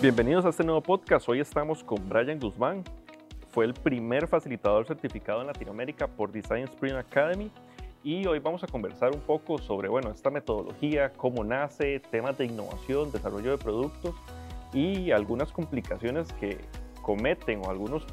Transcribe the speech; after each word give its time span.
Bienvenidos 0.00 0.44
a 0.44 0.48
este 0.48 0.64
nuevo 0.64 0.80
podcast. 0.80 1.28
Hoy 1.28 1.40
estamos 1.40 1.84
con 1.84 2.08
Brian 2.08 2.40
Guzmán. 2.40 2.82
Fue 3.50 3.64
el 3.64 3.74
primer 3.74 4.26
facilitador 4.26 4.86
certificado 4.86 5.40
en 5.40 5.46
Latinoamérica 5.46 6.06
por 6.08 6.32
Design 6.32 6.64
Spring 6.64 6.94
Academy 6.94 7.50
y 8.04 8.26
hoy 8.26 8.40
vamos 8.40 8.64
a 8.64 8.66
conversar 8.66 9.12
un 9.12 9.20
poco 9.20 9.58
sobre 9.58 9.88
bueno, 9.88 10.10
esta 10.10 10.30
metodología, 10.30 11.12
cómo 11.12 11.44
nace, 11.44 12.00
temas 12.10 12.36
de 12.36 12.46
innovación, 12.46 13.12
desarrollo 13.12 13.52
de 13.52 13.58
productos 13.58 14.14
y 14.72 15.12
algunas 15.12 15.52
complicaciones 15.52 16.32
que 16.32 16.58
cometen 17.00 17.60
o 17.64 17.70
algunos 17.70 18.04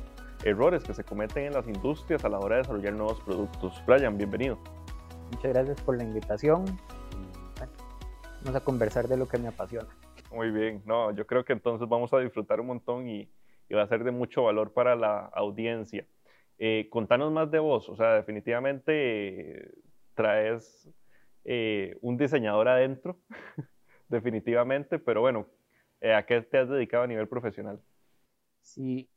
errores 0.44 0.84
que 0.84 0.94
se 0.94 1.04
cometen 1.04 1.46
en 1.46 1.54
las 1.54 1.68
industrias 1.68 2.24
a 2.24 2.30
la 2.30 2.40
hora 2.40 2.58
de 2.58 2.62
desarrollar 2.62 2.94
nuevos 2.94 3.20
productos. 3.22 3.82
Brian, 3.88 4.18
bienvenido. 4.18 4.60
Muchas 5.32 5.54
gracias 5.54 5.82
por 5.82 5.98
la 5.98 6.04
invitación. 6.04 6.66
Vamos 8.42 8.56
a 8.56 8.64
conversar 8.64 9.08
de 9.08 9.18
lo 9.18 9.28
que 9.28 9.38
me 9.38 9.48
apasiona. 9.48 9.88
Muy 10.32 10.52
bien, 10.52 10.82
no, 10.86 11.12
yo 11.12 11.26
creo 11.26 11.44
que 11.44 11.54
entonces 11.54 11.88
vamos 11.88 12.14
a 12.14 12.20
disfrutar 12.20 12.60
un 12.62 12.68
montón 12.68 13.08
y, 13.08 13.30
va 13.74 13.84
a 13.84 13.88
ser 13.88 14.04
de 14.04 14.12
mucho 14.12 14.44
valor 14.44 14.74
para 14.74 14.96
la 14.96 15.26
audiencia. 15.28 16.06
Eh, 16.58 16.88
contanos 16.90 17.32
más 17.32 17.52
de 17.52 17.60
vos, 17.60 17.88
o 17.88 17.96
sea, 17.96 18.16
definitivamente 18.16 19.74
traes 20.16 20.90
eh, 21.46 21.96
un 22.02 22.18
diseñador 22.18 22.68
adentro, 22.68 23.20
definitivamente, 24.10 24.98
pero 24.98 25.22
bueno, 25.22 25.48
eh, 26.02 26.14
¿a 26.14 26.26
qué 26.26 26.42
te 26.42 26.58
has 26.58 26.68
dedicado 26.68 27.04
a 27.04 27.08
nivel 27.08 27.28
profesional? 27.28 27.80
Sí, 28.62 29.08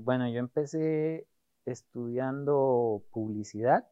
bueno, 0.00 0.28
yo 0.28 0.40
empecé 0.40 1.26
estudiando 1.64 3.02
publicidad, 3.12 3.86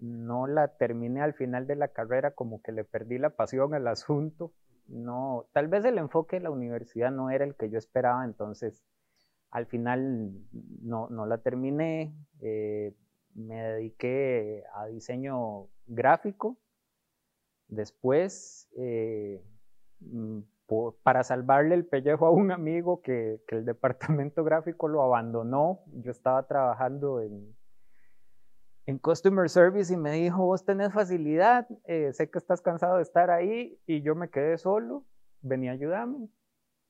no 0.00 0.46
la 0.46 0.68
terminé 0.68 1.20
al 1.20 1.34
final 1.34 1.66
de 1.66 1.76
la 1.76 1.88
carrera, 1.88 2.32
como 2.32 2.62
que 2.62 2.72
le 2.72 2.84
perdí 2.84 3.18
la 3.18 3.30
pasión 3.30 3.74
al 3.74 3.86
asunto. 3.88 4.52
No, 4.86 5.46
tal 5.52 5.68
vez 5.68 5.84
el 5.84 5.98
enfoque 5.98 6.36
de 6.36 6.42
la 6.42 6.50
universidad 6.50 7.10
no 7.12 7.30
era 7.30 7.44
el 7.44 7.54
que 7.54 7.70
yo 7.70 7.78
esperaba, 7.78 8.24
entonces 8.24 8.82
al 9.50 9.66
final 9.66 10.32
no, 10.82 11.08
la 11.26 11.38
terminé, 11.38 12.14
eh, 12.40 12.94
me 13.34 13.62
dediqué 13.62 14.64
a 14.74 14.86
diseño 14.86 15.68
gráfico, 15.86 16.58
después 17.68 18.68
eh, 18.76 19.42
mm, 20.00 20.40
para 21.02 21.24
salvarle 21.24 21.74
el 21.74 21.86
pellejo 21.86 22.26
a 22.26 22.30
un 22.30 22.52
amigo 22.52 23.00
que, 23.00 23.40
que 23.46 23.56
el 23.56 23.64
departamento 23.64 24.44
gráfico 24.44 24.88
lo 24.88 25.02
abandonó, 25.02 25.80
yo 25.86 26.10
estaba 26.10 26.46
trabajando 26.46 27.20
en, 27.20 27.54
en 28.86 28.98
Customer 28.98 29.48
Service 29.48 29.92
y 29.92 29.96
me 29.96 30.12
dijo, 30.12 30.44
vos 30.44 30.64
tenés 30.64 30.92
facilidad, 30.92 31.68
eh, 31.84 32.12
sé 32.12 32.30
que 32.30 32.38
estás 32.38 32.60
cansado 32.60 32.96
de 32.96 33.02
estar 33.02 33.30
ahí 33.30 33.78
y 33.86 34.02
yo 34.02 34.14
me 34.14 34.30
quedé 34.30 34.58
solo, 34.58 35.04
vení 35.42 35.68
a 35.68 35.72
ayudarme. 35.72 36.28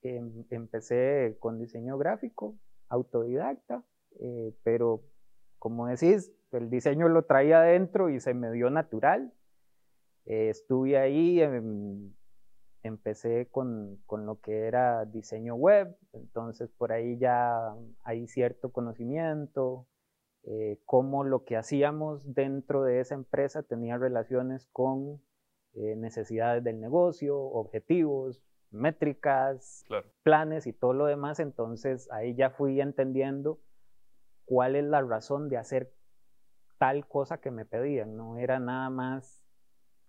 Em, 0.03 0.45
empecé 0.49 1.37
con 1.39 1.59
diseño 1.59 1.97
gráfico, 1.97 2.55
autodidacta, 2.89 3.83
eh, 4.19 4.55
pero 4.63 5.03
como 5.59 5.85
decís, 5.85 6.31
el 6.51 6.71
diseño 6.71 7.07
lo 7.07 7.25
traía 7.25 7.61
adentro 7.61 8.09
y 8.09 8.19
se 8.19 8.33
me 8.33 8.51
dio 8.51 8.71
natural. 8.71 9.31
Eh, 10.25 10.49
estuve 10.49 10.97
ahí, 10.97 11.39
em, 11.39 12.13
empecé 12.83 13.47
con, 13.51 14.01
con, 14.07 14.25
lo 14.25 14.39
que 14.41 14.65
era 14.65 15.05
diseño 15.05 15.53
web, 15.53 15.95
entonces 16.13 16.71
por 16.71 16.91
ahí 16.91 17.19
ya 17.19 17.75
hay 18.03 18.27
cierto 18.27 18.71
conocimiento, 18.71 19.85
eh, 20.43 20.79
cómo 20.85 21.23
lo 21.23 21.43
que 21.43 21.55
hacíamos 21.55 22.33
dentro 22.33 22.83
de 22.83 22.99
esa 22.99 23.13
empresa 23.13 23.61
tenía 23.63 23.97
relaciones 23.97 24.67
con 24.71 25.21
eh, 25.73 25.95
necesidades 25.95 26.63
del 26.63 26.79
negocio, 26.79 27.37
objetivos, 27.37 28.41
métricas, 28.71 29.85
planes 30.23 30.65
y 30.65 30.73
todo 30.73 30.93
lo 30.93 31.05
demás. 31.05 31.39
Entonces 31.39 32.09
ahí 32.11 32.35
ya 32.35 32.49
fui 32.49 32.81
entendiendo 32.81 33.59
cuál 34.45 34.75
es 34.75 34.83
la 34.83 35.01
razón 35.01 35.47
de 35.47 35.57
hacer 35.57 35.93
tal 36.79 37.07
cosa 37.07 37.39
que 37.39 37.51
me 37.51 37.65
pedían. 37.65 38.15
No 38.17 38.37
era 38.37 38.59
nada 38.59 38.89
más 38.89 39.43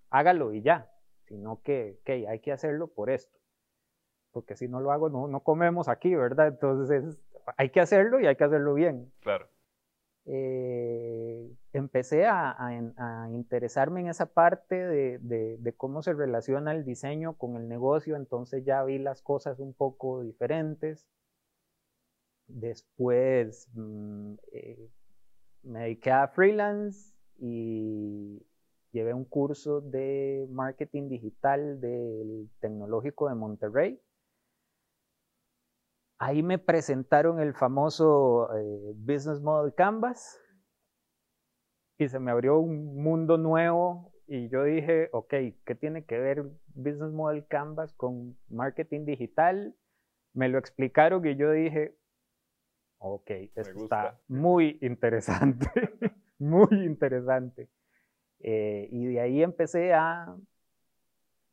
hágalo 0.08 0.52
y 0.52 0.62
ya, 0.62 0.90
sino 1.26 1.60
que 1.62 2.00
hay 2.06 2.40
que 2.40 2.52
hacerlo 2.52 2.88
por 2.88 3.10
esto. 3.10 3.38
Porque 4.30 4.56
si 4.56 4.66
no 4.66 4.80
lo 4.80 4.92
hago, 4.92 5.10
no, 5.10 5.28
no 5.28 5.40
comemos 5.40 5.88
aquí, 5.88 6.14
¿verdad? 6.14 6.48
Entonces 6.48 7.18
hay 7.58 7.68
que 7.68 7.80
hacerlo 7.80 8.18
y 8.18 8.26
hay 8.26 8.36
que 8.36 8.44
hacerlo 8.44 8.72
bien. 8.72 9.12
Claro. 9.20 9.51
Eh, 10.24 11.50
empecé 11.72 12.26
a, 12.26 12.56
interesarme 13.32 14.00
en 14.02 14.08
esa 14.08 14.26
parte 14.26 14.76
de, 14.76 15.74
cómo 15.76 16.02
se 16.02 16.12
relaciona 16.12 16.72
el 16.72 16.84
diseño 16.84 17.34
con 17.36 17.56
el 17.56 17.68
negocio, 17.68 18.16
entonces 18.16 18.64
ya 18.64 18.84
vi 18.84 18.98
las 18.98 19.22
cosas 19.22 19.58
un 19.58 19.74
poco 19.74 20.22
diferentes. 20.22 21.06
Después 22.46 23.68
mm, 23.74 24.34
eh, 24.52 24.90
me 25.62 25.80
dediqué 25.80 26.10
a 26.10 26.28
freelance 26.28 27.14
y 27.38 28.42
llevé 28.92 29.14
un 29.14 29.24
curso 29.24 29.80
de 29.80 30.46
marketing 30.50 31.08
digital 31.08 31.80
del 31.80 32.50
Tecnológico 32.60 33.28
de 33.28 33.34
Monterrey 33.34 34.00
Ahí 36.24 36.44
me 36.44 36.56
presentaron 36.56 37.40
el 37.40 37.52
famoso 37.52 38.48
eh, 38.54 38.92
Business 38.94 39.40
Model 39.40 39.74
Canvas 39.74 40.40
y 41.98 42.06
se 42.06 42.20
me 42.20 42.30
abrió 42.30 42.60
un 42.60 43.02
mundo 43.02 43.38
nuevo 43.38 44.12
y 44.28 44.48
yo 44.48 44.62
dije, 44.62 45.08
ok, 45.10 45.34
¿qué 45.64 45.74
tiene 45.74 46.04
que 46.04 46.20
ver 46.20 46.44
Business 46.76 47.10
Model 47.10 47.44
Canvas 47.48 47.92
con 47.94 48.38
marketing 48.48 49.04
digital? 49.04 49.74
Me 50.32 50.48
lo 50.48 50.58
explicaron 50.58 51.26
y 51.26 51.34
yo 51.34 51.50
dije, 51.50 51.98
ok, 52.98 53.30
esto 53.56 53.82
está 53.82 54.20
muy 54.28 54.78
interesante, 54.80 55.66
muy 56.38 56.84
interesante. 56.84 57.68
Eh, 58.38 58.88
y 58.92 59.06
de 59.06 59.20
ahí 59.20 59.42
empecé 59.42 59.92
a 59.92 60.36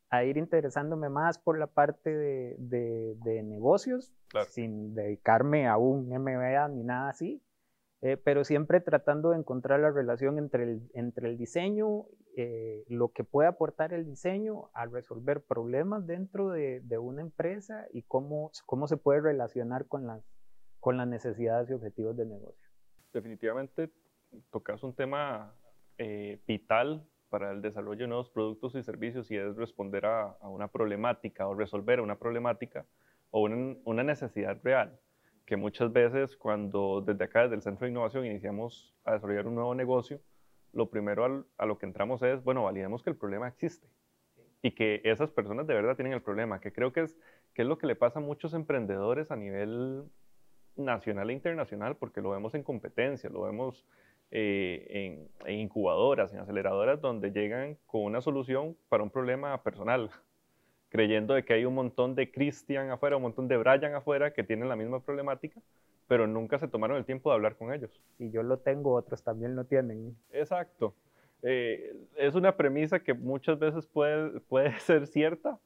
a 0.09 0.23
ir 0.23 0.37
interesándome 0.37 1.09
más 1.09 1.37
por 1.37 1.57
la 1.59 1.67
parte 1.67 2.09
de, 2.09 3.43
negocios, 3.43 4.11
sin 4.49 4.93
dedicarme 4.95 5.67
a 5.67 5.77
un 5.77 6.09
MBA 6.09 6.67
ni 6.69 6.83
nada 6.83 7.09
así, 7.09 7.41
eh, 8.01 8.17
pero 8.17 8.43
siempre 8.43 8.79
tratando 8.79 9.31
de 9.31 9.37
encontrar 9.37 9.79
la 9.81 9.91
relación 9.91 10.37
entre 10.37 10.63
el, 10.63 10.89
entre 10.93 11.29
el 11.29 11.37
diseño, 11.37 12.05
eh, 12.37 12.85
lo 12.87 13.09
que 13.09 13.25
puede 13.25 13.49
aportar 13.49 13.93
el 13.93 14.05
diseño 14.05 14.69
a 14.73 14.85
resolver 14.85 15.41
problemas 15.41 16.07
dentro 16.07 16.49
de, 16.49 16.81
una 16.97 17.21
empresa 17.21 17.85
y 17.91 18.03
cómo, 18.03 18.51
cómo 18.65 18.87
se 18.87 18.95
puede 18.97 19.19
relacionar 19.19 19.87
con 19.87 20.07
las, 20.07 20.23
con 20.79 20.95
las 20.95 21.07
necesidades 21.07 21.69
y 21.69 21.73
objetivos 21.73 22.15
del 22.15 22.29
negocio. 22.29 22.69
Definitivamente 23.11 23.91
tocas 24.51 24.81
un 24.83 24.95
tema 24.95 25.53
eh, 25.97 26.41
vital 26.47 27.08
para 27.29 27.51
el 27.51 27.61
desarrollo 27.61 28.01
de 28.01 28.07
nuevos 28.07 28.29
productos 28.29 28.75
y 28.75 28.83
servicios 28.83 29.29
y 29.31 29.37
es 29.37 29.55
responder 29.55 30.05
a, 30.05 30.35
una 30.41 30.67
problemática 30.67 31.47
o 31.47 31.55
resolver 31.55 32.01
una 32.01 32.17
problemática 32.17 32.85
o 33.31 33.41
una, 33.41 34.03
necesidad 34.03 34.59
real, 34.63 34.99
que 35.45 35.55
muchas 35.55 35.93
veces 35.93 36.35
cuando 36.35 37.01
desde 37.01 37.23
acá, 37.23 37.43
desde 37.43 37.55
el 37.55 37.61
Centro 37.61 37.85
de 37.85 37.91
Innovación, 37.91 38.25
iniciamos 38.25 38.95
a 39.05 39.13
desarrollar 39.13 39.47
un 39.47 39.55
nuevo 39.55 39.75
negocio, 39.75 40.19
lo 40.73 40.89
primero 40.89 41.45
a 41.57 41.65
lo 41.65 41.77
que 41.77 41.85
entramos 41.85 42.21
es, 42.23 42.43
bueno, 42.43 42.63
validemos 42.63 43.03
que 43.03 43.09
el 43.09 43.15
problema 43.15 43.47
existe 43.47 43.87
y 44.61 44.71
que 44.71 45.01
esas 45.03 45.31
personas 45.31 45.67
de 45.67 45.73
verdad 45.73 45.95
tienen 45.95 46.13
el 46.13 46.21
problema, 46.21 46.59
que 46.59 46.73
creo 46.73 46.91
que 46.91 47.01
es, 47.01 47.17
que 47.53 47.61
es 47.61 47.67
lo 47.67 47.77
que 47.77 47.87
le 47.87 47.95
pasa 47.95 48.19
a 48.19 48.21
muchos 48.21 48.53
emprendedores 48.53 49.31
a 49.31 49.35
nivel 49.35 50.03
nacional 50.75 51.29
e 51.29 51.33
internacional, 51.33 51.95
porque 51.97 52.21
lo 52.21 52.31
vemos 52.31 52.55
en 52.55 52.63
competencia, 52.63 53.29
lo 53.29 53.43
vemos 53.43 53.85
eh, 54.31 55.27
en, 55.45 55.59
incubadoras, 55.59 56.33
en 56.33 56.39
aceleradoras, 56.39 57.01
donde 57.01 57.31
llegan 57.31 57.77
con 57.87 58.03
una 58.03 58.21
solución 58.21 58.77
para 58.87 59.03
un 59.03 59.09
problema 59.09 59.61
personal, 59.63 60.11
creyendo 60.89 61.33
de 61.33 61.43
que 61.43 61.53
hay 61.53 61.65
un 61.65 61.75
montón 61.75 62.15
de 62.15 62.31
Christian 62.31 62.91
afuera, 62.91 63.17
un 63.17 63.23
montón 63.23 63.47
de 63.47 63.57
Brian 63.57 63.95
afuera 63.95 64.33
que 64.33 64.43
tienen 64.43 64.69
la 64.69 64.75
misma 64.75 64.99
problemática, 64.99 65.59
pero 66.07 66.27
nunca 66.27 66.59
se 66.59 66.67
tomaron 66.67 66.97
el 66.97 67.05
tiempo 67.05 67.29
de 67.29 67.35
hablar 67.35 67.55
con 67.55 67.73
ellos. 67.73 68.01
Si 68.17 68.31
yo 68.31 68.43
lo 68.43 68.57
tengo, 68.57 68.93
otros 68.93 69.23
también 69.23 69.55
lo 69.55 69.65
tienen. 69.65 70.15
Exacto. 70.31 70.93
Eh, 71.41 71.95
es 72.17 72.35
una 72.35 72.57
premisa 72.57 72.99
que 72.99 73.13
muchas 73.13 73.59
veces 73.59 73.87
puede, 73.87 74.39
puede 74.49 74.79
ser 74.79 75.07
cierta, 75.07 75.59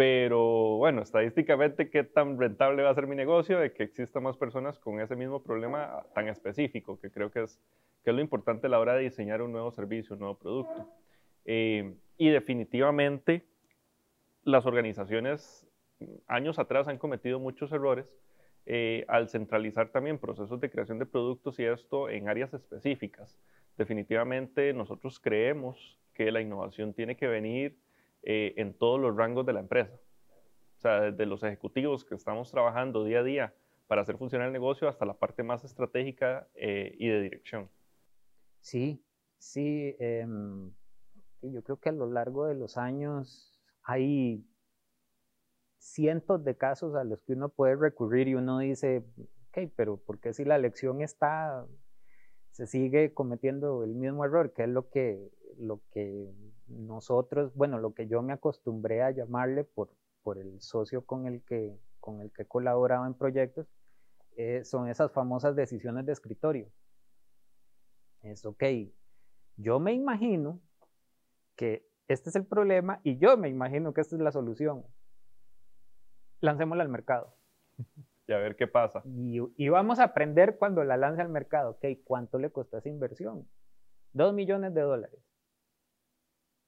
pero 0.00 0.78
bueno, 0.78 1.02
estadísticamente, 1.02 1.90
¿qué 1.90 2.04
tan 2.04 2.38
rentable 2.38 2.82
va 2.82 2.90
a 2.90 2.94
ser 2.94 3.06
mi 3.06 3.16
negocio 3.16 3.58
de 3.58 3.72
que 3.72 3.82
existan 3.82 4.22
más 4.22 4.36
personas 4.36 4.78
con 4.78 5.00
ese 5.00 5.16
mismo 5.16 5.42
problema 5.42 6.06
tan 6.14 6.28
específico? 6.28 6.98
Que 6.98 7.10
creo 7.10 7.30
que 7.30 7.42
es, 7.42 7.60
que 8.02 8.10
es 8.10 8.16
lo 8.16 8.22
importante 8.22 8.66
a 8.66 8.70
la 8.70 8.78
hora 8.78 8.94
de 8.94 9.02
diseñar 9.02 9.42
un 9.42 9.52
nuevo 9.52 9.70
servicio, 9.70 10.14
un 10.14 10.20
nuevo 10.20 10.38
producto. 10.38 10.88
Eh, 11.44 11.94
y 12.16 12.28
definitivamente, 12.28 13.46
las 14.44 14.66
organizaciones 14.66 15.66
años 16.26 16.58
atrás 16.58 16.88
han 16.88 16.98
cometido 16.98 17.38
muchos 17.38 17.72
errores 17.72 18.06
eh, 18.66 19.04
al 19.08 19.28
centralizar 19.28 19.90
también 19.90 20.18
procesos 20.18 20.60
de 20.60 20.70
creación 20.70 20.98
de 20.98 21.06
productos 21.06 21.58
y 21.58 21.64
esto 21.64 22.08
en 22.08 22.28
áreas 22.28 22.54
específicas. 22.54 23.38
Definitivamente 23.76 24.72
nosotros 24.72 25.20
creemos 25.20 25.98
que 26.14 26.30
la 26.30 26.40
innovación 26.40 26.94
tiene 26.94 27.16
que 27.16 27.26
venir 27.26 27.78
eh, 28.22 28.54
en 28.56 28.74
todos 28.74 29.00
los 29.00 29.16
rangos 29.16 29.44
de 29.44 29.52
la 29.52 29.60
empresa. 29.60 29.94
O 30.76 30.80
sea, 30.80 31.00
desde 31.00 31.26
los 31.26 31.42
ejecutivos 31.42 32.04
que 32.04 32.14
estamos 32.14 32.50
trabajando 32.50 33.04
día 33.04 33.20
a 33.20 33.24
día 33.24 33.54
para 33.86 34.02
hacer 34.02 34.16
funcionar 34.16 34.46
el 34.46 34.52
negocio 34.52 34.88
hasta 34.88 35.04
la 35.04 35.14
parte 35.14 35.42
más 35.42 35.64
estratégica 35.64 36.48
y 36.54 37.08
de 37.08 37.22
dirección. 37.22 37.68
Sí, 38.60 39.04
sí. 39.38 39.96
Em, 39.98 40.72
yo 41.42 41.62
creo 41.62 41.78
que 41.78 41.88
a 41.88 41.92
lo 41.92 42.06
largo 42.06 42.46
de 42.46 42.54
los 42.54 42.76
años 42.76 43.60
hay 43.82 44.44
cientos 45.78 46.44
de 46.44 46.56
casos 46.56 46.94
a 46.94 47.04
los 47.04 47.20
que 47.22 47.32
uno 47.32 47.48
puede 47.48 47.74
recurrir 47.76 48.28
y 48.28 48.34
uno 48.34 48.58
dice, 48.58 49.04
ok, 49.48 49.72
pero 49.76 49.96
¿por 49.96 50.20
qué 50.20 50.32
si 50.32 50.44
la 50.44 50.58
lección 50.58 51.00
está, 51.00 51.66
se 52.50 52.66
sigue 52.66 53.14
cometiendo 53.14 53.82
el 53.84 53.94
mismo 53.94 54.24
error? 54.24 54.52
que 54.52 54.64
es 54.64 54.68
lo 54.68 54.90
que, 54.90 55.30
lo 55.58 55.80
que 55.90 56.30
nosotros, 56.68 57.54
bueno, 57.54 57.78
lo 57.78 57.94
que 57.94 58.06
yo 58.06 58.22
me 58.22 58.32
acostumbré 58.32 59.02
a 59.02 59.10
llamarle 59.10 59.64
por, 59.64 59.90
por 60.22 60.38
el 60.38 60.60
socio 60.60 61.04
con 61.04 61.26
el 61.26 61.42
que, 61.44 61.76
con 61.98 62.20
el 62.20 62.30
que 62.32 62.42
he 62.42 62.46
colaborado 62.46 63.06
en 63.06 63.14
proyectos, 63.14 63.66
eh, 64.36 64.64
son 64.64 64.88
esas 64.88 65.12
famosas 65.12 65.56
decisiones 65.56 66.06
de 66.06 66.12
escritorio. 66.12 66.70
Es, 68.22 68.44
ok, 68.44 68.64
yo 69.56 69.80
me 69.80 69.92
imagino 69.92 70.60
que 71.56 71.86
este 72.08 72.30
es 72.30 72.36
el 72.36 72.44
problema 72.44 73.00
y 73.04 73.18
yo 73.18 73.36
me 73.36 73.48
imagino 73.48 73.92
que 73.94 74.00
esta 74.00 74.16
es 74.16 74.22
la 74.22 74.32
solución. 74.32 74.84
Lancémosla 76.40 76.82
al 76.82 76.88
mercado. 76.88 77.34
Y 78.26 78.32
a 78.32 78.38
ver 78.38 78.54
qué 78.54 78.68
pasa. 78.68 79.02
Y, 79.04 79.68
vamos 79.70 79.98
a 79.98 80.04
aprender 80.04 80.56
cuando 80.56 80.84
la 80.84 80.96
lance 80.96 81.20
al 81.20 81.30
mercado. 81.30 81.70
Ok, 81.70 81.84
¿cuánto 82.04 82.38
le 82.38 82.52
costó 82.52 82.78
esa 82.78 82.88
inversión? 82.88 83.48
Dos 84.12 84.32
millones 84.32 84.72
de 84.72 84.82
dólares. 84.82 85.20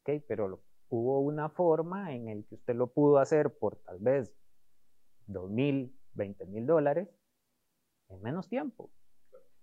Ok, 0.01 0.25
pero 0.27 0.61
hubo 0.89 1.21
una 1.21 1.51
forma 1.51 2.17
en 2.17 2.27
el 2.29 2.45
que 2.47 2.57
usted 2.57 2.75
lo 2.75 2.89
pudo 2.89 3.19
hacer 3.19 3.57
por 3.57 3.77
tal 3.77 4.01
vez 4.01 4.35
dos 5.29 5.49
mil, 5.49 5.97
veinte 6.15 6.47
mil 6.47 6.67
dólares 6.67 7.09
en 8.09 8.21
menos 8.23 8.49
tiempo. 8.49 8.91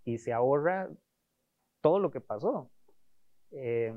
Y 0.05 0.19
se 0.19 0.31
ahorra 0.31 0.89
todo 1.81 1.99
lo 1.99 2.11
que 2.11 2.21
pasó. 2.21 2.69
Eh, 3.51 3.93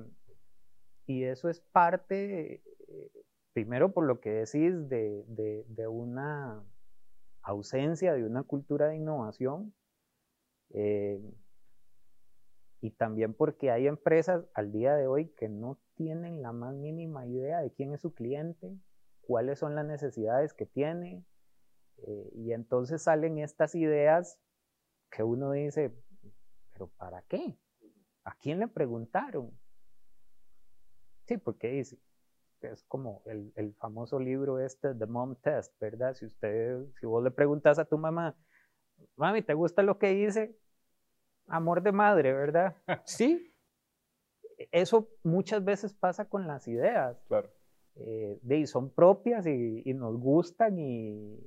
y 1.07 1.25
eso 1.25 1.49
es 1.49 1.61
parte, 1.61 2.63
eh, 2.89 3.11
primero 3.53 3.93
por 3.93 4.05
lo 4.05 4.21
que 4.21 4.31
decís, 4.31 4.89
de, 4.89 5.25
de, 5.69 5.89
una 5.89 6.65
ausencia 7.43 8.15
de 8.15 8.25
una 8.25 8.43
cultura 8.45 8.89
de 8.89 8.97
innovación. 8.97 9.75
Eh, 10.71 11.21
y 12.81 12.91
también 12.91 13.35
porque 13.35 13.71
hay 13.71 13.87
empresas 13.87 14.45
al 14.55 14.73
día 14.73 14.97
de 14.97 15.07
hoy 15.07 15.29
que 15.37 15.49
no 15.49 15.79
tienen 15.95 16.43
la 16.43 16.53
más 16.53 16.75
mínima 16.75 17.27
idea 17.27 17.61
de 17.61 17.71
quién 17.73 17.93
es 17.93 18.01
su 18.01 18.13
cliente, 18.13 18.77
cuáles 19.21 19.61
son 19.61 19.77
las 19.77 19.87
necesidades 19.87 20.53
que 20.53 20.67
tiene, 20.67 21.25
y 22.35 22.53
entonces 22.53 23.03
salen 23.03 23.39
estas 23.39 23.77
ideas 23.77 24.41
que 25.13 25.23
uno 25.23 25.53
dice, 25.53 25.95
pero 26.73 26.89
¿para 26.97 27.23
qué? 27.23 27.57
¿A 28.25 28.35
quién 28.37 28.61
le 28.61 28.69
preguntaron? 28.69 29.51
Sí, 31.27 31.37
porque 31.37 31.69
dice, 31.69 31.99
es 32.61 32.85
como 32.85 33.23
el, 33.27 33.53
el, 33.57 33.75
famoso 33.75 34.19
libro 34.19 34.59
este, 34.59 34.95
The 34.95 35.07
Mom 35.07 35.37
Test, 35.37 35.79
¿verdad? 35.81 36.15
Si 36.15 36.27
usted, 36.27 36.87
si 37.01 37.07
vos 37.07 37.23
le 37.23 37.31
preguntas 37.31 37.79
a 37.79 37.85
tu 37.85 37.99
mamá, 37.99 38.37
mami, 39.17 39.43
¿te 39.43 39.55
gusta 39.55 39.83
lo 39.83 39.99
que 39.99 40.13
hice? 40.13 40.57
Amor 41.47 41.83
de 41.83 41.93
madre, 41.93 42.33
¿verdad? 42.33 42.77
sí. 43.05 43.53
Eso 44.71 45.09
muchas 45.25 45.65
veces 45.65 45.93
pasa 45.93 46.29
con 46.29 46.47
las 46.47 46.69
ideas. 46.69 47.21
Claro. 47.27 47.51
Eh, 47.97 48.39
de, 48.43 48.67
son 48.67 48.91
propias 48.91 49.47
y, 49.47 49.83
y 49.85 49.93
nos 49.93 50.17
gustan 50.17 50.79
y, 50.79 51.39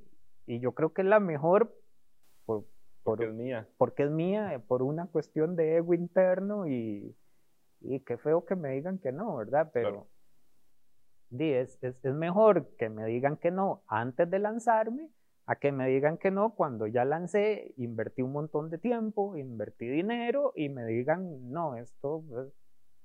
y, 0.46 0.60
yo 0.60 0.72
creo 0.72 0.92
que 0.92 1.02
es 1.02 1.08
la 1.08 1.18
mejor 1.18 1.76
por, 3.06 3.18
porque 3.18 3.30
es 3.30 3.34
mía. 3.34 3.68
Porque 3.78 4.02
es 4.02 4.10
mía, 4.10 4.62
por 4.66 4.82
una 4.82 5.06
cuestión 5.06 5.56
de 5.56 5.76
ego 5.76 5.94
interno 5.94 6.66
y, 6.66 7.16
y 7.80 8.00
qué 8.00 8.18
feo 8.18 8.44
que 8.44 8.56
me 8.56 8.70
digan 8.70 8.98
que 8.98 9.12
no, 9.12 9.36
¿verdad? 9.36 9.70
Pero 9.72 10.08
es, 11.30 11.78
es, 11.82 12.04
mejor 12.04 12.68
que 12.76 12.88
me 12.88 13.06
digan 13.06 13.36
que 13.36 13.50
no 13.50 13.82
antes 13.88 14.30
de 14.30 14.38
lanzarme 14.38 15.10
a 15.46 15.56
que 15.56 15.70
me 15.70 15.86
digan 15.88 16.18
que 16.18 16.30
no 16.30 16.54
cuando 16.54 16.88
ya 16.88 17.04
lancé, 17.04 17.72
invertí 17.76 18.22
un 18.22 18.32
montón 18.32 18.68
de 18.68 18.78
tiempo, 18.78 19.36
invertí 19.36 19.86
dinero 19.86 20.52
y 20.56 20.68
me 20.68 20.84
digan, 20.86 21.52
no, 21.52 21.76
esto, 21.76 22.24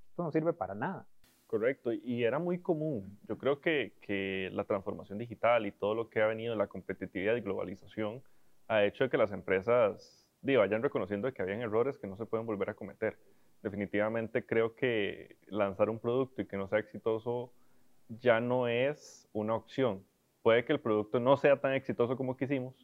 esto 0.08 0.24
no 0.24 0.32
sirve 0.32 0.54
para 0.54 0.74
nada. 0.74 1.06
Correcto, 1.46 1.92
y 1.92 2.24
era 2.24 2.40
muy 2.40 2.60
común. 2.60 3.20
Yo 3.28 3.38
creo 3.38 3.62
que, 3.62 3.94
que, 4.02 4.50
la 4.54 4.64
transformación 4.64 5.20
digital 5.20 5.68
y 5.68 5.72
todo 5.72 5.94
lo 5.94 6.10
que 6.10 6.22
ha 6.22 6.26
venido, 6.28 6.56
la 6.56 6.68
competitividad 6.68 7.36
y 7.36 7.42
globalización, 7.42 8.24
ha 8.72 8.86
hecho 8.86 9.10
que 9.10 9.18
las 9.18 9.32
empresas 9.32 10.28
digo, 10.42 10.62
vayan 10.62 10.82
reconociendo 10.82 11.32
que 11.34 11.42
habían 11.42 11.62
errores 11.62 11.98
que 11.98 12.08
no 12.08 12.18
se 12.18 12.26
pueden 12.26 12.46
volver 12.46 12.70
a 12.70 12.74
cometer 12.74 13.18
definitivamente 13.62 14.46
creo 14.46 14.76
que 14.76 15.38
lanzar 15.48 15.90
un 15.90 16.00
producto 16.00 16.42
y 16.42 16.46
que 16.46 16.58
no 16.58 16.68
sea 16.68 16.80
exitoso 16.80 17.54
ya 18.10 18.40
no 18.40 18.68
es 18.68 19.30
una 19.34 19.56
opción. 19.56 20.04
Puede 20.42 20.66
que 20.66 20.74
el 20.74 20.80
producto 20.80 21.20
no 21.20 21.38
sea 21.38 21.60
tan 21.62 21.74
exitoso 21.74 22.18
como 22.18 22.36
quisimos, 22.36 22.76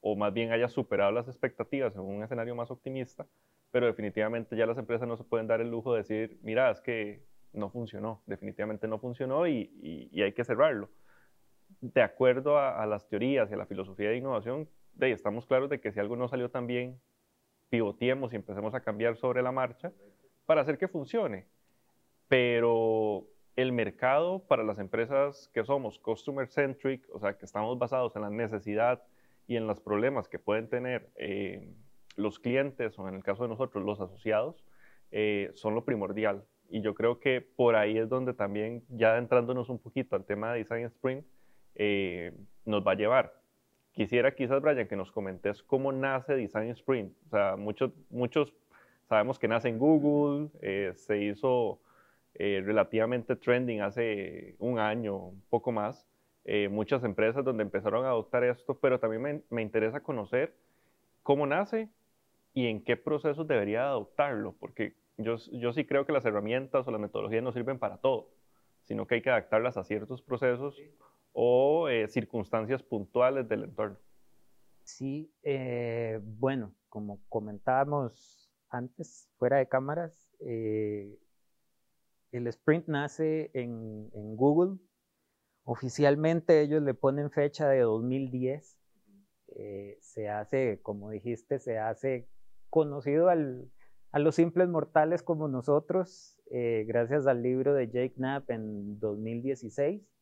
o 0.00 0.16
más 0.16 0.32
bien 0.32 0.52
haya 0.52 0.68
superado 0.68 1.12
las 1.12 1.28
expectativas 1.28 1.94
en 1.94 2.00
un 2.00 2.22
escenario 2.22 2.54
más 2.54 2.70
optimista, 2.70 3.26
pero 3.70 3.86
definitivamente 3.86 4.56
ya 4.56 4.66
las 4.66 4.78
empresas 4.78 5.06
no 5.06 5.16
se 5.16 5.24
pueden 5.24 5.46
dar 5.46 5.60
el 5.60 5.70
lujo 5.70 5.92
de 5.92 5.98
decir, 5.98 6.38
mira, 6.42 6.70
es 6.70 6.80
que 6.80 7.22
no 7.52 7.70
funcionó, 7.70 8.22
definitivamente 8.26 8.88
no 8.88 8.98
funcionó 8.98 9.46
y, 9.46 10.10
hay 10.22 10.32
que 10.32 10.44
cerrarlo. 10.44 10.88
De 11.80 12.02
acuerdo 12.02 12.58
a, 12.58 12.84
las 12.86 13.06
teorías 13.08 13.50
y 13.50 13.54
a 13.54 13.58
la 13.58 13.66
filosofía 13.66 14.08
de 14.08 14.16
innovación, 14.16 14.68
de, 14.98 15.12
estamos 15.12 15.46
claros 15.46 15.70
de 15.70 15.80
que 15.80 15.92
si 15.92 16.00
algo 16.00 16.16
no 16.16 16.28
salió 16.28 16.50
tan 16.50 16.66
bien, 16.66 17.00
pivoteemos 17.70 18.32
y 18.32 18.36
empecemos 18.36 18.74
a 18.74 18.80
cambiar 18.80 19.16
sobre 19.16 19.42
la 19.42 19.52
marcha 19.52 19.92
para 20.46 20.62
hacer 20.62 20.78
que 20.78 20.88
funcione. 20.88 21.46
Pero 22.28 23.26
el 23.56 23.72
mercado 23.72 24.40
para 24.46 24.64
las 24.64 24.78
empresas 24.78 25.50
que 25.54 25.64
somos 25.64 25.98
customer 25.98 26.48
centric, 26.48 27.06
o 27.12 27.18
sea, 27.18 27.36
que 27.36 27.44
estamos 27.44 27.78
basados 27.78 28.14
en 28.16 28.22
la 28.22 28.30
necesidad 28.30 29.02
y 29.46 29.56
en 29.56 29.66
los 29.66 29.80
problemas 29.80 30.28
que 30.28 30.38
pueden 30.38 30.68
tener 30.68 31.10
eh, 31.16 31.72
los 32.16 32.38
clientes 32.38 32.98
o 32.98 33.08
en 33.08 33.14
el 33.14 33.22
caso 33.22 33.44
de 33.44 33.48
nosotros 33.48 33.84
los 33.84 34.00
asociados, 34.00 34.64
eh, 35.10 35.50
son 35.54 35.74
lo 35.74 35.84
primordial. 35.84 36.44
Y 36.70 36.82
yo 36.82 36.94
creo 36.94 37.18
que 37.18 37.40
por 37.40 37.76
ahí 37.76 37.96
es 37.96 38.08
donde 38.08 38.34
también, 38.34 38.84
ya 38.88 39.16
entrándonos 39.16 39.70
un 39.70 39.78
poquito 39.78 40.16
al 40.16 40.24
tema 40.24 40.52
de 40.52 40.58
Design 40.58 40.84
Sprint, 40.84 41.26
eh, 41.76 42.32
nos 42.64 42.86
va 42.86 42.92
a 42.92 42.96
llevar 42.96 43.37
quisiera 43.98 44.32
quizás, 44.32 44.62
Brian, 44.62 44.86
que 44.86 44.94
nos 44.94 45.10
comentes 45.10 45.60
cómo 45.64 45.90
nace 45.90 46.36
Design 46.36 46.70
Sprint. 46.70 47.12
O 47.26 47.30
sea, 47.30 47.56
muchos, 47.56 47.90
muchos 48.10 48.54
sabemos 49.08 49.40
que 49.40 49.48
nace 49.48 49.68
en 49.68 49.76
Google, 49.76 50.50
eh, 50.62 50.92
se 50.94 51.18
hizo 51.24 51.80
eh, 52.34 52.62
relativamente 52.64 53.34
trending 53.34 53.80
hace 53.80 54.54
un 54.60 54.78
año, 54.78 55.16
un 55.16 55.42
poco 55.50 55.72
más. 55.72 56.06
Eh, 56.44 56.68
muchas 56.68 57.02
empresas 57.02 57.44
donde 57.44 57.64
empezaron 57.64 58.04
a 58.04 58.10
adoptar 58.10 58.44
esto, 58.44 58.78
pero 58.78 59.00
también 59.00 59.20
me, 59.20 59.42
me, 59.50 59.62
interesa 59.62 59.98
conocer 59.98 60.54
cómo 61.24 61.48
nace 61.48 61.88
y 62.54 62.68
en 62.68 62.84
qué 62.84 62.96
procesos 62.96 63.48
debería 63.48 63.88
adoptarlo, 63.88 64.54
porque 64.60 64.94
yo, 65.16 65.38
yo 65.50 65.72
sí 65.72 65.84
creo 65.84 66.06
que 66.06 66.12
las 66.12 66.24
herramientas 66.24 66.86
o 66.86 66.92
las 66.92 67.00
metodologías 67.00 67.42
no 67.42 67.50
sirven 67.50 67.80
para 67.80 67.96
todo, 67.96 68.28
sino 68.84 69.08
que 69.08 69.16
hay 69.16 69.22
que 69.22 69.30
adaptarlas 69.30 69.76
a 69.76 69.82
ciertos 69.82 70.22
procesos 70.22 70.80
o 71.40 71.88
eh, 71.88 72.08
circunstancias 72.08 72.82
puntuales 72.82 73.48
del 73.48 73.62
entorno. 73.62 73.96
Sí, 74.82 75.32
eh, 75.44 76.18
bueno, 76.20 76.74
como 76.88 77.20
comentábamos 77.28 78.52
antes, 78.70 79.30
fuera 79.38 79.58
de 79.58 79.68
cámaras, 79.68 80.32
eh, 80.40 81.16
el 82.32 82.48
sprint 82.48 82.88
nace 82.88 83.52
en, 83.54 84.10
Google. 84.10 84.80
Oficialmente 85.62 86.60
ellos 86.60 86.82
le 86.82 86.94
ponen 86.94 87.30
fecha 87.30 87.68
de 87.68 87.82
2010. 87.82 88.76
se 90.00 90.28
hace, 90.28 90.80
como 90.82 91.10
dijiste, 91.10 91.60
se 91.60 91.78
hace 91.78 92.28
conocido 92.68 93.28
a 93.28 94.18
los 94.18 94.34
simples 94.34 94.68
mortales 94.68 95.22
como 95.22 95.46
nosotros, 95.46 96.36
gracias 96.50 97.28
al 97.28 97.42
libro 97.42 97.74
de 97.74 97.86
Jake 97.86 98.14
Knapp 98.16 98.50
en 98.50 98.98
2016. 98.98 100.17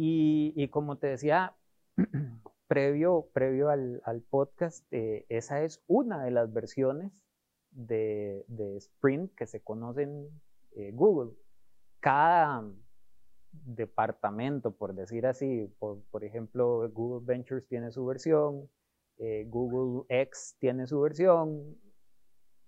Y, 0.00 0.68
como 0.68 0.96
te 0.98 1.08
decía, 1.08 1.56
previo, 2.68 3.28
previo 3.32 3.68
al, 3.68 4.22
podcast, 4.30 4.86
eh, 4.92 5.26
esa 5.28 5.64
es 5.64 5.82
una 5.88 6.22
de 6.22 6.30
las 6.30 6.52
versiones 6.52 7.10
de, 7.72 8.44
Sprint 8.76 9.34
que 9.34 9.46
se 9.46 9.60
conocen 9.60 10.30
en 10.76 10.84
eh, 10.84 10.92
Google. 10.92 11.32
Cada 11.98 12.64
departamento, 13.50 14.70
por 14.70 14.94
decir 14.94 15.26
así, 15.26 15.74
por, 15.80 16.22
ejemplo, 16.22 16.88
Google 16.92 17.26
Ventures 17.26 17.66
tiene 17.66 17.90
su 17.90 18.06
versión, 18.06 18.70
eh, 19.16 19.46
Google 19.48 20.04
X 20.08 20.54
tiene 20.60 20.86
su 20.86 21.00
versión, 21.00 21.76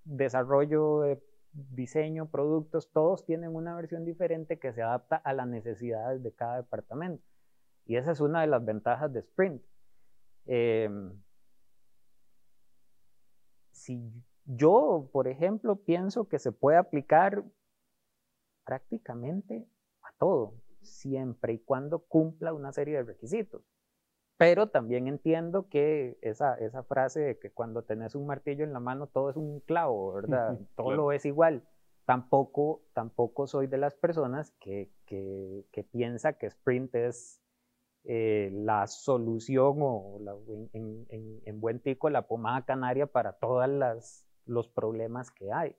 desarrollo 0.03 1.03
de 1.03 1.23
diseño, 1.53 2.31
productos, 2.31 2.91
todos 2.93 3.25
tienen 3.25 3.55
una 3.55 3.75
versión 3.75 4.05
diferente 4.05 4.59
que 4.59 4.73
se 4.73 4.83
adapta 4.83 5.17
a 5.17 5.33
las 5.33 5.49
necesidades 5.49 6.23
de 6.23 6.33
cada 6.33 6.57
departamento. 6.57 7.25
Y 7.87 7.97
esa 7.97 8.13
es 8.13 8.21
una 8.21 8.41
de 8.43 8.47
las 8.47 8.65
ventajas 8.65 9.13
de 9.13 9.21
Sprint. 9.21 9.63
Em, 10.47 11.13
si 13.73 14.13
yo, 14.45 15.09
por 15.13 15.29
ejemplo, 15.29 15.77
pienso 15.77 16.29
que 16.29 16.39
se 16.39 16.53
puede 16.53 16.79
aplicar 16.79 17.45
prácticamente 18.65 19.67
a 20.03 20.13
todo, 20.19 20.55
siempre 20.83 21.55
y 21.55 21.59
cuando 21.59 22.01
cumpla 22.01 22.53
una 22.53 22.73
serie 22.73 22.97
de 22.97 23.03
requisitos. 23.03 23.63
Pero 24.41 24.69
también 24.69 25.07
entiendo 25.07 25.69
que 25.69 26.17
esa, 26.23 26.55
esa 26.55 26.83
frase 26.83 27.21
de 27.21 27.39
que 27.39 27.51
cuando 27.51 27.83
tenés 27.83 28.15
un 28.15 28.27
martillo 28.27 28.65
en 28.65 28.73
la 28.73 28.81
mano 28.81 29.07
todo 29.07 29.29
es 29.29 29.37
un 29.37 29.61
clavo, 29.61 30.15
¿verdad? 30.15 30.59
Todo 30.77 30.93
lo 30.93 31.13
es 31.13 31.27
igual. 31.27 31.63
Tampoco, 32.07 32.81
tampoco 32.95 33.47
soy 33.47 33.67
de 33.67 33.77
las 33.77 33.95
personas 33.95 34.53
que, 34.53 34.91
que, 35.05 35.67
que 35.73 35.85
piensa 35.85 36.39
que 36.39 36.47
Sprint 36.47 36.95
es 36.95 37.43
eh, 38.05 38.49
la 38.51 38.87
solución 38.87 39.77
o 39.83 40.19
en, 40.73 41.07
en, 41.11 41.43
en, 41.45 41.61
buen 41.61 41.79
tico 41.79 42.09
la 42.09 42.27
pomada 42.27 42.65
canaria 42.65 43.07
para 43.07 43.33
todos 43.35 43.69
los 44.47 44.69
problemas 44.69 45.31
que 45.31 45.53
hay. 45.53 45.77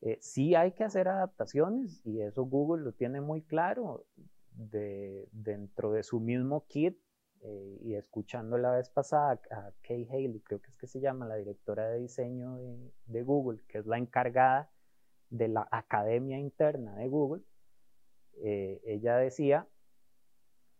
Eh, 0.00 0.18
sí 0.20 0.56
hay 0.56 0.72
que 0.72 0.82
hacer 0.82 1.06
adaptaciones 1.06 2.04
y 2.04 2.22
eso 2.22 2.42
Google 2.42 2.82
lo 2.82 2.90
tiene 2.90 3.20
muy 3.20 3.42
claro 3.42 4.04
de, 4.50 5.28
dentro 5.30 5.92
de 5.92 6.02
su 6.02 6.18
mismo 6.18 6.66
kit 6.66 6.98
eh, 7.44 7.78
y 7.82 7.94
escuchando 7.94 8.58
la 8.58 8.72
vez 8.72 8.88
pasada 8.90 9.40
a 9.50 9.72
Kay 9.82 10.08
Haley, 10.10 10.40
creo 10.40 10.60
que 10.60 10.70
es 10.70 10.76
que 10.76 10.86
se 10.86 11.00
llama 11.00 11.26
la 11.26 11.36
directora 11.36 11.88
de 11.88 12.00
diseño 12.00 12.56
de, 12.56 12.92
de 13.06 13.22
Google, 13.22 13.60
que 13.68 13.78
es 13.78 13.86
la 13.86 13.98
encargada 13.98 14.70
de 15.30 15.48
la 15.48 15.68
academia 15.70 16.38
interna 16.38 16.96
de 16.96 17.08
Google, 17.08 17.42
ella 18.40 19.16
decía 19.16 19.68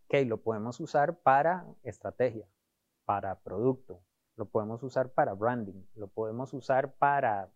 que 0.09 0.25
lo 0.25 0.43
podemos 0.43 0.81
usar 0.81 1.19
para 1.21 1.67
estrategia, 1.83 2.49
para 3.05 3.41
producto, 3.41 4.03
lo 4.37 4.47
podemos 4.47 4.83
usar 4.83 5.13
para 5.13 5.35
branding, 5.35 5.85
lo 5.95 6.09
podemos 6.09 6.53
usar 6.55 6.95
para 6.95 7.53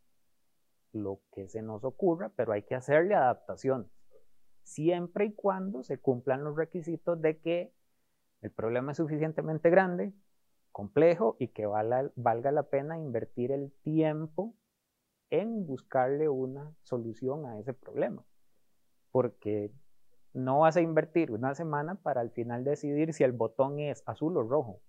lo 0.93 1.21
que 1.33 1.49
se 1.49 1.63
nos 1.63 1.85
ocurra, 1.85 2.31
pero 2.37 2.53
hay 2.53 2.63
que 2.63 2.75
hacerle 2.75 3.15
adaptación, 3.15 3.91
siempre 4.63 5.27
y 5.27 5.35
cuando 5.35 5.83
se 5.83 5.99
cumplan 5.99 6.45
los 6.45 6.57
requisitos 6.57 7.21
de 7.21 7.39
que 7.39 7.73
el 8.41 8.51
problema 8.51 8.93
es 8.93 8.99
suficientemente 8.99 9.71
grande, 9.71 10.13
complejo 10.71 11.37
y 11.39 11.49
que 11.49 11.67
valga, 11.67 12.53
la 12.53 12.63
pena 12.65 12.99
invertir 12.99 13.51
el 13.51 13.73
tiempo 13.83 14.55
en 15.31 15.67
buscarle 15.67 16.29
una 16.29 16.73
solución 16.83 17.47
a 17.47 17.59
ese 17.59 17.75
problema. 17.75 18.25
Porque 19.11 19.73
no 20.35 20.61
vas 20.61 20.77
a 20.77 20.81
invertir 20.81 21.33
una 21.33 21.55
semana 21.55 21.97
para 21.97 22.21
al 22.21 22.31
final 22.31 22.63
decidir 22.63 23.13
si 23.13 23.25
el 23.25 23.33
botón 23.33 23.81
es 23.81 24.03
azul 24.07 24.37
o 24.37 24.43
rojo. 24.43 24.81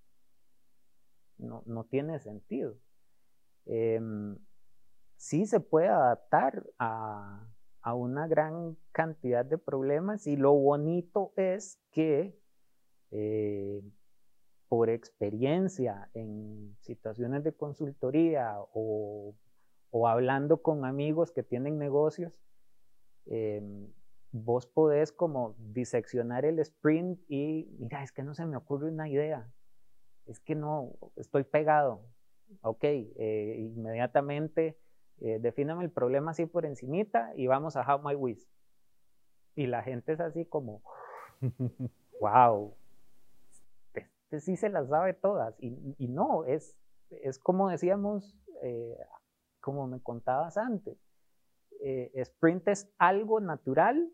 No, 1.38 1.64
no 1.66 1.86
tiene 1.86 2.20
sentido. 2.20 2.76
Em, 3.66 4.38
sí 5.16 5.46
se 5.46 5.60
puede 5.60 5.88
adaptar 5.88 6.66
a, 6.78 7.48
a, 7.82 7.94
una 7.96 8.28
gran 8.28 8.78
cantidad 8.92 9.46
de 9.46 9.58
problemas 9.58 10.28
y 10.28 10.36
lo 10.36 10.54
bonito 10.54 11.34
es 11.36 11.82
que 11.92 12.38
eh, 13.12 13.82
por 14.68 14.90
experiencia 14.90 16.10
en 16.14 16.76
situaciones 16.82 17.44
de 17.44 17.54
consultoría 17.54 18.56
o, 18.74 19.34
o 19.92 20.08
hablando 20.08 20.62
con 20.62 20.86
amigos 20.86 21.32
que 21.32 21.44
tienen 21.44 21.78
negocios, 21.78 22.40
em, 23.26 23.88
vos 24.32 24.68
podés 24.68 25.12
como 25.12 25.56
diseccionar 25.58 26.46
el 26.46 26.60
sprint 26.60 27.20
y, 27.28 27.68
mira, 27.80 28.04
es 28.04 28.12
que 28.12 28.24
no 28.24 28.34
se 28.36 28.46
me 28.46 28.58
ocurre 28.58 28.90
una 28.90 29.10
idea, 29.10 29.52
es 30.28 30.40
que 30.40 30.54
no, 30.54 30.94
estoy 31.16 31.44
pegado, 31.44 32.02
ok, 32.62 32.84
eh, 32.84 33.56
inmediatamente 33.76 34.78
eh, 35.22 35.40
defíname 35.40 35.84
el 35.84 35.92
problema 35.92 36.32
así 36.32 36.46
por 36.46 36.66
encimita 36.66 37.34
y 37.36 37.48
vamos 37.48 37.76
a 37.76 37.82
How 37.82 38.02
My 38.02 38.16
Wish. 38.16 38.48
Y 39.56 39.68
la 39.68 39.82
gente 39.82 40.14
es 40.14 40.20
así 40.20 40.46
como, 40.46 40.82
wow, 42.22 42.74
este 44.30 44.42
sí 44.42 44.58
se 44.58 44.70
las 44.70 44.90
sabe 44.90 45.14
todas. 45.16 45.56
Y, 45.60 45.96
y 45.98 46.08
no, 46.08 46.46
es, 46.46 46.78
es 47.10 47.40
como 47.40 47.70
decíamos, 47.70 48.38
eh, 48.62 48.96
como 49.60 49.88
me 49.88 50.02
contabas 50.02 50.56
antes, 50.58 51.00
eh, 51.82 52.12
sprint 52.14 52.68
es 52.68 52.94
algo 53.00 53.40
natural 53.40 54.12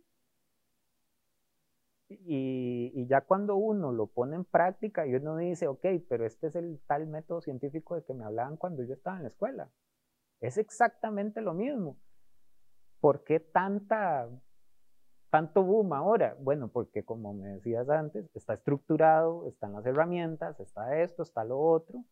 y, 2.07 3.05
ya 3.07 3.21
cuando 3.21 3.55
uno 3.57 3.91
lo 3.91 4.07
pone 4.07 4.35
en 4.37 4.45
práctica 4.45 5.05
y 5.05 5.15
uno 5.15 5.35
dice, 5.37 5.67
ok, 5.67 5.85
pero 6.07 6.25
este 6.25 6.47
es 6.47 6.55
el 6.55 6.79
tal 6.87 7.07
método 7.07 7.41
científico 7.41 7.95
de 7.95 8.03
que 8.03 8.13
me 8.13 8.23
hablaban 8.23 8.55
cuando 8.55 8.83
yo 8.83 8.93
estaba 8.93 9.17
en 9.17 9.23
la 9.23 9.29
escuela. 9.29 9.69
Es 10.39 10.57
exactamente 10.57 11.41
lo 11.41 11.53
mismo. 11.53 11.97
¿Por 13.01 13.23
qué 13.25 13.39
tanta, 13.41 14.29
tanto 15.29 15.63
boom 15.63 15.93
ahora? 15.93 16.35
Bueno, 16.39 16.69
porque 16.69 17.03
como 17.03 17.33
me 17.33 17.47
decías 17.49 17.89
antes, 17.89 18.29
está 18.35 18.55
estructurado, 18.55 19.47
están 19.47 19.73
las 19.73 19.85
herramientas, 19.85 20.59
está 20.59 21.01
esto, 21.01 21.23
está 21.23 21.43
lo 21.43 21.59
otro. 21.59 22.03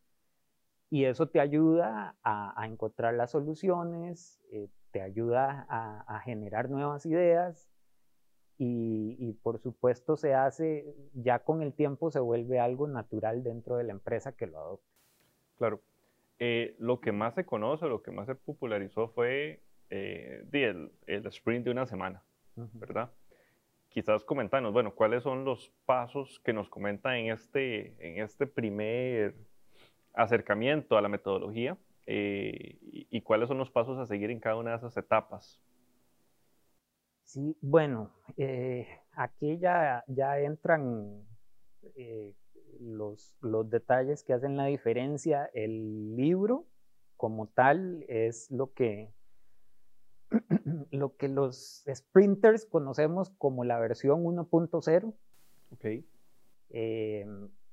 Y 0.89 1.05
eso 1.05 1.27
te 1.27 1.39
ayuda 1.39 2.15
a, 2.23 2.67
encontrar 2.67 3.15
las 3.15 3.31
soluciones, 3.31 4.39
eh, 4.51 4.69
te 4.91 5.01
ayuda 5.01 5.65
a 5.69 6.19
generar 6.19 6.69
nuevas 6.69 7.05
ideas, 7.07 7.73
y, 8.57 9.33
por 9.43 9.59
supuesto 9.59 10.15
se 10.15 10.33
hace, 10.33 10.95
ya 11.13 11.39
con 11.39 11.61
el 11.61 11.73
tiempo 11.73 12.11
se 12.11 12.19
vuelve 12.19 12.59
algo 12.59 12.87
natural 12.87 13.43
dentro 13.43 13.77
de 13.77 13.83
la 13.83 13.93
empresa 13.93 14.35
que 14.35 14.47
lo 14.47 14.59
adopta. 14.59 14.87
Claro. 15.57 15.81
Eh, 16.39 16.75
lo 16.79 16.99
que 16.99 17.11
más 17.11 17.35
se 17.35 17.45
conoce, 17.45 17.87
lo 17.87 18.01
que 18.01 18.11
más 18.11 18.27
se 18.27 18.35
popularizó 18.35 19.09
fue 19.09 19.61
eh, 19.89 20.45
el, 20.51 20.91
el, 21.07 21.27
sprint 21.27 21.65
de 21.65 21.71
una 21.71 21.85
semana, 21.85 22.23
¿verdad? 22.55 23.11
Quizás 23.89 24.23
comentarnos, 24.23 24.73
bueno, 24.73 24.95
cuáles 24.95 25.23
son 25.23 25.45
los 25.45 25.71
pasos 25.85 26.39
que 26.43 26.53
nos 26.53 26.69
comentan 26.69 27.15
en 27.15 27.31
este, 27.31 27.95
en 27.99 28.23
este 28.23 28.47
primer 28.47 29.35
acercamiento 30.13 30.97
a 30.97 31.01
la 31.01 31.09
metodología 31.09 31.77
eh, 32.05 32.77
y, 32.81 33.07
y 33.09 33.21
cuáles 33.21 33.47
son 33.47 33.57
los 33.57 33.71
pasos 33.71 33.97
a 33.97 34.05
seguir 34.05 34.31
en 34.31 34.39
cada 34.39 34.55
una 34.55 34.71
de 34.71 34.77
esas 34.77 34.97
etapas 34.97 35.61
Sí, 37.33 37.57
bueno, 37.61 38.11
eh, 38.37 38.87
aquí 39.13 39.57
ya, 39.57 40.03
ya 40.07 40.39
entran 40.39 41.25
eh, 41.95 42.35
los, 42.79 43.35
los, 43.41 43.69
detalles 43.69 44.23
que 44.23 44.33
hacen 44.33 44.55
la 44.55 44.65
diferencia. 44.65 45.49
El 45.53 46.15
libro 46.15 46.67
como 47.17 47.47
tal 47.47 48.05
es 48.07 48.51
lo 48.51 48.73
que, 48.73 49.13
lo 50.91 51.15
que 51.15 51.27
los 51.27 51.83
sprinters 51.93 52.65
conocemos 52.65 53.29
como 53.37 53.63
la 53.63 53.79
versión 53.79 54.23
1.0. 54.23 55.13
Okay. 55.71 56.07
Eh, 56.69 57.25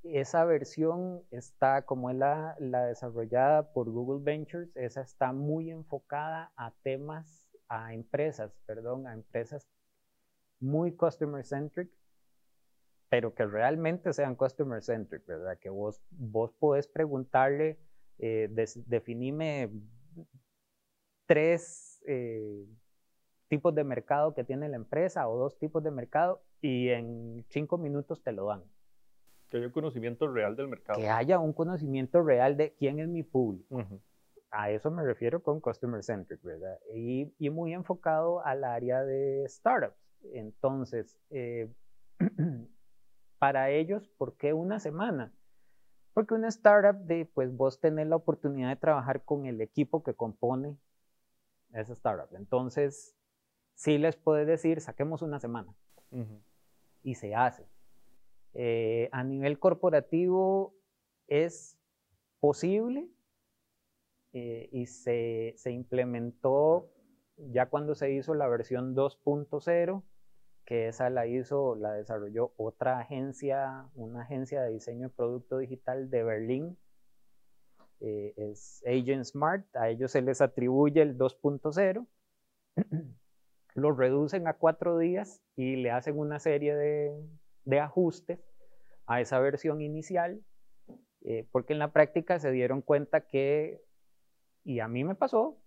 esa 0.02 0.44
versión 0.44 1.22
está, 1.30 1.82
como 1.82 2.10
es 2.10 2.16
la, 2.16 2.56
la 2.58 2.86
desarrollada 2.86 3.72
por 3.72 3.90
Google 3.90 4.22
Ventures, 4.24 4.74
esa 4.74 5.02
está 5.02 5.32
muy 5.32 5.70
enfocada 5.70 6.52
a 6.56 6.72
temas 6.82 7.50
a 7.70 7.94
empresas, 7.94 8.52
perdón, 8.66 9.06
a 9.06 9.14
empresas 9.14 9.66
muy 10.58 10.92
customer 10.92 11.44
centric, 11.44 11.88
pero 13.08 13.32
que 13.32 13.46
realmente 13.46 14.12
sean 14.12 14.34
customer 14.34 14.82
centric, 14.82 15.24
¿verdad? 15.24 15.56
Que 15.58 15.70
vos, 15.70 16.02
vos 16.10 16.52
podés 16.52 16.88
preguntarle, 16.88 17.78
eh, 18.18 18.48
definime 18.86 19.70
tres 21.26 21.89
eh, 22.06 22.66
tipos 23.48 23.74
de 23.74 23.84
mercado 23.84 24.34
que 24.34 24.44
tiene 24.44 24.68
la 24.68 24.76
empresa 24.76 25.28
o 25.28 25.36
dos 25.36 25.58
tipos 25.58 25.82
de 25.82 25.90
mercado 25.90 26.42
y 26.60 26.88
en 26.88 27.44
cinco 27.48 27.78
minutos 27.78 28.22
te 28.22 28.32
lo 28.32 28.46
dan. 28.46 28.62
Que 29.48 29.58
haya 29.58 29.66
un 29.66 29.72
conocimiento 29.72 30.28
real 30.28 30.56
del 30.56 30.68
mercado. 30.68 31.00
Que 31.00 31.08
haya 31.08 31.38
un 31.38 31.52
conocimiento 31.52 32.22
real 32.22 32.56
de 32.56 32.72
quién 32.74 33.00
es 33.00 33.08
mi 33.08 33.22
público 33.22 33.82
a 34.50 34.70
eso 34.70 34.90
me 34.90 35.02
refiero 35.02 35.42
con 35.42 35.60
customer 35.60 36.02
centric, 36.02 36.42
¿verdad? 36.42 36.78
Y, 36.94 37.32
y 37.38 37.50
muy 37.50 37.72
enfocado 37.72 38.44
al 38.44 38.64
área 38.64 39.04
de 39.04 39.44
startups. 39.48 39.96
Entonces, 40.32 41.16
eh, 41.30 41.72
para 43.38 43.70
ellos, 43.70 44.08
¿por 44.18 44.36
qué 44.36 44.52
una 44.52 44.80
semana? 44.80 45.32
Porque 46.12 46.34
una 46.34 46.48
startup 46.48 46.96
de, 47.06 47.26
pues 47.26 47.54
vos 47.54 47.80
tenés 47.80 48.08
la 48.08 48.16
oportunidad 48.16 48.70
de 48.70 48.76
trabajar 48.76 49.24
con 49.24 49.46
el 49.46 49.60
equipo 49.60 50.02
que 50.02 50.14
compone 50.14 50.76
esa 51.72 51.92
startup. 51.92 52.34
Entonces, 52.36 53.16
sí 53.74 53.98
les 53.98 54.16
puedes 54.16 54.46
decir, 54.46 54.80
saquemos 54.80 55.22
una 55.22 55.38
semana. 55.40 55.74
Y 57.02 57.14
se 57.14 57.34
hace. 57.34 57.66
Eh, 58.54 59.08
a 59.12 59.22
nivel 59.22 59.58
corporativo 59.58 60.74
es 61.28 61.78
posible, 62.40 63.08
eh, 64.32 64.68
y 64.72 64.86
se, 64.86 65.54
se, 65.56 65.72
implementó 65.72 66.88
ya 67.36 67.66
cuando 67.66 67.94
se 67.94 68.12
hizo 68.12 68.34
la 68.34 68.48
versión 68.48 68.94
2.0, 68.94 70.02
que 70.64 70.88
esa 70.88 71.10
la 71.10 71.26
hizo, 71.26 71.74
la 71.74 71.92
desarrolló 71.92 72.52
otra 72.56 73.00
agencia, 73.00 73.88
una 73.94 74.22
agencia 74.22 74.62
de 74.62 74.70
diseño 74.70 75.08
de 75.08 75.14
producto 75.14 75.58
digital 75.58 76.10
de 76.10 76.22
Berlín, 76.22 76.78
eh, 78.00 78.34
es 78.36 78.82
Agent 78.86 79.24
Smart, 79.24 79.64
a 79.76 79.88
ellos 79.88 80.10
se 80.10 80.22
les 80.22 80.40
atribuye 80.40 81.02
el 81.02 81.18
2.0, 81.18 82.06
lo 83.74 83.92
reducen 83.92 84.46
a 84.48 84.54
cuatro 84.54 84.98
días 84.98 85.42
y 85.56 85.76
le 85.76 85.90
hacen 85.90 86.18
una 86.18 86.38
serie 86.38 86.74
de, 86.74 87.12
de 87.64 87.80
ajustes 87.80 88.40
a 89.06 89.20
esa 89.20 89.38
versión 89.40 89.80
inicial, 89.80 90.40
eh, 91.22 91.46
porque 91.52 91.72
en 91.72 91.78
la 91.78 91.92
práctica 91.92 92.38
se 92.38 92.50
dieron 92.50 92.80
cuenta 92.80 93.26
que, 93.26 93.82
y 94.64 94.80
a 94.80 94.88
mí 94.88 95.04
me 95.04 95.14
pasó, 95.14 95.58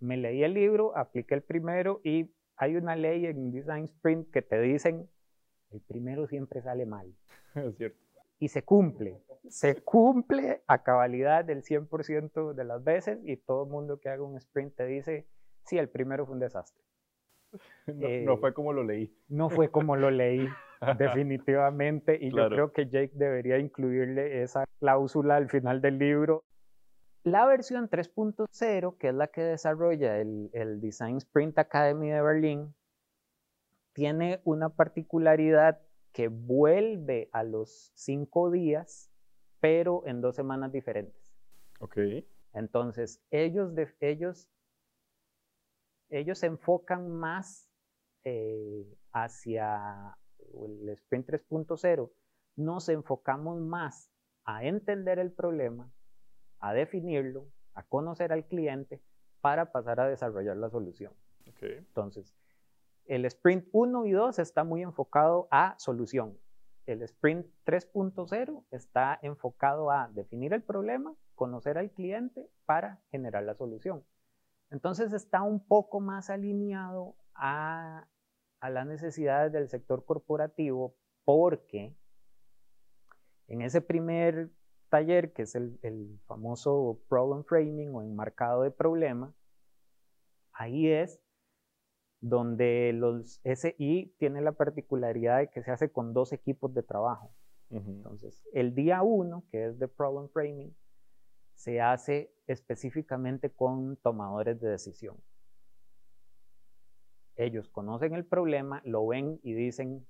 me 0.00 0.16
leí 0.16 0.42
el 0.42 0.54
libro, 0.54 0.96
apliqué 0.96 1.34
el 1.34 1.42
primero 1.42 2.00
y 2.04 2.30
hay 2.56 2.76
una 2.76 2.96
ley 2.96 3.26
en 3.26 3.52
Design 3.52 3.84
Sprint 3.84 4.30
que 4.30 4.42
te 4.42 4.60
dicen, 4.60 5.08
el 5.70 5.80
primero 5.80 6.26
siempre 6.26 6.62
sale 6.62 6.86
mal. 6.86 7.12
Es 7.54 7.76
cierto. 7.76 8.03
Y 8.44 8.48
se 8.48 8.62
cumple, 8.62 9.22
se 9.48 9.80
cumple 9.82 10.62
a 10.66 10.82
cabalidad 10.82 11.46
del 11.46 11.62
100% 11.62 12.52
de 12.52 12.64
las 12.64 12.84
veces 12.84 13.20
y 13.24 13.38
todo 13.38 13.64
el 13.64 13.70
mundo 13.70 14.00
que 14.00 14.10
haga 14.10 14.22
un 14.22 14.36
sprint 14.36 14.74
te 14.74 14.84
dice, 14.84 15.26
sí, 15.64 15.78
el 15.78 15.88
primero 15.88 16.26
fue 16.26 16.34
un 16.34 16.40
desastre. 16.40 16.84
No, 17.86 18.08
no 18.34 18.36
fue 18.36 18.52
como 18.52 18.74
lo 18.74 18.84
leí. 18.84 19.16
No 19.28 19.48
fue 19.48 19.70
como 19.70 19.96
lo 19.96 20.10
leí, 20.10 20.46
definitivamente. 20.98 22.18
Y 22.20 22.36
yo 22.36 22.50
creo 22.50 22.72
que 22.74 22.90
Jake 22.90 23.12
debería 23.14 23.56
incluirle 23.56 24.42
esa 24.42 24.66
cláusula 24.78 25.36
al 25.36 25.48
final 25.48 25.80
del 25.80 25.98
libro. 25.98 26.44
La 27.22 27.46
versión 27.46 27.88
3.0, 27.88 28.98
que 28.98 29.08
es 29.08 29.14
la 29.14 29.28
que 29.28 29.40
desarrolla 29.40 30.18
el, 30.18 30.50
el, 30.52 30.82
Design 30.82 31.16
Sprint 31.16 31.58
Academy 31.58 32.10
de 32.10 32.20
Berlín, 32.20 32.74
tiene 33.94 34.42
una 34.44 34.68
particularidad 34.68 35.80
que 36.14 36.28
vuelve 36.28 37.28
a 37.32 37.42
los 37.42 37.90
cinco 37.94 38.50
días, 38.50 39.10
pero 39.60 40.06
en 40.06 40.20
dos 40.20 40.36
semanas 40.36 40.70
diferentes. 40.70 41.34
Ok. 41.80 41.98
Entonces, 42.52 43.20
ellos, 43.32 43.74
de, 43.74 43.92
ellos, 43.98 44.48
ellos 46.08 46.38
se 46.38 46.46
enfocan 46.46 47.10
más 47.10 47.68
eh, 48.22 48.86
hacia 49.12 50.16
el 50.54 50.88
Sprint 50.90 51.28
3.0, 51.28 52.12
nos 52.56 52.88
enfocamos 52.88 53.60
más 53.60 54.08
a 54.44 54.64
entender 54.64 55.18
el 55.18 55.32
problema, 55.32 55.92
a 56.60 56.72
definirlo, 56.74 57.48
a 57.74 57.82
conocer 57.82 58.32
al 58.32 58.46
cliente 58.46 59.02
para 59.40 59.72
pasar 59.72 59.98
a 59.98 60.08
desarrollar 60.08 60.56
la 60.58 60.70
solución. 60.70 61.12
Entonces, 61.60 62.36
el 63.06 63.24
sprint 63.26 63.68
1 63.72 64.06
y 64.06 64.12
2 64.12 64.38
está 64.38 64.64
muy 64.64 64.82
enfocado 64.82 65.48
a 65.50 65.74
solución. 65.78 66.38
El 66.86 67.02
sprint 67.02 67.46
3.0 67.64 68.64
está 68.70 69.18
enfocado 69.22 69.90
a 69.90 70.08
definir 70.08 70.52
el 70.52 70.62
problema, 70.62 71.14
conocer 71.34 71.78
al 71.78 71.90
cliente 71.90 72.48
para 72.66 73.00
generar 73.10 73.44
la 73.44 73.54
solución. 73.54 74.04
Entonces 74.70 75.12
está 75.12 75.42
un 75.42 75.66
poco 75.66 76.00
más 76.00 76.30
alineado 76.30 77.14
a 77.34 78.06
las 78.60 78.86
necesidades 78.86 79.52
del 79.52 79.68
sector 79.68 80.04
corporativo 80.04 80.94
porque 81.24 81.96
en 83.48 83.62
ese 83.62 83.80
primer 83.80 84.50
taller, 84.88 85.32
que 85.32 85.42
es 85.42 85.54
el, 85.54 86.20
famoso 86.26 87.00
problem 87.08 87.44
framing 87.44 87.94
o 87.94 88.02
enmarcado 88.02 88.62
de 88.62 88.70
problema, 88.70 89.34
ahí 90.52 90.88
es 90.88 91.20
donde 92.28 92.92
los 92.94 93.40
SI 93.44 94.14
tiene 94.18 94.40
la 94.40 94.52
particularidad 94.52 95.38
de 95.38 95.48
que 95.48 95.62
se 95.62 95.70
hace 95.70 95.90
con 95.90 96.12
dos 96.12 96.32
equipos 96.32 96.72
de 96.74 96.82
trabajo. 96.82 97.30
Entonces, 97.70 98.44
el 98.52 98.74
día 98.74 99.02
uno, 99.02 99.44
que 99.50 99.66
es 99.66 99.78
de 99.78 99.88
problem 99.88 100.28
framing, 100.28 100.74
se 101.54 101.80
hace 101.80 102.32
específicamente 102.46 103.50
con 103.50 103.96
tomadores 103.96 104.60
de 104.60 104.68
decisión 104.68 105.16
ellos 107.36 107.68
conocen 107.68 108.14
el 108.14 108.24
problema, 108.24 108.80
lo 108.84 109.06
ven 109.06 109.40
y 109.42 109.54
dicen, 109.54 110.06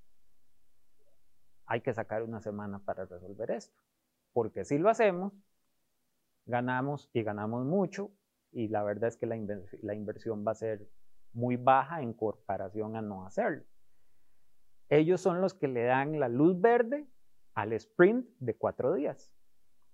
hay 1.67 1.81
que 1.81 1.95
sacar 1.95 2.23
una 2.23 2.41
semana 2.41 2.79
para 2.79 3.07
resolver 3.07 3.51
esto. 3.51 3.75
Porque 4.33 4.65
si 4.65 4.79
lo 4.79 4.91
hacemos, 4.91 5.33
ganamos 6.47 7.09
y 7.12 7.23
ganamos 7.23 7.65
mucho 7.65 8.11
y 8.53 8.69
la 8.69 8.83
verdad 8.83 9.09
es 9.09 9.17
que 9.17 9.27
la, 9.27 9.37
inversión 9.95 10.45
va 10.47 10.53
a 10.53 10.57
ser 10.57 10.87
muy 11.35 11.57
baja 11.57 12.01
en 12.01 12.12
comparación 12.12 12.97
a 12.97 13.03
no 13.03 13.27
hacerlo. 13.27 13.64
Ellos 14.88 15.20
son 15.20 15.40
los 15.40 15.55
que 15.55 15.68
le 15.68 15.85
dan 15.85 16.18
la 16.20 16.29
luz 16.29 16.61
verde 16.61 17.07
al 17.55 17.73
sprint 17.73 18.27
de 18.38 18.55
cuatro 18.57 18.94
días, 18.94 19.33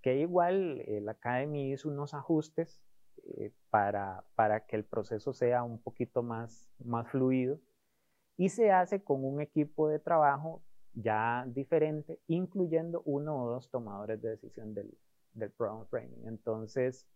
que 0.02 0.18
igual 0.18 0.80
el 0.86 1.08
Academy 1.08 1.72
hizo 1.72 1.88
unos 1.88 2.14
ajustes 2.14 2.82
eh, 3.24 3.52
para, 3.70 4.24
para, 4.34 4.66
que 4.66 4.76
el 4.76 4.84
proceso 4.84 5.32
sea 5.32 5.62
un 5.62 5.80
poquito 5.80 6.22
más, 6.22 6.70
más 6.84 7.08
fluido 7.08 7.60
y 8.36 8.48
se 8.48 8.72
hace 8.72 9.02
con 9.02 9.24
un 9.24 9.40
equipo 9.40 9.88
de 9.88 9.98
trabajo 9.98 10.62
ya 10.94 11.44
diferente, 11.46 12.20
incluyendo 12.26 13.02
uno 13.04 13.42
o 13.42 13.50
dos 13.50 13.70
tomadores 13.70 14.20
de 14.22 14.30
decisión 14.30 14.74
del, 14.74 14.96
del 15.34 15.50
program 15.50 15.86
framing. 15.86 16.26
Entonces, 16.26 17.06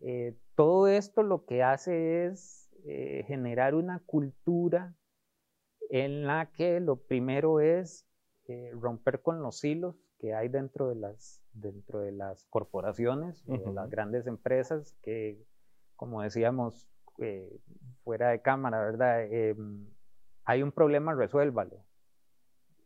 eh, 0.00 0.36
todo 0.54 0.88
esto 0.88 1.22
lo 1.22 1.44
que 1.44 1.62
hace 1.62 2.26
es 2.26 2.70
eh, 2.84 3.24
generar 3.26 3.74
una 3.74 4.00
cultura 4.04 4.94
en 5.90 6.26
la 6.26 6.50
que 6.52 6.80
lo 6.80 6.96
primero 6.96 7.60
es 7.60 8.06
romper 8.74 9.22
con 9.22 9.40
los 9.40 9.64
hilos 9.64 9.96
que 10.18 10.34
hay 10.34 10.48
dentro 10.48 10.88
de 10.88 10.96
las, 10.96 11.42
dentro 11.52 12.00
de 12.00 12.12
las 12.12 12.44
corporaciones, 12.44 13.44
de 13.46 13.72
las 13.72 13.90
grandes 13.90 14.26
empresas, 14.26 14.96
que, 15.02 15.42
como 15.96 16.22
decíamos 16.22 16.88
eh, 17.18 17.60
fuera 18.02 18.30
de 18.30 18.40
cámara, 18.42 18.80
¿verdad? 18.80 19.22
Em, 19.24 19.86
hay 20.44 20.62
un 20.62 20.72
problema, 20.72 21.14
resuélvalo. 21.14 21.84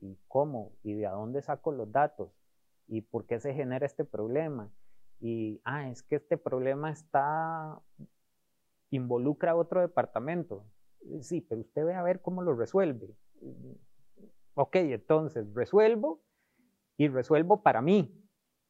¿Y 0.00 0.18
cómo? 0.28 0.72
¿Y 0.82 0.94
de 0.94 1.06
dónde 1.06 1.42
saco 1.42 1.72
los 1.72 1.90
datos? 1.90 2.30
¿Y 2.86 3.02
por 3.02 3.26
qué 3.26 3.40
se 3.40 3.54
genera 3.54 3.86
este 3.86 4.04
problema? 4.04 4.70
Y, 5.20 5.60
ah, 5.64 5.88
es 5.90 6.02
que 6.02 6.16
este 6.16 6.36
problema 6.36 6.90
está, 6.90 7.80
involucra 8.90 9.52
a 9.52 9.56
otro 9.56 9.80
departamento. 9.80 10.64
Sí, 11.20 11.40
pero 11.40 11.60
usted 11.60 11.84
ve 11.84 11.94
a 11.94 12.02
ver 12.02 12.20
cómo 12.20 12.42
lo 12.42 12.54
resuelve. 12.54 13.14
Ok, 14.54 14.76
entonces 14.76 15.52
resuelvo 15.54 16.20
y 16.96 17.08
resuelvo 17.08 17.62
para 17.62 17.80
mí, 17.80 18.12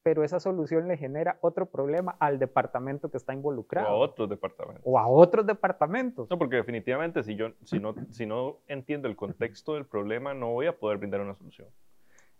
pero 0.02 0.22
esa 0.22 0.40
solución 0.40 0.88
le 0.88 0.96
genera 0.96 1.38
otro 1.40 1.66
problema 1.66 2.16
al 2.20 2.38
departamento 2.38 3.10
que 3.10 3.16
está 3.16 3.32
involucrado. 3.32 3.88
O 3.88 3.90
a 3.90 3.96
otros 3.96 4.28
departamentos. 4.28 4.82
O 4.84 4.98
a 4.98 5.08
otros 5.08 5.46
departamentos. 5.46 6.30
No, 6.30 6.38
porque 6.38 6.56
definitivamente 6.56 7.22
si 7.22 7.36
yo 7.36 7.52
si 7.64 7.78
no, 7.78 7.94
si 8.10 8.26
no 8.26 8.58
entiendo 8.66 9.08
el 9.08 9.16
contexto 9.16 9.74
del 9.74 9.86
problema, 9.86 10.34
no 10.34 10.52
voy 10.52 10.66
a 10.66 10.78
poder 10.78 10.98
brindar 10.98 11.20
una 11.20 11.34
solución. 11.34 11.68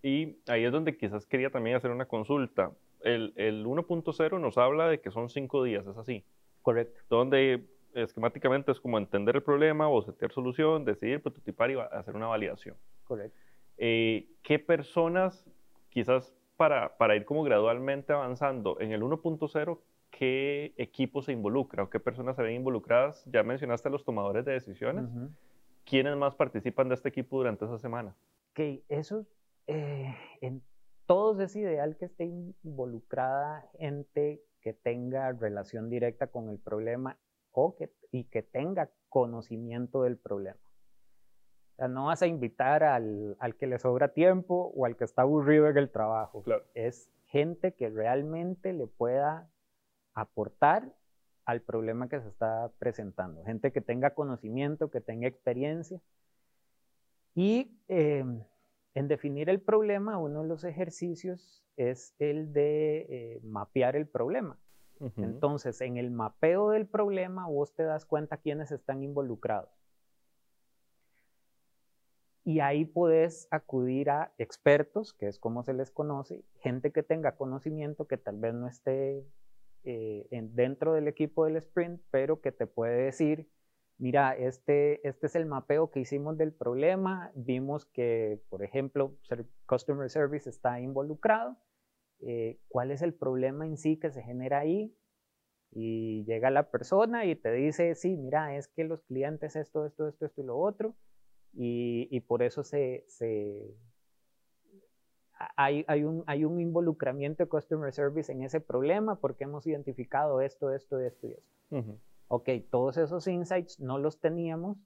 Y 0.03 0.39
ahí 0.49 0.65
es 0.65 0.73
donde 0.73 0.97
quizás 0.97 1.27
quería 1.27 1.51
también 1.51 1.77
hacer 1.77 1.91
una 1.91 2.07
consulta. 2.07 2.73
El, 3.03 3.33
el 3.37 3.65
1.0 3.67 4.41
nos 4.41 4.59
habla 4.59 4.89
de 4.89 5.01
que 5.01 5.11
son 5.11 5.29
cinco 5.29 5.63
días, 5.63 5.87
¿es 5.87 5.97
así? 5.97 6.25
Correcto. 6.63 7.01
Donde 7.09 7.65
esquemáticamente 7.95 8.73
es 8.73 8.81
como 8.81 8.99
entender 8.99 9.37
el 9.37 9.43
problema, 9.43 9.89
o 9.89 10.03
setear 10.03 10.33
solución, 10.33 10.85
decidir, 10.85 11.23
prototipar 11.23 11.71
y 11.71 11.79
hacer 11.79 12.17
una 12.17 12.27
validación. 12.27 12.77
Correcto. 13.05 13.39
Eh, 13.77 14.29
¿Qué 14.43 14.59
personas 14.59 15.47
quizás 15.89 16.35
para, 16.57 16.97
para 16.97 17.15
ir 17.17 17.25
como 17.25 17.45
gradualmente 17.45 18.13
avanzando, 18.13 18.81
en 18.81 18.93
el 18.93 19.03
1.0, 19.03 19.79
¿qué 20.11 20.75
equipo 20.77 21.23
se 21.23 21.33
involucra 21.33 21.85
o 21.85 21.91
qué 21.91 22.01
personas 22.01 22.37
se 22.37 22.43
ven 22.43 22.55
involucradas? 22.55 23.25
Ya 23.27 23.43
mencionaste 23.45 23.89
a 23.89 23.93
los 23.93 24.05
tomadores 24.05 24.45
de 24.45 24.53
decisiones. 24.53 25.09
¿Quiénes 25.85 26.17
más 26.17 26.35
participan 26.35 26.89
de 26.89 26.97
este 26.97 27.09
equipo 27.09 27.39
durante 27.39 27.65
esa 27.65 27.79
semana? 27.79 28.15
Que 28.55 28.83
eso, 28.89 29.25
eh, 29.69 30.15
en 30.41 30.63
todos 31.09 31.41
es 31.41 31.57
ideal 31.57 31.97
que 31.97 32.05
esté 32.05 32.27
involucrada 32.27 33.69
gente 33.81 34.41
que 34.61 34.73
tenga 34.73 35.33
relación 35.33 35.91
directa 35.91 36.29
con 36.29 36.49
el 36.49 36.61
problema 36.61 37.19
o 37.51 37.75
que, 37.75 37.93
y 38.13 38.25
que 38.25 38.43
tenga 38.43 38.89
conocimiento 39.09 40.05
del 40.05 40.19
problema 40.19 40.69
no 41.87 42.07
vas 42.07 42.23
a 42.23 42.27
invitar 42.27 42.83
al, 42.83 43.37
que 43.59 43.69
le 43.69 43.79
sobra 43.79 44.09
tiempo 44.09 44.73
o 44.75 44.85
al 44.85 44.97
que 44.97 45.05
está 45.05 45.23
aburrido 45.23 45.69
en 45.69 45.77
el 45.77 45.91
trabajo. 45.91 46.43
Es 46.75 47.09
gente 47.27 47.73
que 47.75 47.89
realmente 47.89 48.73
le 48.73 48.89
pueda 48.89 49.49
aportar 50.15 50.93
al 51.45 51.61
problema 51.61 52.09
que 52.09 52.21
se 52.21 52.29
está 52.29 52.73
presentando. 52.79 53.45
Gente 53.45 53.71
que 53.71 53.81
tenga 53.81 54.11
conocimiento, 54.11 54.91
que 54.91 55.01
tenga 55.01 55.29
experiencia. 55.29 56.01
Y 57.35 57.79
eh, 57.87 58.25
en 58.95 59.09
definir 59.09 59.49
el 59.49 59.61
problema, 59.61 60.19
uno 60.19 60.43
de 60.43 60.49
los 60.49 60.65
ejercicios 60.65 61.65
es 61.77 62.15
el 62.19 62.53
de 62.53 63.07
eh, 63.09 63.41
mapear 63.43 63.97
el 63.97 64.07
problema. 64.07 64.59
Entonces, 65.17 65.81
en 65.81 65.97
el 65.97 66.11
mapeo 66.11 66.71
del 66.71 66.89
problema, 66.89 67.47
vos 67.47 67.73
te 67.73 67.85
das 67.85 68.05
cuenta 68.05 68.39
quiénes 68.39 68.73
están 68.73 69.05
involucrados 69.05 69.71
y 72.49 72.61
ahí 72.61 72.87
puedes 72.87 73.47
acudir 73.51 74.09
a 74.09 74.33
expertos, 74.39 75.13
que 75.13 75.29
es 75.29 75.39
como 75.39 75.63
se 75.65 75.75
les 75.75 75.91
conoce, 75.91 76.47
gente 76.61 76.93
que 76.93 77.03
tenga 77.03 77.37
conocimiento 77.37 78.07
que 78.07 78.17
tal 78.17 78.39
vez 78.39 78.55
no 78.55 78.67
esté 78.67 79.23
eh, 79.85 80.27
dentro 80.31 80.95
del 80.95 81.09
equipo 81.09 81.45
del 81.45 81.57
sprint, 81.57 82.01
pero 82.11 82.41
que 82.41 82.51
te 82.51 82.67
puede 82.67 83.03
decir, 83.03 83.51
mira, 83.99 84.37
este, 84.37 85.07
este 85.07 85.27
es 85.27 85.35
el 85.35 85.47
mapeo 85.47 85.91
que 85.91 86.01
hicimos 86.01 86.39
del 86.39 86.53
problema, 86.53 87.33
vimos 87.35 87.87
que, 87.87 88.41
por 88.49 88.63
ejemplo, 88.63 89.17
Customer 89.67 90.09
Service 90.09 90.49
está 90.49 90.81
involucrado, 90.81 91.57
eh, 92.21 92.59
cuál 92.69 92.91
es 92.91 93.03
el 93.03 93.15
problema 93.15 93.67
en 93.67 93.77
sí 93.77 93.99
que 93.99 94.11
se 94.11 94.23
genera 94.23 94.61
ahí, 94.61 94.95
y 95.71 96.25
llega 96.25 96.51
la 96.51 96.71
persona 96.71 97.27
y 97.27 97.35
te 97.37 97.53
dice, 97.53 97.95
sí, 97.95 98.17
mira, 98.17 98.57
es 98.57 98.69
que 98.69 98.85
los 98.85 99.03
clientes 99.03 99.55
esto, 99.57 99.85
esto, 99.85 100.09
esto, 100.09 100.27
esto 100.27 100.41
y 100.41 100.45
lo 100.45 100.59
otro, 100.59 100.95
y, 101.53 102.21
por 102.21 102.43
eso 102.43 102.63
se, 102.63 103.05
hay, 105.57 105.85
hay, 105.89 106.05
un, 106.05 106.23
hay 106.27 106.45
un 106.45 106.61
involucramiento 106.61 107.43
de 107.43 107.49
Customer 107.49 107.93
Service 107.93 108.31
en 108.31 108.43
ese 108.43 108.61
problema 108.61 109.19
porque 109.21 109.45
hemos 109.45 109.67
identificado 109.67 110.41
esto, 110.41 110.73
esto, 110.73 111.01
esto 111.01 111.27
y 111.27 111.33
esto. 111.33 111.99
Ok, 112.29 112.51
todos 112.71 112.99
esos 112.99 113.27
insights 113.27 113.81
no 113.81 113.99
los 113.99 114.21
teníamos 114.21 114.77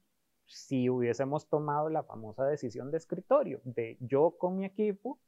si 0.46 0.88
hubiésemos 0.88 1.48
tomado 1.48 1.88
la 1.88 2.04
famosa 2.04 2.44
decisión 2.46 2.90
de 2.90 2.98
escritorio, 2.98 3.60
de 3.64 3.96
yo 4.00 4.36
con 4.38 4.56
mi 4.56 4.64
equipo 4.64 5.18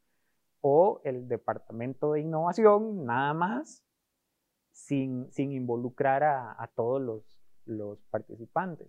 o 0.61 1.01
el 1.05 1.29
departamento 1.29 2.13
de 2.13 2.21
innovación, 2.21 3.05
nada 3.05 3.35
más, 3.35 3.85
sin, 4.73 5.31
sin 5.33 5.53
involucrar 5.53 6.23
a, 6.25 6.71
todos 6.75 7.03
los, 7.03 7.39
los 7.65 8.03
participantes. 8.05 8.89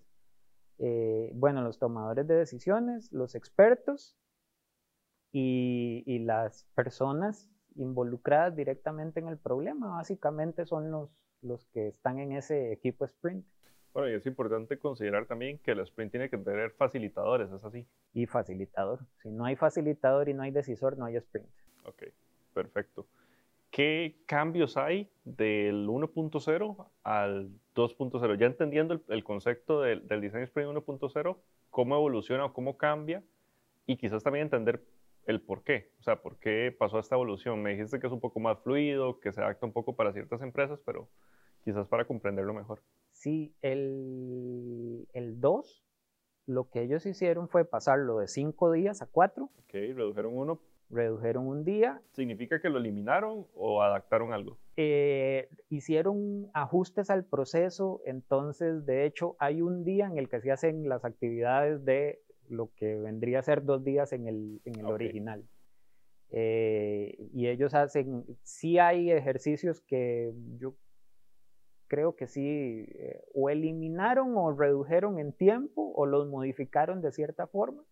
Eh, 0.77 1.31
bueno, 1.35 1.61
los 1.61 1.79
tomadores 1.79 2.27
de 2.27 2.35
decisiones, 2.35 3.11
los 3.11 3.35
expertos 3.35 4.17
y, 5.31 6.03
y, 6.05 6.19
las 6.19 6.65
personas 6.75 7.49
involucradas 7.75 8.55
directamente 8.55 9.19
en 9.19 9.27
el 9.27 9.37
problema, 9.37 9.97
básicamente 9.97 10.65
son 10.65 10.91
los, 10.91 11.09
los 11.41 11.65
que 11.67 11.87
están 11.87 12.19
en 12.19 12.31
ese 12.31 12.71
equipo 12.71 13.05
sprint. 13.05 13.45
Bueno, 13.93 14.09
y 14.09 14.13
es 14.13 14.25
importante 14.25 14.77
considerar 14.77 15.25
también 15.25 15.57
que 15.59 15.71
el 15.71 15.79
sprint 15.79 16.11
tiene 16.11 16.29
que 16.29 16.37
tener 16.37 16.71
facilitadores, 16.71 17.49
¿es 17.51 17.63
así? 17.63 17.87
Y 18.13 18.25
facilitador. 18.25 18.99
Si 19.21 19.29
no 19.29 19.45
hay 19.45 19.55
facilitador 19.55 20.27
y 20.27 20.33
no 20.33 20.43
hay 20.43 20.51
decisor, 20.51 20.97
no 20.97 21.05
hay 21.05 21.15
sprint. 21.15 21.47
Ok, 21.85 22.03
perfecto. 22.53 23.07
¿Qué 23.71 24.17
cambios 24.25 24.77
hay 24.77 25.09
del 25.23 25.87
1.0 25.87 26.87
al 27.03 27.49
2.0? 27.75 28.37
Ya 28.37 28.45
entendiendo 28.45 29.01
el, 29.07 29.23
concepto 29.23 29.81
del, 29.81 30.07
del 30.07 30.21
Design 30.21 30.43
Sprint 30.43 30.71
1.0, 30.71 31.37
cómo 31.69 31.95
evoluciona 31.95 32.45
o 32.45 32.53
cómo 32.53 32.77
cambia, 32.77 33.21
y 33.85 33.97
quizás 33.97 34.23
también 34.23 34.43
entender 34.43 34.81
el 35.25 35.41
por 35.41 35.63
qué, 35.63 35.91
o 35.99 36.03
sea, 36.03 36.21
por 36.21 36.37
qué 36.37 36.75
pasó 36.77 36.99
esta 36.99 37.15
evolución. 37.15 37.61
Me 37.61 37.71
dijiste 37.71 37.99
que 37.99 38.07
es 38.07 38.13
un 38.13 38.19
poco 38.19 38.39
más 38.39 38.59
fluido, 38.59 39.19
que 39.19 39.31
se 39.31 39.41
adapta 39.41 39.65
un 39.65 39.73
poco 39.73 39.95
para 39.95 40.13
ciertas 40.13 40.41
empresas, 40.41 40.79
pero 40.85 41.07
quizás 41.63 41.87
para 41.87 42.05
comprenderlo 42.05 42.53
mejor. 42.53 42.81
Sí, 43.11 43.53
el, 43.61 45.07
el 45.13 45.39
2, 45.39 45.83
lo 46.47 46.69
que 46.69 46.81
ellos 46.81 47.05
hicieron 47.05 47.49
fue 47.49 47.65
pasarlo 47.65 48.19
de 48.19 48.27
5 48.27 48.71
días 48.71 49.01
a 49.01 49.07
4. 49.07 49.45
Ok, 49.45 49.73
redujeron 49.73 50.37
uno 50.37 50.59
redujeron 50.89 51.47
un 51.47 51.63
día. 51.63 52.01
¿Significa 52.11 52.59
que 52.61 52.69
lo 52.69 52.77
eliminaron 52.77 53.47
o 53.55 53.81
adaptaron 53.81 54.33
algo? 54.33 54.57
Eh, 54.77 55.49
hicieron 55.69 56.49
ajustes 56.53 57.09
al 57.09 57.25
proceso, 57.25 58.01
entonces 58.05 58.85
de 58.85 59.05
hecho 59.05 59.35
hay 59.39 59.61
un 59.61 59.83
día 59.83 60.05
en 60.07 60.17
el 60.17 60.29
que 60.29 60.41
se 60.41 60.51
hacen 60.51 60.87
las 60.89 61.05
actividades 61.05 61.83
de 61.85 62.21
lo 62.49 62.71
que 62.75 62.95
vendría 62.95 63.39
a 63.39 63.43
ser 63.43 63.63
dos 63.63 63.83
días 63.83 64.13
en 64.13 64.27
el, 64.27 64.61
en 64.65 64.79
el 64.79 64.85
original. 64.85 65.45
Eh, 66.31 67.15
y 67.33 67.47
ellos 67.47 67.73
hacen, 67.73 68.25
sí 68.43 68.79
hay 68.79 69.11
ejercicios 69.11 69.81
que 69.81 70.33
yo 70.57 70.75
creo 71.87 72.15
que 72.15 72.27
sí, 72.27 72.43
eh, 72.45 73.23
o 73.33 73.49
eliminaron 73.49 74.35
o 74.35 74.51
redujeron 74.51 75.19
en 75.19 75.33
tiempo 75.33 75.93
o 75.95 76.05
los 76.05 76.27
modificaron 76.27 77.01
de 77.01 77.11
cierta 77.11 77.45
forma 77.47 77.83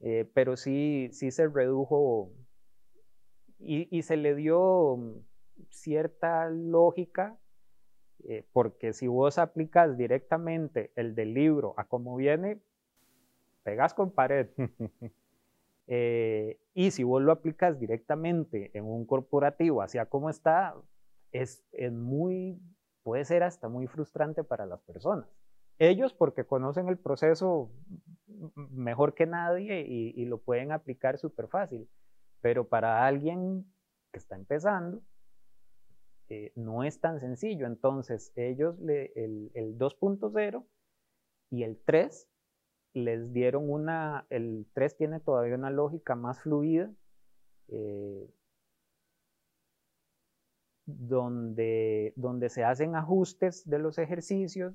eh, 0.00 0.28
pero 0.34 0.56
sí, 0.56 1.08
sí 1.12 1.30
se 1.30 1.48
redujo 1.48 2.32
y, 3.60 4.02
se 4.02 4.16
le 4.16 4.34
dio 4.34 5.22
cierta 5.70 6.50
lógica, 6.50 7.38
porque 8.52 8.92
si 8.92 9.06
vos 9.06 9.38
aplicas 9.38 9.96
directamente 9.96 10.92
el 10.96 11.14
del 11.14 11.32
libro 11.32 11.72
a 11.78 11.86
cómo 11.86 12.16
viene, 12.16 12.60
pegas 13.64 13.94
con 13.94 14.10
pared. 14.10 14.48
Eh, 15.86 16.58
y 16.72 16.92
si 16.92 17.02
vos 17.02 17.20
lo 17.20 17.30
aplicas 17.30 17.78
directamente 17.78 18.70
en 18.72 18.86
un 18.86 19.04
corporativo, 19.04 19.82
hacia 19.82 20.06
cómo 20.06 20.30
está, 20.30 20.74
es, 21.30 21.62
es 21.72 21.92
muy, 21.92 22.58
puede 23.02 23.26
ser 23.26 23.42
hasta 23.42 23.68
muy 23.68 23.86
frustrante 23.86 24.44
para 24.44 24.64
las 24.64 24.80
personas. 24.80 25.28
Ellos 25.78 26.14
porque 26.14 26.46
conocen 26.46 26.88
el 26.88 26.98
proceso 26.98 27.70
mejor 28.70 29.14
que 29.14 29.26
nadie 29.26 29.80
y, 29.82 30.24
lo 30.26 30.38
pueden 30.38 30.72
aplicar 30.72 31.18
súper 31.18 31.48
fácil. 31.48 31.88
Pero 32.40 32.68
para 32.68 33.06
alguien 33.06 33.64
que 34.12 34.18
está 34.18 34.36
empezando, 34.36 35.02
eh, 36.28 36.52
no 36.54 36.84
es 36.84 37.00
tan 37.00 37.18
sencillo. 37.18 37.66
Entonces, 37.66 38.32
ellos, 38.36 38.78
le, 38.78 39.12
el, 39.16 39.78
2.0 39.78 40.64
y 41.50 41.62
el 41.64 41.80
3 41.84 42.28
les 42.94 43.32
dieron 43.32 43.70
una, 43.70 44.26
el 44.30 44.66
3 44.72 44.96
tiene 44.96 45.20
todavía 45.20 45.56
una 45.56 45.70
lógica 45.70 46.14
más 46.14 46.40
fluida, 46.40 46.90
eh, 47.68 48.30
donde, 50.86 52.12
donde 52.16 52.48
se 52.48 52.64
hacen 52.64 52.94
ajustes 52.94 53.68
de 53.68 53.78
los 53.78 53.98
ejercicios, 53.98 54.74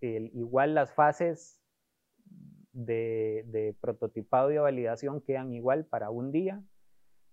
igual 0.00 0.74
las 0.74 0.92
fases 0.92 1.60
de, 2.76 3.74
prototipado 3.80 4.50
y 4.50 4.54
de 4.54 4.60
validación 4.60 5.20
quedan 5.20 5.52
igual 5.52 5.86
para 5.86 6.10
un 6.10 6.30
día. 6.32 6.62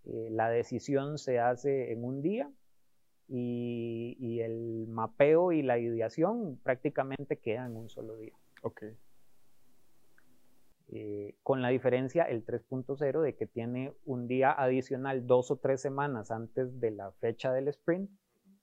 Eh, 0.05 0.29
la 0.31 0.49
decisión 0.49 1.17
se 1.17 1.39
hace 1.39 1.91
en 1.91 2.03
un 2.03 2.21
día 2.21 2.51
y, 3.27 4.39
el 4.41 4.87
mapeo 4.87 5.51
y 5.51 5.61
la 5.61 5.79
ideación 5.79 6.59
prácticamente 6.63 7.37
quedan 7.37 7.71
en 7.71 7.77
un 7.77 7.89
solo 7.89 8.17
día. 8.17 8.33
Ok. 8.63 8.83
Eh, 10.89 11.35
con 11.43 11.61
la 11.61 11.69
diferencia 11.69 12.23
el 12.23 12.45
3.0 12.45 13.21
de 13.21 13.35
que 13.35 13.47
tiene 13.47 13.93
un 14.05 14.27
día 14.27 14.51
adicional 14.51 15.25
dos 15.25 15.49
o 15.49 15.57
tres 15.57 15.81
semanas 15.81 16.29
antes 16.29 16.79
de 16.79 16.91
la 16.91 17.11
fecha 17.13 17.51
del 17.51 17.67
sprint 17.69 18.09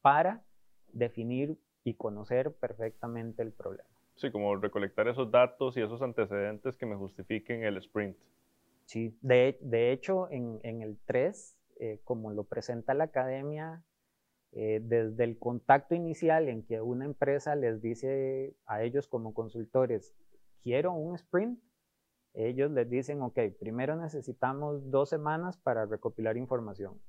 para 0.00 0.44
definir 0.92 1.58
y 1.82 1.94
conocer 1.94 2.52
perfectamente 2.52 3.42
el 3.42 3.52
problema. 3.52 3.88
Sí, 4.16 4.30
como 4.30 4.54
recolectar 4.56 5.08
esos 5.08 5.30
datos 5.30 5.76
y 5.76 5.82
esos 5.82 6.02
antecedentes 6.02 6.76
que 6.76 6.86
me 6.86 6.96
justifiquen 6.96 7.64
el 7.64 7.78
sprint. 7.78 8.16
Sí, 8.84 9.16
de, 9.22 9.58
de 9.60 9.92
hecho, 9.92 10.30
en, 10.30 10.60
en, 10.62 10.82
el 10.82 10.98
3, 11.06 11.58
eh, 11.78 12.00
como 12.04 12.30
lo 12.30 12.44
presenta 12.44 12.92
la 12.92 13.04
academia, 13.04 13.82
eh, 14.52 14.80
desde 14.82 15.24
el 15.24 15.38
contacto 15.38 15.94
inicial 15.94 16.48
en 16.48 16.64
que 16.64 16.80
una 16.80 17.04
empresa 17.04 17.54
les 17.54 17.80
dice 17.80 18.56
a 18.66 18.82
ellos 18.82 19.06
como 19.06 19.34
consultores, 19.34 20.14
quiero 20.62 20.92
un 20.92 21.14
sprint, 21.14 21.60
ellos 22.34 22.70
les 22.70 22.88
dicen, 22.88 23.22
ok, 23.22 23.38
primero 23.58 23.96
necesitamos 23.96 24.90
dos 24.90 25.08
semanas 25.08 25.56
para 25.56 25.86
recopilar 25.86 26.36
información. 26.36 27.00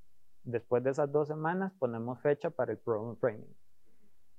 Después 0.44 0.84
de 0.84 0.92
esas 0.92 1.12
dos 1.12 1.28
semanas 1.28 1.74
ponemos 1.78 2.20
fecha 2.22 2.50
para 2.50 2.72
el 2.72 2.80
problem 2.80 3.16
framing, 3.18 3.56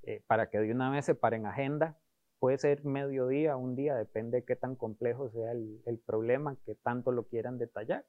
eh, 0.03 0.21
para 0.27 0.49
que 0.49 0.59
de 0.59 0.71
una 0.71 0.89
vez 0.89 1.05
se 1.05 1.15
paren 1.15 1.45
agenda 1.45 1.97
puede 2.43 2.57
ser 2.57 2.83
mediodía, 2.83 3.55
un 3.55 3.73
día, 3.73 3.95
depende 3.95 4.41
de 4.41 4.43
qué 4.43 4.57
tan 4.57 4.75
complejo 4.75 5.29
sea 5.29 5.53
el, 5.53 6.03
problema, 6.05 6.57
que 6.65 6.75
tanto 6.75 7.13
lo 7.13 7.23
quieran 7.29 7.57
detallar. 7.57 8.05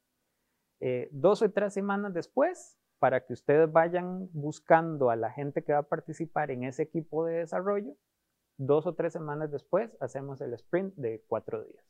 Eh, 0.80 1.08
dos 1.12 1.40
o 1.42 1.52
tres 1.52 1.72
semanas 1.72 2.12
después, 2.12 2.76
para 3.04 3.20
que 3.20 3.34
ustedes 3.34 3.70
vayan 3.70 4.30
buscando 4.32 5.10
a 5.10 5.16
la 5.16 5.30
gente 5.30 5.62
que 5.62 5.74
va 5.74 5.80
a 5.80 5.82
participar 5.82 6.50
en 6.50 6.64
ese 6.64 6.84
equipo 6.84 7.26
de 7.26 7.34
desarrollo, 7.40 7.92
dos 8.56 8.86
o 8.86 8.94
tres 8.94 9.12
semanas 9.12 9.50
después 9.50 9.94
hacemos 10.00 10.40
el 10.40 10.54
sprint 10.54 10.94
de 10.94 11.22
cuatro 11.28 11.64
días 11.64 11.84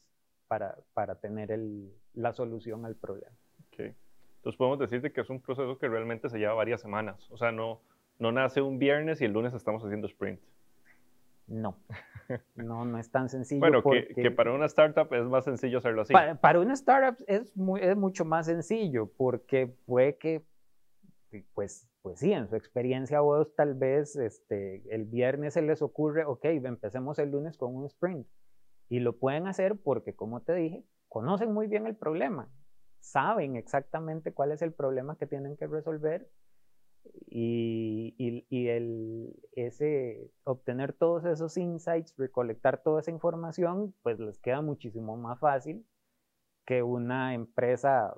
para, 0.49 0.77
para 0.93 1.15
tener 1.15 1.53
el, 1.53 1.95
la 2.15 2.33
solución 2.33 2.85
al 2.85 2.97
problema. 2.97 3.31
Okay. 3.69 3.95
Entonces 4.39 4.59
podemos 4.59 4.81
decirte 4.81 5.13
que 5.13 5.21
es 5.21 5.31
un 5.31 5.41
proceso 5.41 5.79
que 5.79 5.87
realmente 5.87 6.29
se 6.29 6.39
lleva 6.41 6.55
varias 6.55 6.81
semanas, 6.81 7.31
o 7.31 7.37
sea, 7.37 7.53
no, 7.53 7.81
no 8.19 8.33
nace 8.33 8.61
un 8.61 8.81
viernes 8.81 9.21
y 9.21 9.27
el 9.27 9.33
lunes 9.35 9.55
estamos 9.55 9.85
haciendo 9.85 10.09
sprint. 10.09 10.41
No, 11.47 11.77
no, 12.57 12.85
no 12.85 12.99
es 12.99 13.09
tan 13.13 13.29
sencillo. 13.29 13.61
bueno, 13.61 13.85
que, 13.85 14.33
para 14.33 14.53
una 14.53 14.67
startup 14.67 15.15
es 15.15 15.27
más 15.27 15.45
sencillo 15.45 15.79
hacerlo 15.79 16.03
así. 16.03 16.13
Para, 16.13 16.59
una 16.59 16.73
startup 16.73 17.25
es, 17.29 17.57
muy, 17.57 17.83
es 17.83 17.97
mucho 17.97 18.25
más 18.25 18.47
sencillo 18.47 19.13
porque 19.17 19.69
puede 19.87 20.17
que, 20.17 20.43
pues, 21.43 21.89
pues 22.03 22.21
sí, 22.21 22.33
en 22.33 22.49
su 22.49 22.57
experiencia 22.57 23.21
vos 23.21 23.55
tal 23.57 23.75
vez 23.75 24.17
este, 24.17 24.83
el 24.95 25.05
viernes 25.05 25.55
se 25.55 25.63
les 25.63 25.83
ocurre, 25.83 26.25
ok, 26.25 26.45
empecemos 26.45 27.19
el 27.19 27.31
lunes 27.31 27.57
con 27.57 27.75
un 27.75 27.87
sprint. 27.87 28.27
Y 28.89 29.01
lo 29.01 29.19
pueden 29.19 29.47
hacer 29.47 29.77
porque, 29.77 30.15
como 30.15 30.43
te 30.43 30.55
dije, 30.55 30.85
conocen 31.09 31.53
muy 31.53 31.67
bien 31.67 31.87
el 31.87 31.97
problema, 31.97 32.51
saben 33.01 33.57
exactamente 33.57 34.33
cuál 34.33 34.53
es 34.53 34.63
el 34.63 34.73
problema 34.73 35.17
que 35.17 35.27
tienen 35.27 35.57
que 35.57 35.67
resolver 35.67 36.29
y, 37.27 38.15
y, 38.49 38.69
el, 38.69 39.37
ese, 39.53 40.31
obtener 40.45 40.93
todos 40.93 41.25
esos 41.25 41.57
insights, 41.57 42.15
recolectar 42.17 42.83
toda 42.83 43.01
esa 43.01 43.11
información, 43.11 43.95
pues 44.03 44.19
les 44.19 44.39
queda 44.39 44.63
muchísimo 44.63 45.17
más 45.17 45.39
fácil 45.39 45.87
que 46.67 46.83
una 46.83 47.35
empresa 47.35 48.15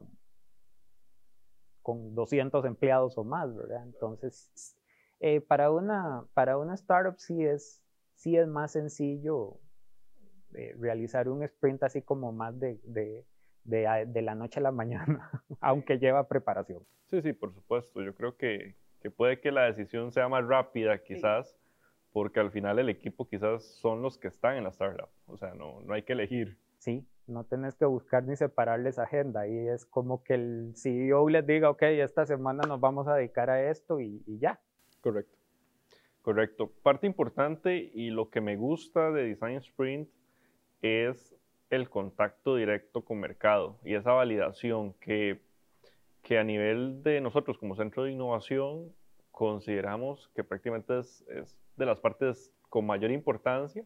con 1.87 2.17
200 2.17 2.65
empleados 2.65 3.17
o 3.17 3.23
más, 3.23 3.55
¿verdad? 3.55 3.85
Entonces, 3.85 4.77
eh, 5.21 5.41
para, 5.41 5.71
una, 5.71 6.25
para 6.35 6.59
una 6.59 6.75
startup 6.75 7.15
sí 7.17 7.45
es, 7.45 7.81
sí 8.17 8.37
es 8.37 8.49
más 8.49 8.73
sencillo 8.73 9.61
eh, 10.55 10.75
realizar 10.81 11.29
un 11.29 11.45
sprint 11.45 11.85
así 11.85 12.03
como 12.03 12.33
más 12.33 12.59
de, 12.59 12.81
de, 12.83 13.25
de, 13.63 14.05
de, 14.05 14.23
la 14.23 14.35
noche 14.35 14.59
a 14.59 14.65
la 14.65 14.73
mañana, 14.83 15.31
aunque 15.61 16.01
lleva 16.01 16.27
preparación. 16.27 16.83
Sí, 17.09 17.23
sí, 17.23 17.33
por 17.33 17.55
supuesto. 17.55 18.03
Yo 18.03 18.17
creo 18.17 18.37
que, 18.37 18.75
que 19.01 19.13
puede 19.13 19.41
que 19.41 19.53
la 19.53 19.67
decisión 19.67 20.11
sea 20.11 20.29
más 20.29 20.45
rápida 20.45 21.05
quizás, 21.05 21.57
porque 22.11 22.41
al 22.41 22.51
final 22.51 22.81
el 22.81 22.89
equipo 22.89 23.29
quizás 23.29 23.63
son 23.63 24.03
los 24.03 24.19
que 24.19 24.27
están 24.27 24.57
en 24.57 24.65
la 24.65 24.71
startup. 24.71 25.11
O 25.27 25.37
sea, 25.37 25.55
no, 25.55 25.83
no 25.83 25.95
hay 25.95 26.03
que 26.03 26.15
elegir. 26.15 26.59
Sí, 26.79 27.07
no 27.27 27.45
tenés 27.45 27.75
que 27.75 27.85
buscar 27.85 28.25
ni 28.25 28.37
separarles 28.37 28.99
agenda. 28.99 29.47
Y 29.47 29.69
es 29.69 29.85
como 29.87 30.23
que 30.23 30.35
el 30.35 30.73
CEO 30.75 31.29
les 31.29 31.47
diga, 31.47 31.71
ok, 31.71 31.83
esta 31.83 32.27
semana 32.27 32.63
nos 32.67 32.81
vamos 32.81 33.09
a 33.09 33.15
dedicar 33.15 33.51
a 33.51 33.71
esto 33.71 34.01
y, 34.01 34.23
ya. 34.39 34.61
Correcto. 35.01 35.37
Correcto. 36.23 36.73
Parte 36.83 37.07
importante 37.07 37.91
y 37.95 38.11
lo 38.11 38.31
que 38.31 38.41
me 38.41 38.57
gusta 38.57 39.13
de 39.13 39.25
Design 39.25 39.59
Sprint 39.59 40.09
es 40.83 41.35
el 41.71 41.89
contacto 41.89 42.57
directo 42.57 43.05
con 43.05 43.19
mercado 43.19 43.79
y 43.85 43.95
esa 43.95 44.13
validación 44.13 44.93
que, 44.95 45.41
que 46.23 46.39
a 46.39 46.45
nivel 46.45 47.03
de 47.03 47.21
nosotros 47.21 47.59
como 47.59 47.75
centro 47.75 48.05
de 48.05 48.13
innovación 48.13 48.93
consideramos 49.33 50.31
que 50.35 50.45
prácticamente 50.45 50.99
es, 50.99 51.25
es 51.29 51.57
de 51.77 51.87
las 51.87 52.01
partes 52.01 52.53
con 52.69 52.87
mayor 52.87 53.11
importancia. 53.11 53.85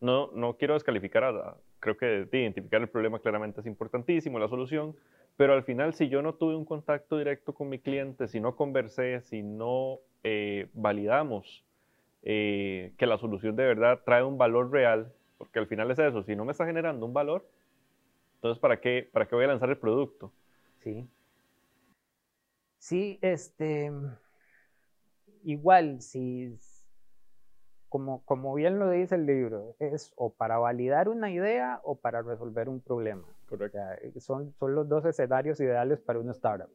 No, 0.00 0.30
no 0.32 0.56
quiero 0.56 0.74
descalificar 0.74 1.24
a, 1.24 1.56
creo 1.82 1.96
que 1.96 2.28
identificar 2.30 2.80
el 2.80 2.88
problema 2.88 3.18
claramente 3.18 3.60
es 3.60 3.66
importantísimo, 3.66 4.38
la 4.38 4.46
solución, 4.46 4.94
pero 5.36 5.52
al 5.52 5.64
final 5.64 5.94
si 5.94 6.08
yo 6.08 6.22
no 6.22 6.34
tuve 6.34 6.54
un 6.54 6.64
contacto 6.64 7.18
directo 7.18 7.52
con 7.52 7.68
mi 7.68 7.80
cliente, 7.80 8.28
si 8.28 8.38
no 8.38 8.54
conversé, 8.54 9.20
si 9.22 9.42
no 9.42 9.98
eh, 10.22 10.68
validamos 10.74 11.64
eh, 12.22 12.92
que 12.96 13.06
la 13.06 13.18
solución 13.18 13.56
de 13.56 13.64
verdad 13.64 14.00
trae 14.04 14.22
un 14.22 14.38
valor 14.38 14.70
real, 14.70 15.12
porque 15.38 15.58
al 15.58 15.66
final 15.66 15.90
es 15.90 15.98
eso, 15.98 16.22
si 16.22 16.36
no 16.36 16.44
me 16.44 16.52
está 16.52 16.64
generando 16.66 17.04
un 17.04 17.12
valor, 17.12 17.44
entonces 18.36 18.60
¿para 18.60 18.80
qué, 18.80 19.10
para 19.12 19.26
qué 19.26 19.34
voy 19.34 19.44
a 19.44 19.48
lanzar 19.48 19.68
el 19.68 19.78
producto? 19.78 20.32
Sí. 20.84 21.08
Sí, 22.78 23.18
este, 23.22 23.90
igual, 25.42 26.00
si, 26.00 26.56
como, 27.92 28.24
como 28.24 28.54
bien 28.54 28.78
lo 28.78 28.88
dice 28.88 29.16
el 29.16 29.26
libro, 29.26 29.76
es 29.78 30.14
o 30.16 30.32
para 30.32 30.56
validar 30.56 31.10
una 31.10 31.30
idea 31.30 31.78
o 31.84 31.96
para 31.96 32.22
resolver 32.22 32.70
un 32.70 32.80
problema. 32.80 33.28
Correcto. 33.50 33.78
son, 34.18 34.54
son 34.54 34.74
los 34.74 34.88
dos 34.88 35.04
escenarios 35.04 35.60
ideales 35.60 36.00
para 36.00 36.18
una 36.18 36.32
startup. 36.32 36.70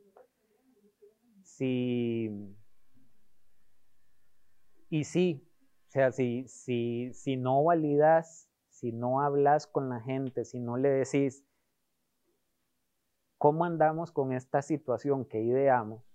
Si 1.42 2.56
y 4.92 5.06
sí, 5.06 5.44
o 5.88 5.90
sea, 5.90 6.12
si, 6.12 6.48
si, 6.48 7.12
si 7.16 7.36
no 7.36 7.64
validas, 7.64 8.48
si 8.70 8.92
no 8.92 9.20
hablas 9.22 9.66
con 9.66 9.90
la 9.90 10.00
gente, 10.02 10.46
si 10.46 10.60
no 10.60 10.78
le 10.78 10.90
decís 10.90 11.44
cómo 13.40 13.66
andamos 13.66 14.12
con 14.12 14.34
esta 14.34 14.62
situación 14.62 15.26
que 15.26 15.42
ideamos, 15.42 16.07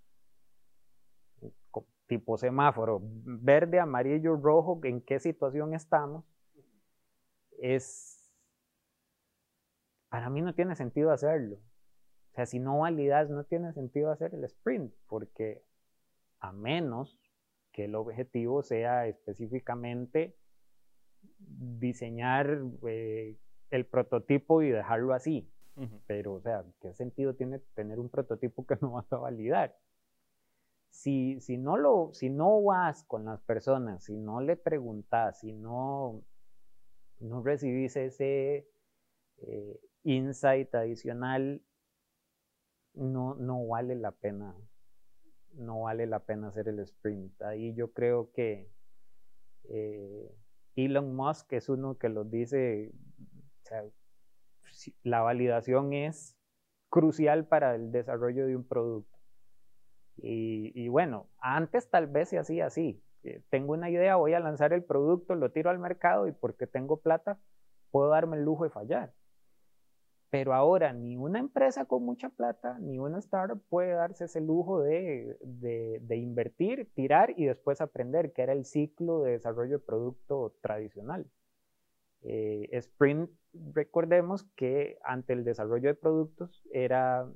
tipo 2.13 2.37
semáforo, 2.37 3.01
verde, 3.03 3.81
amarillo, 3.81 4.37
rojo, 4.37 4.79
en 4.83 5.01
qué 5.01 5.19
situación 5.19 5.73
estamos, 5.73 6.27
es, 7.59 8.31
para 10.11 10.29
mí 10.29 10.43
no 10.43 10.55
tiene 10.55 10.77
sentido 10.77 11.11
hacerlo. 11.11 11.57
O 11.57 12.35
sea, 12.35 12.45
si 12.45 12.59
no 12.59 12.81
validas, 12.81 13.31
no 13.31 13.45
tiene 13.45 13.73
sentido 13.73 14.11
hacer 14.11 14.35
el 14.35 14.45
sprint, 14.45 14.93
porque 15.07 15.63
a 16.41 16.53
menos 16.53 17.19
que 17.73 17.87
el 17.87 17.95
objetivo 17.95 18.63
sea 18.63 19.07
específicamente 19.07 20.37
diseñar 21.39 22.63
eh, 22.87 23.39
el 23.71 23.87
prototipo 23.87 24.61
y 24.61 24.69
dejarlo 24.69 25.15
así. 25.15 25.51
Pero, 26.07 26.35
o 26.35 26.41
sea, 26.43 26.63
¿qué 26.83 26.93
sentido 26.93 27.35
tiene 27.35 27.61
tener 27.75 27.99
un 27.99 28.11
prototipo 28.11 28.67
que 28.67 28.77
no 28.83 28.93
vas 28.93 29.11
a 29.11 29.17
validar? 29.17 29.75
Si, 30.93 31.41
si, 31.41 31.57
no 31.57 31.77
lo, 31.77 32.11
si 32.13 32.31
no 32.31 32.63
vas 32.63 33.03
con 33.05 33.25
las 33.25 33.41
personas, 33.41 34.05
si 34.05 34.17
no 34.17 34.41
le 34.41 34.57
preguntas, 34.57 35.41
si 35.41 35.53
no, 35.53 36.23
no 37.19 37.43
recibís 37.43 37.97
ese 37.97 38.69
eh, 39.39 39.81
insight 40.05 40.73
adicional, 40.75 41.63
no, 42.95 43.35
no 43.35 43.67
vale 43.67 43.97
la 43.97 44.13
pena 44.13 44.55
no 45.55 45.83
vale 45.83 46.07
la 46.07 46.21
pena 46.21 46.49
hacer 46.49 46.69
el 46.69 46.79
sprint. 46.81 47.41
Ahí 47.43 47.75
yo 47.75 47.93
creo 47.93 48.31
que 48.33 48.71
eh, 49.65 50.35
Elon 50.77 51.15
Musk 51.15 51.53
es 51.53 51.69
uno 51.69 51.99
que 51.99 52.09
lo 52.09 52.25
dice, 52.25 52.93
la 55.03 55.21
validación 55.21 55.93
es 55.93 56.37
crucial 56.89 57.47
para 57.47 57.75
el 57.75 57.93
desarrollo 57.93 58.47
de 58.47 58.57
un 58.57 58.67
producto. 58.67 59.12
Y, 60.17 60.89
bueno, 60.89 61.29
antes 61.39 61.89
tal 61.91 62.07
vez 62.07 62.29
se 62.29 62.39
hacía 62.39 62.67
así. 62.67 63.03
Eh, 63.25 63.43
tengo 63.51 63.73
una 63.73 63.91
idea, 63.91 64.17
voy 64.17 64.35
a 64.35 64.41
lanzar 64.41 64.73
el 64.73 64.85
producto, 64.85 65.35
lo 65.35 65.51
tiro 65.51 65.71
al 65.71 65.79
mercado 65.79 66.27
y 66.27 66.33
porque 66.33 66.67
tengo 66.67 66.99
plata, 66.99 67.39
puedo 67.91 68.09
darme 68.09 68.37
el 68.37 68.45
lujo 68.45 68.65
de 68.65 68.71
fallar. 68.71 69.13
Pero 70.31 70.55
ahora 70.55 70.93
ni 70.93 71.17
una 71.17 71.39
empresa 71.39 71.85
con 71.85 72.05
mucha 72.05 72.31
plata, 72.31 72.79
ni 72.81 72.99
una 72.99 73.19
startup 73.19 73.63
puede 73.69 73.93
darse 73.93 74.25
ese 74.25 74.41
lujo 74.41 74.81
de, 74.81 75.37
de, 75.41 76.17
invertir, 76.17 76.91
tirar 76.95 77.35
y 77.37 77.45
después 77.45 77.81
aprender, 77.81 78.33
que 78.33 78.43
era 78.43 78.55
el 78.55 78.65
ciclo 78.65 79.23
de 79.23 79.33
desarrollo 79.33 79.79
de 79.79 79.85
producto 79.85 80.55
tradicional. 80.63 81.27
Eh, 82.23 82.69
Sprint, 82.73 83.31
recordemos 83.75 84.45
que 84.57 84.99
ante 85.05 85.33
el 85.33 85.45
desarrollo 85.45 85.89
de 85.89 85.95
productos 85.95 86.63
era, 86.73 87.29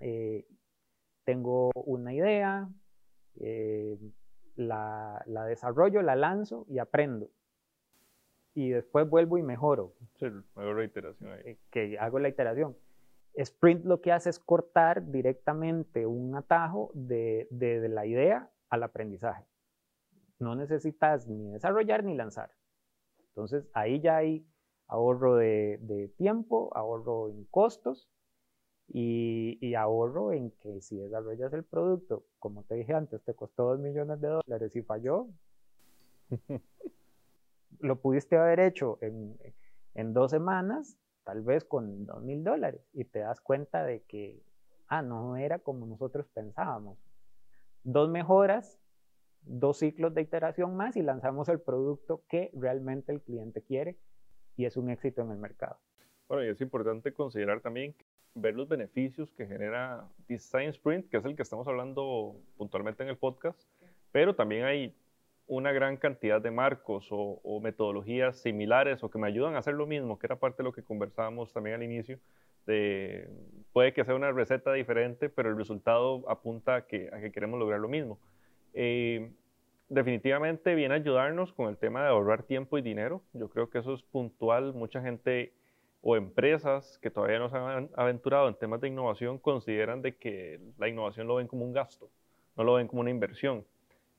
eh, 0.00 0.46
tengo 1.30 1.70
una 1.74 2.12
idea, 2.12 2.68
eh, 3.40 3.96
la, 4.56 5.22
la 5.26 5.44
desarrollo, 5.44 6.02
la 6.02 6.16
lanzo 6.16 6.66
y 6.68 6.78
aprendo 6.78 7.30
y 8.54 8.70
después 8.70 9.08
vuelvo 9.08 9.38
y 9.38 9.42
mejoro. 9.42 9.94
Sí, 10.18 10.26
hago 10.56 10.74
la 10.74 10.84
iteración 10.84 11.32
ahí. 11.32 11.40
Eh, 11.44 11.58
que 11.70 11.98
hago 11.98 12.18
la 12.18 12.28
iteración. 12.28 12.76
Sprint 13.34 13.84
lo 13.84 14.00
que 14.00 14.10
hace 14.10 14.30
es 14.30 14.40
cortar 14.40 15.10
directamente 15.10 16.04
un 16.04 16.34
atajo 16.34 16.90
de, 16.94 17.46
de, 17.50 17.88
la 17.88 18.06
idea 18.06 18.50
al 18.68 18.82
aprendizaje. 18.82 19.46
No 20.40 20.56
necesitas 20.56 21.28
ni 21.28 21.52
desarrollar 21.52 22.02
ni 22.02 22.16
lanzar. 22.16 22.50
Entonces 23.28 23.68
ahí 23.72 24.00
ya 24.00 24.16
hay 24.16 24.44
ahorro 24.88 25.36
de, 25.36 25.78
de 25.82 26.08
tiempo, 26.08 26.76
ahorro 26.76 27.28
en 27.28 27.44
costos 27.44 28.10
y, 28.92 29.56
y, 29.60 29.74
ahorro 29.74 30.32
en 30.32 30.50
que 30.50 30.80
si 30.80 30.96
desarrollas 30.96 31.52
el 31.52 31.62
producto, 31.62 32.24
como 32.40 32.64
te 32.64 32.74
dije 32.74 32.92
antes, 32.92 33.22
te 33.22 33.34
costó 33.34 33.64
2 33.68 33.78
millones 33.78 34.20
de 34.20 34.28
dólares 34.28 34.74
y 34.74 34.82
falló, 34.82 35.28
lo 37.78 38.00
pudiste 38.00 38.36
haber 38.36 38.58
hecho 38.58 38.98
en, 39.00 39.36
en 39.94 40.12
dos 40.12 40.32
semanas, 40.32 40.98
tal 41.22 41.42
vez 41.42 41.64
con 41.64 42.04
dos 42.04 42.22
mil 42.22 42.42
dólares, 42.42 42.82
y 42.92 43.04
te 43.04 43.20
das 43.20 43.40
cuenta 43.40 43.84
de 43.84 44.02
que, 44.02 44.42
ah, 44.88 45.02
no 45.02 45.36
era 45.36 45.60
como 45.60 45.86
nosotros 45.86 46.26
pensábamos. 46.34 46.98
Dos 47.84 48.10
mejoras, 48.10 48.80
dos 49.42 49.78
ciclos 49.78 50.14
de 50.14 50.22
iteración 50.22 50.76
más 50.76 50.96
y 50.96 51.02
lanzamos 51.02 51.48
el 51.48 51.60
producto 51.60 52.24
que 52.28 52.50
realmente 52.54 53.12
el 53.12 53.22
cliente 53.22 53.62
quiere 53.62 53.96
y 54.56 54.64
es 54.64 54.76
un 54.76 54.90
éxito 54.90 55.22
en 55.22 55.30
el 55.30 55.38
mercado. 55.38 55.78
Bueno, 56.28 56.44
y 56.44 56.48
es 56.48 56.60
importante 56.60 57.12
considerar 57.12 57.60
también 57.60 57.94
ver 58.34 58.54
los 58.54 58.68
beneficios 58.68 59.30
que 59.32 59.46
genera 59.46 60.04
Design 60.28 60.70
Sprint, 60.70 61.08
que 61.10 61.16
es 61.16 61.24
el 61.24 61.36
que 61.36 61.42
estamos 61.42 61.66
hablando 61.66 62.36
puntualmente 62.56 63.02
en 63.02 63.08
el 63.08 63.16
podcast, 63.16 63.60
pero 64.12 64.34
también 64.34 64.64
hay 64.64 64.94
una 65.46 65.72
gran 65.72 65.96
cantidad 65.96 66.40
de 66.40 66.50
marcos 66.50 67.08
o, 67.10 67.60
metodologías 67.60 68.40
similares 68.40 69.02
o 69.02 69.10
que 69.10 69.18
me 69.18 69.26
ayudan 69.26 69.56
a 69.56 69.58
hacer 69.58 69.74
lo 69.74 69.86
mismo, 69.86 70.18
que 70.18 70.26
era 70.26 70.36
parte 70.36 70.58
de 70.58 70.64
lo 70.64 70.72
que 70.72 70.82
conversábamos 70.82 71.52
también 71.52 71.76
al 71.76 71.82
inicio, 71.82 72.18
de, 72.66 73.28
puede 73.72 73.92
que 73.92 74.04
sea 74.04 74.14
una 74.14 74.30
receta 74.30 74.72
diferente, 74.72 75.28
pero 75.28 75.48
el 75.50 75.56
resultado 75.56 76.24
apunta 76.28 76.76
a 76.76 76.86
que, 76.86 77.10
queremos 77.34 77.58
lograr 77.58 77.80
lo 77.80 77.88
mismo. 77.88 78.18
Eh, 78.74 79.32
definitivamente 79.88 80.76
viene 80.76 80.94
a 80.94 80.98
ayudarnos 80.98 81.52
con 81.52 81.68
el 81.68 81.76
tema 81.76 82.02
de 82.02 82.08
ahorrar 82.08 82.44
tiempo 82.44 82.78
y 82.78 82.82
dinero. 82.82 83.20
Yo 83.32 83.48
creo 83.48 83.68
que 83.68 83.78
eso 83.78 83.92
es 83.92 84.02
puntual. 84.02 84.72
Mucha 84.72 85.02
gente 85.02 85.52
o 86.02 86.16
empresas 86.16 86.98
que 86.98 87.10
todavía 87.10 87.38
no 87.38 87.50
se 87.50 87.56
han 87.56 87.90
aventurado 87.94 88.48
en 88.48 88.54
temas 88.54 88.80
de 88.80 88.88
innovación 88.88 89.38
consideran 89.38 90.02
de 90.02 90.16
que 90.16 90.60
la 90.78 90.88
innovación 90.88 91.26
lo 91.26 91.36
ven 91.36 91.46
como 91.46 91.64
un 91.64 91.72
gasto, 91.72 92.10
no 92.56 92.64
lo 92.64 92.74
ven 92.74 92.88
como 92.88 93.02
una 93.02 93.10
inversión 93.10 93.64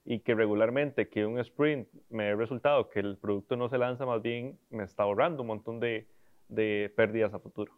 y 0.06 0.20
que 0.20 0.34
regularmente 0.34 1.10
que 1.10 1.26
un 1.26 1.39
sprint 1.39 1.88
me 2.10 2.26
dé 2.26 2.36
resultado 2.36 2.89
que 2.89 3.00
el 3.00 3.17
producto 3.17 3.56
no 3.56 3.70
se 3.70 3.78
lanza, 3.78 4.06
más 4.06 4.22
bien 4.22 4.58
me 4.70 4.84
está 4.84 5.04
ahorrando 5.04 5.41
un 5.41 5.48
montón 5.48 5.80
de, 5.80 6.08
de 6.48 6.91
pérdidas 6.96 7.34
a 7.34 7.39
futuro. 7.39 7.74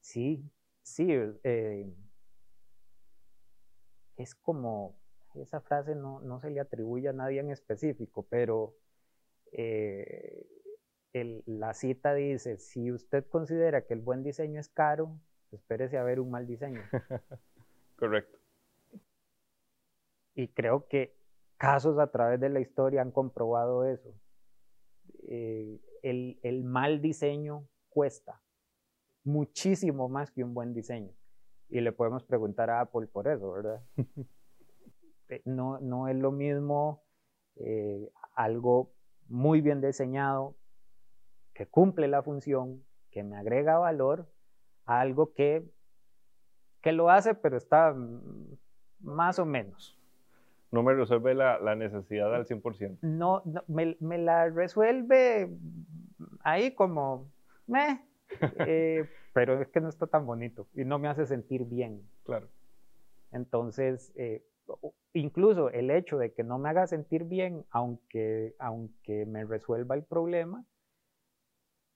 Sí, 0.00 0.44
sí. 0.82 1.08
Eh, 1.10 1.92
es 4.16 4.34
como, 4.34 4.94
esa 5.34 5.60
frase 5.60 5.94
no, 5.94 6.20
no, 6.20 6.40
se 6.40 6.50
le 6.50 6.60
atribuye 6.60 7.08
a 7.08 7.12
nadie 7.12 7.40
en 7.40 7.50
específico, 7.50 8.26
pero 8.28 8.74
eh, 9.52 10.46
la 11.12 11.74
cita 11.74 12.14
dice, 12.14 12.56
si 12.56 12.90
usted 12.90 13.26
considera 13.28 13.86
que 13.86 13.94
el 13.94 14.00
buen 14.00 14.22
diseño 14.22 14.60
es 14.60 14.68
caro, 14.68 15.18
espérese 15.50 15.98
a 15.98 16.04
ver 16.04 16.20
un 16.20 16.30
mal 16.30 16.46
diseño. 16.46 16.80
Correcto. 17.96 18.38
Y 20.34 20.48
creo 20.48 20.88
que 20.88 21.14
casos 21.58 21.98
a 21.98 22.10
través 22.10 22.40
de 22.40 22.48
la 22.48 22.60
historia 22.60 23.02
han 23.02 23.10
comprobado 23.10 23.84
eso. 23.84 24.14
Eh, 25.28 25.78
el, 26.02 26.40
el 26.42 26.64
mal 26.64 27.02
diseño 27.02 27.68
cuesta 27.90 28.40
muchísimo 29.24 30.08
más 30.08 30.30
que 30.30 30.42
un 30.42 30.54
buen 30.54 30.74
diseño. 30.74 31.12
Y 31.68 31.80
le 31.80 31.92
podemos 31.92 32.24
preguntar 32.24 32.70
a 32.70 32.80
Apple 32.80 33.06
por 33.06 33.28
eso, 33.28 33.52
¿verdad? 33.52 33.82
Eh, 35.28 35.40
no, 35.46 35.80
no 35.80 36.08
es 36.08 36.16
lo 36.16 36.30
mismo 36.30 37.04
eh, 37.56 38.12
algo 38.34 38.92
muy 39.28 39.62
bien 39.62 39.80
diseñado, 39.80 40.56
que 41.62 41.68
cumple 41.68 42.08
la 42.08 42.24
función, 42.24 42.82
que 43.12 43.22
me 43.22 43.36
agrega 43.36 43.78
valor, 43.78 44.26
a 44.84 45.00
algo 45.00 45.32
que, 45.32 45.62
que 46.80 46.90
lo 46.90 47.08
hace, 47.08 47.36
pero 47.36 47.56
está 47.56 47.92
mm, 47.92 48.58
más 48.98 49.38
o 49.38 49.46
menos. 49.46 49.96
No 50.72 50.82
me 50.82 50.92
resuelve 50.92 51.34
la, 51.34 51.60
la 51.60 51.76
necesidad 51.76 52.34
al 52.34 52.46
100%. 52.46 52.98
No, 53.02 53.42
no 53.44 53.62
me, 53.68 53.96
me, 54.00 54.18
la 54.18 54.48
resuelve 54.48 55.50
ahí 56.42 56.74
como, 56.74 57.30
me, 57.68 58.04
eh, 58.66 59.08
pero 59.32 59.60
es 59.62 59.68
que 59.68 59.80
no 59.80 59.88
está 59.88 60.08
tan 60.08 60.26
bonito 60.26 60.66
y 60.74 60.84
no 60.84 60.98
me 60.98 61.06
hace 61.06 61.26
sentir 61.26 61.64
bien. 61.64 62.02
Claro. 62.24 62.48
Entonces, 63.30 64.12
eh, 64.16 64.44
incluso 65.12 65.70
el 65.70 65.92
hecho 65.92 66.18
de 66.18 66.32
que 66.32 66.42
no 66.42 66.58
me 66.58 66.70
haga 66.70 66.88
sentir 66.88 67.22
bien, 67.22 67.64
aunque, 67.70 68.56
aunque 68.58 69.26
me 69.26 69.44
resuelva 69.44 69.94
el 69.94 70.02
problema, 70.02 70.64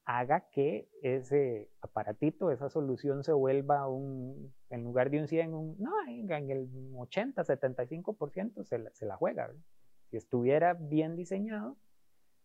haga 0.06 0.48
que 0.52 0.88
ese 1.02 1.68
aparatito, 1.80 2.52
esa 2.52 2.70
solución 2.70 3.24
se 3.24 3.32
vuelva 3.32 3.88
un, 3.88 4.54
en 4.70 4.84
lugar 4.84 5.10
de 5.10 5.20
un 5.20 5.26
100, 5.26 5.52
un, 5.52 5.76
no, 5.78 5.90
en 6.08 6.50
el 6.50 6.70
80, 6.96 7.42
75% 7.42 8.64
se 8.64 8.78
la, 8.78 8.90
se 8.92 9.04
la 9.04 9.16
juega. 9.16 9.50
Si 10.10 10.16
estuviera 10.16 10.74
bien 10.74 11.16
diseñado, 11.16 11.76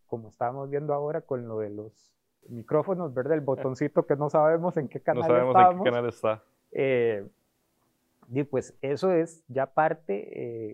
como 0.08 0.30
estábamos 0.30 0.72
viendo 0.72 0.96
ahora 0.96 1.22
con 1.22 1.48
lo 1.48 1.60
de 1.60 1.70
los 1.70 2.12
micrófonos, 2.50 3.14
¿verdad? 3.14 3.36
El 3.36 3.42
botoncito 3.42 4.08
que 4.08 4.16
no 4.16 4.32
sabemos 4.32 4.76
en 4.78 4.88
qué 4.88 5.00
canal 5.00 5.22
No 5.22 5.28
sabemos 5.28 5.56
en 5.56 5.78
qué 5.78 5.90
canal 5.90 6.10
está. 6.10 6.44
Eh, 6.72 7.28
y 8.34 8.44
pues 8.44 8.76
eso 8.82 9.12
es 9.12 9.44
ya 9.48 9.68
parte, 9.68 10.74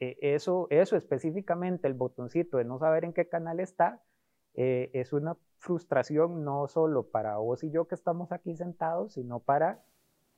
eh, 0.00 0.16
eso, 0.20 0.66
eso 0.70 0.96
específicamente, 0.96 1.86
el 1.86 1.94
botoncito 1.94 2.56
de 2.56 2.64
no 2.64 2.78
saber 2.78 3.04
en 3.04 3.12
qué 3.12 3.28
canal 3.28 3.60
está, 3.60 4.00
eh, 4.54 4.90
es 4.94 5.12
una 5.12 5.36
frustración 5.60 6.42
no 6.44 6.66
solo 6.66 7.04
para 7.04 7.36
vos 7.36 7.62
y 7.62 7.70
yo 7.70 7.86
que 7.86 7.94
estamos 7.94 8.32
aquí 8.32 8.56
sentados, 8.56 9.12
sino 9.12 9.38
para... 9.38 9.82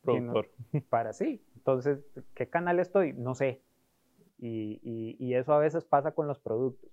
Productor. 0.03 0.51
para 0.91 1.13
sí. 1.13 1.43
Entonces, 1.57 2.05
¿qué 2.35 2.49
canal 2.49 2.81
estoy? 2.81 3.13
No 3.13 3.35
sé. 3.35 3.63
Y, 4.39 4.81
y, 4.83 5.17
y 5.25 5.35
eso 5.35 5.53
a 5.55 5.59
veces 5.59 5.85
pasa 5.85 6.13
con 6.13 6.27
los 6.27 6.41
productos. 6.41 6.91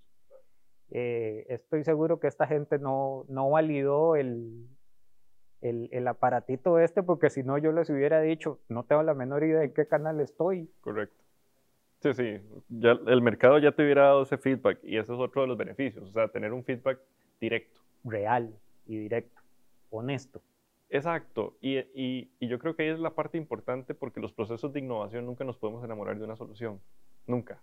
Eh, 0.91 1.45
estoy 1.49 1.83
seguro 1.83 2.19
que 2.19 2.27
esta 2.27 2.47
gente 2.47 2.77
no, 2.77 3.25
no 3.29 3.49
validó 3.49 4.15
el, 4.15 4.67
el, 5.61 5.89
el, 5.91 6.07
aparatito 6.07 6.79
este, 6.79 7.03
porque 7.03 7.29
si 7.29 7.43
no 7.43 7.57
yo 7.57 7.71
les 7.71 7.89
hubiera 7.89 8.21
dicho, 8.21 8.59
no 8.69 8.83
tengo 8.83 9.03
la 9.03 9.13
menor 9.15 9.43
idea 9.43 9.59
de 9.59 9.73
qué 9.73 9.87
canal 9.87 10.19
estoy. 10.19 10.69
Correcto. 10.81 11.23
Sí, 12.01 12.13
sí, 12.13 12.41
ya, 12.69 12.91
el 13.07 13.21
mercado 13.21 13.59
ya 13.59 13.71
te 13.71 13.83
hubiera 13.83 14.03
dado 14.03 14.23
ese 14.23 14.37
feedback 14.37 14.79
y 14.83 14.97
ese 14.97 15.13
es 15.13 15.19
otro 15.19 15.41
de 15.41 15.49
los 15.49 15.57
beneficios, 15.57 16.07
o 16.07 16.11
sea, 16.11 16.29
tener 16.29 16.53
un 16.53 16.63
feedback 16.63 16.99
directo. 17.41 17.79
Real 18.03 18.53
y 18.85 18.97
directo, 18.97 19.41
honesto. 19.89 20.41
Exacto, 20.91 21.55
y, 21.61 21.77
y, 21.93 22.31
y 22.39 22.47
yo 22.47 22.57
creo 22.57 22.75
que 22.75 22.83
ahí 22.83 22.89
es 22.89 22.99
la 22.99 23.11
parte 23.13 23.37
importante 23.37 23.93
porque 23.93 24.19
los 24.19 24.33
procesos 24.33 24.73
de 24.73 24.79
innovación 24.79 25.25
nunca 25.25 25.43
nos 25.43 25.57
podemos 25.57 25.83
enamorar 25.83 26.17
de 26.17 26.25
una 26.25 26.35
solución, 26.35 26.81
nunca. 27.27 27.61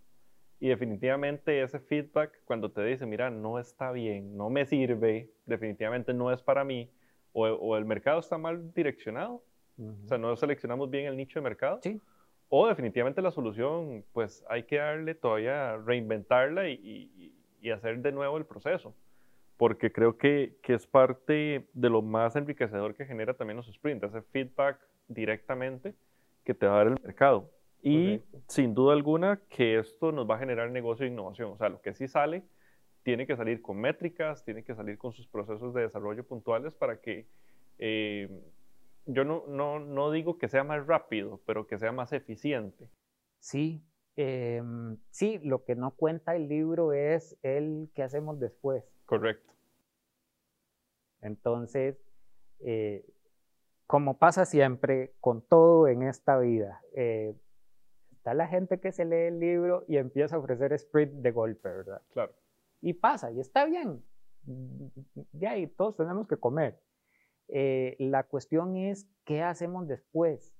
Y 0.60 0.68
definitivamente 0.68 1.60
ese 1.60 1.80
feedback, 1.80 2.40
cuando 2.44 2.70
te 2.70 2.82
dice, 2.84 3.04
mira, 3.04 3.28
no 3.28 3.58
está 3.58 3.90
bien, 3.92 4.36
no 4.36 4.48
me 4.48 4.64
sirve, 4.64 5.28
definitivamente 5.44 6.14
no 6.14 6.32
es 6.32 6.40
para 6.40 6.64
mí, 6.64 6.88
o, 7.32 7.46
o 7.46 7.76
el 7.76 7.84
mercado 7.84 8.20
está 8.20 8.38
mal 8.38 8.72
direccionado, 8.72 9.42
uh 9.76 9.82
-huh. 9.82 10.04
o 10.04 10.08
sea, 10.08 10.18
no 10.18 10.34
seleccionamos 10.36 10.88
bien 10.88 11.06
el 11.06 11.16
nicho 11.16 11.40
de 11.40 11.42
mercado, 11.42 11.80
sí. 11.82 12.00
o 12.48 12.68
definitivamente 12.68 13.20
la 13.20 13.32
solución, 13.32 14.04
pues 14.12 14.44
hay 14.48 14.62
que 14.62 14.76
darle 14.76 15.14
todavía, 15.14 15.76
reinventarla 15.78 16.68
y, 16.68 16.74
y, 16.74 17.34
y 17.60 17.70
hacer 17.70 17.98
de 17.98 18.12
nuevo 18.12 18.38
el 18.38 18.46
proceso, 18.46 18.94
porque 19.56 19.90
creo 19.90 20.18
que, 20.18 20.56
que, 20.62 20.74
es 20.74 20.86
parte 20.86 21.68
de 21.72 21.90
lo 21.90 22.02
más 22.02 22.36
enriquecedor 22.36 22.94
que 22.94 23.06
genera 23.06 23.34
también 23.34 23.56
los 23.56 23.66
sprints, 23.66 24.04
ese 24.04 24.22
feedback 24.22 24.78
directamente 25.08 25.94
que 26.44 26.54
te 26.54 26.66
va 26.66 26.74
a 26.74 26.76
dar 26.78 26.86
el 26.88 27.00
mercado. 27.02 27.50
Y 27.82 28.18
Correcto. 28.18 28.42
sin 28.48 28.74
duda 28.74 28.92
alguna 28.94 29.40
que 29.48 29.78
esto 29.78 30.12
nos 30.12 30.28
va 30.28 30.36
a 30.36 30.38
generar 30.38 30.70
negocio 30.70 31.06
e 31.06 31.08
innovación. 31.08 31.52
O 31.52 31.56
sea, 31.56 31.68
lo 31.68 31.80
que 31.80 31.94
sí 31.94 32.08
sale 32.08 32.42
tiene 33.02 33.26
que 33.26 33.36
salir 33.36 33.62
con 33.62 33.78
métricas, 33.78 34.44
tiene 34.44 34.64
que 34.64 34.74
salir 34.74 34.98
con 34.98 35.12
sus 35.12 35.28
procesos 35.28 35.72
de 35.72 35.82
desarrollo 35.82 36.26
puntuales 36.26 36.74
para 36.74 37.00
que 37.00 37.28
eh, 37.78 38.28
yo 39.06 39.24
no, 39.24 39.44
no, 39.46 39.78
no, 39.78 40.10
digo 40.10 40.38
que 40.38 40.48
sea 40.48 40.64
más 40.64 40.86
rápido, 40.86 41.40
pero 41.46 41.66
que 41.66 41.78
sea 41.78 41.92
más 41.92 42.12
eficiente. 42.12 42.88
Sí, 43.38 43.84
eh, 44.16 44.62
sí, 45.10 45.38
lo 45.44 45.64
que 45.64 45.76
no 45.76 45.92
cuenta 45.92 46.34
el 46.34 46.48
libro 46.48 46.92
es 46.92 47.38
el 47.42 47.88
que 47.94 48.02
hacemos 48.02 48.40
después. 48.40 48.84
Correcto. 49.06 49.52
Entonces, 51.22 51.96
eh, 52.60 53.04
como 53.86 54.18
pasa 54.18 54.44
siempre 54.44 55.14
con 55.20 55.42
todo 55.42 55.88
en 55.88 56.02
esta 56.02 56.38
vida, 56.38 56.82
eh, 56.94 57.34
está 58.12 58.34
la 58.34 58.48
gente 58.48 58.80
que 58.80 58.92
se 58.92 59.04
lee 59.04 59.28
el 59.28 59.40
libro 59.40 59.84
y 59.88 59.96
empieza 59.96 60.36
a 60.36 60.38
ofrecer 60.40 60.72
sprint 60.72 61.14
de 61.14 61.30
golpe, 61.30 61.68
¿verdad? 61.68 62.02
Claro. 62.12 62.34
Y 62.82 62.94
pasa, 62.94 63.30
y 63.30 63.40
está 63.40 63.64
bien. 63.64 64.04
Ya 65.32 65.52
ahí 65.52 65.66
todos 65.68 65.96
tenemos 65.96 66.26
que 66.28 66.36
comer. 66.36 66.80
Eh, 67.48 67.96
la 67.98 68.24
cuestión 68.24 68.76
es 68.76 69.08
qué 69.24 69.42
hacemos 69.42 69.86
después. 69.86 70.52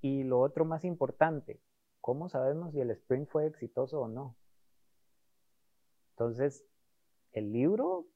Y 0.00 0.22
lo 0.22 0.40
otro 0.40 0.64
más 0.64 0.84
importante, 0.84 1.60
¿cómo 2.00 2.28
sabemos 2.28 2.72
si 2.72 2.80
el 2.80 2.90
sprint 2.92 3.28
fue 3.28 3.46
exitoso 3.46 4.00
o 4.00 4.08
no? 4.08 4.36
Entonces, 6.12 6.64
el 7.32 7.52
libro 7.52 8.06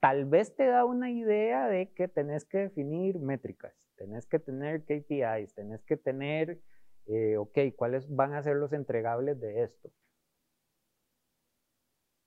tal 0.00 0.24
vez 0.24 0.54
te 0.54 0.66
da 0.66 0.84
una 0.84 1.10
idea 1.10 1.68
de 1.68 1.92
que 1.92 2.08
tenés 2.08 2.44
que 2.44 2.58
definir 2.58 3.18
métricas, 3.18 3.74
tenés 3.96 4.26
que 4.26 4.38
tener 4.38 4.84
KPIs, 4.84 5.54
tenés 5.54 5.82
que 5.84 5.96
tener 5.96 6.60
eh, 7.06 7.36
ok, 7.36 7.58
¿cuáles 7.76 8.08
van 8.14 8.34
a 8.34 8.42
ser 8.42 8.56
los 8.56 8.72
entregables 8.72 9.40
de 9.40 9.62
esto? 9.64 9.90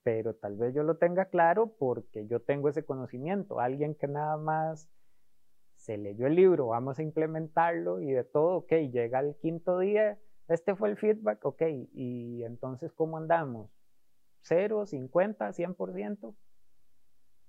Pero 0.04 0.36
tal 0.36 0.56
vez 0.56 0.74
yo 0.74 0.84
lo 0.84 0.98
tenga 0.98 1.26
claro 1.26 1.76
porque 1.80 2.28
yo 2.28 2.39
tengo 2.41 2.70
ese 2.70 2.86
conocimiento. 2.86 3.60
Alguien 3.60 3.96
que 3.96 4.08
nada 4.08 4.38
más 4.38 4.89
se 5.76 5.98
leyó 5.98 6.28
el 6.28 6.36
libro, 6.36 6.68
vamos 6.68 7.00
a 7.00 7.04
implementarlo 7.04 8.02
y 8.02 8.12
de 8.12 8.24
todo, 8.24 8.58
ok, 8.58 8.72
llega 8.91 9.20
el 9.20 9.36
quinto 9.38 9.80
día, 9.80 10.20
este 10.48 10.76
fue 10.76 10.89
el 10.89 10.98
feedback, 10.98 11.43
ok, 11.46 11.62
y 11.93 12.43
entonces 12.43 12.91
¿cómo 12.93 13.18
andamos? 13.18 13.70
¿Cero, 14.46 14.86
50, 14.86 15.54
100%? 15.54 16.36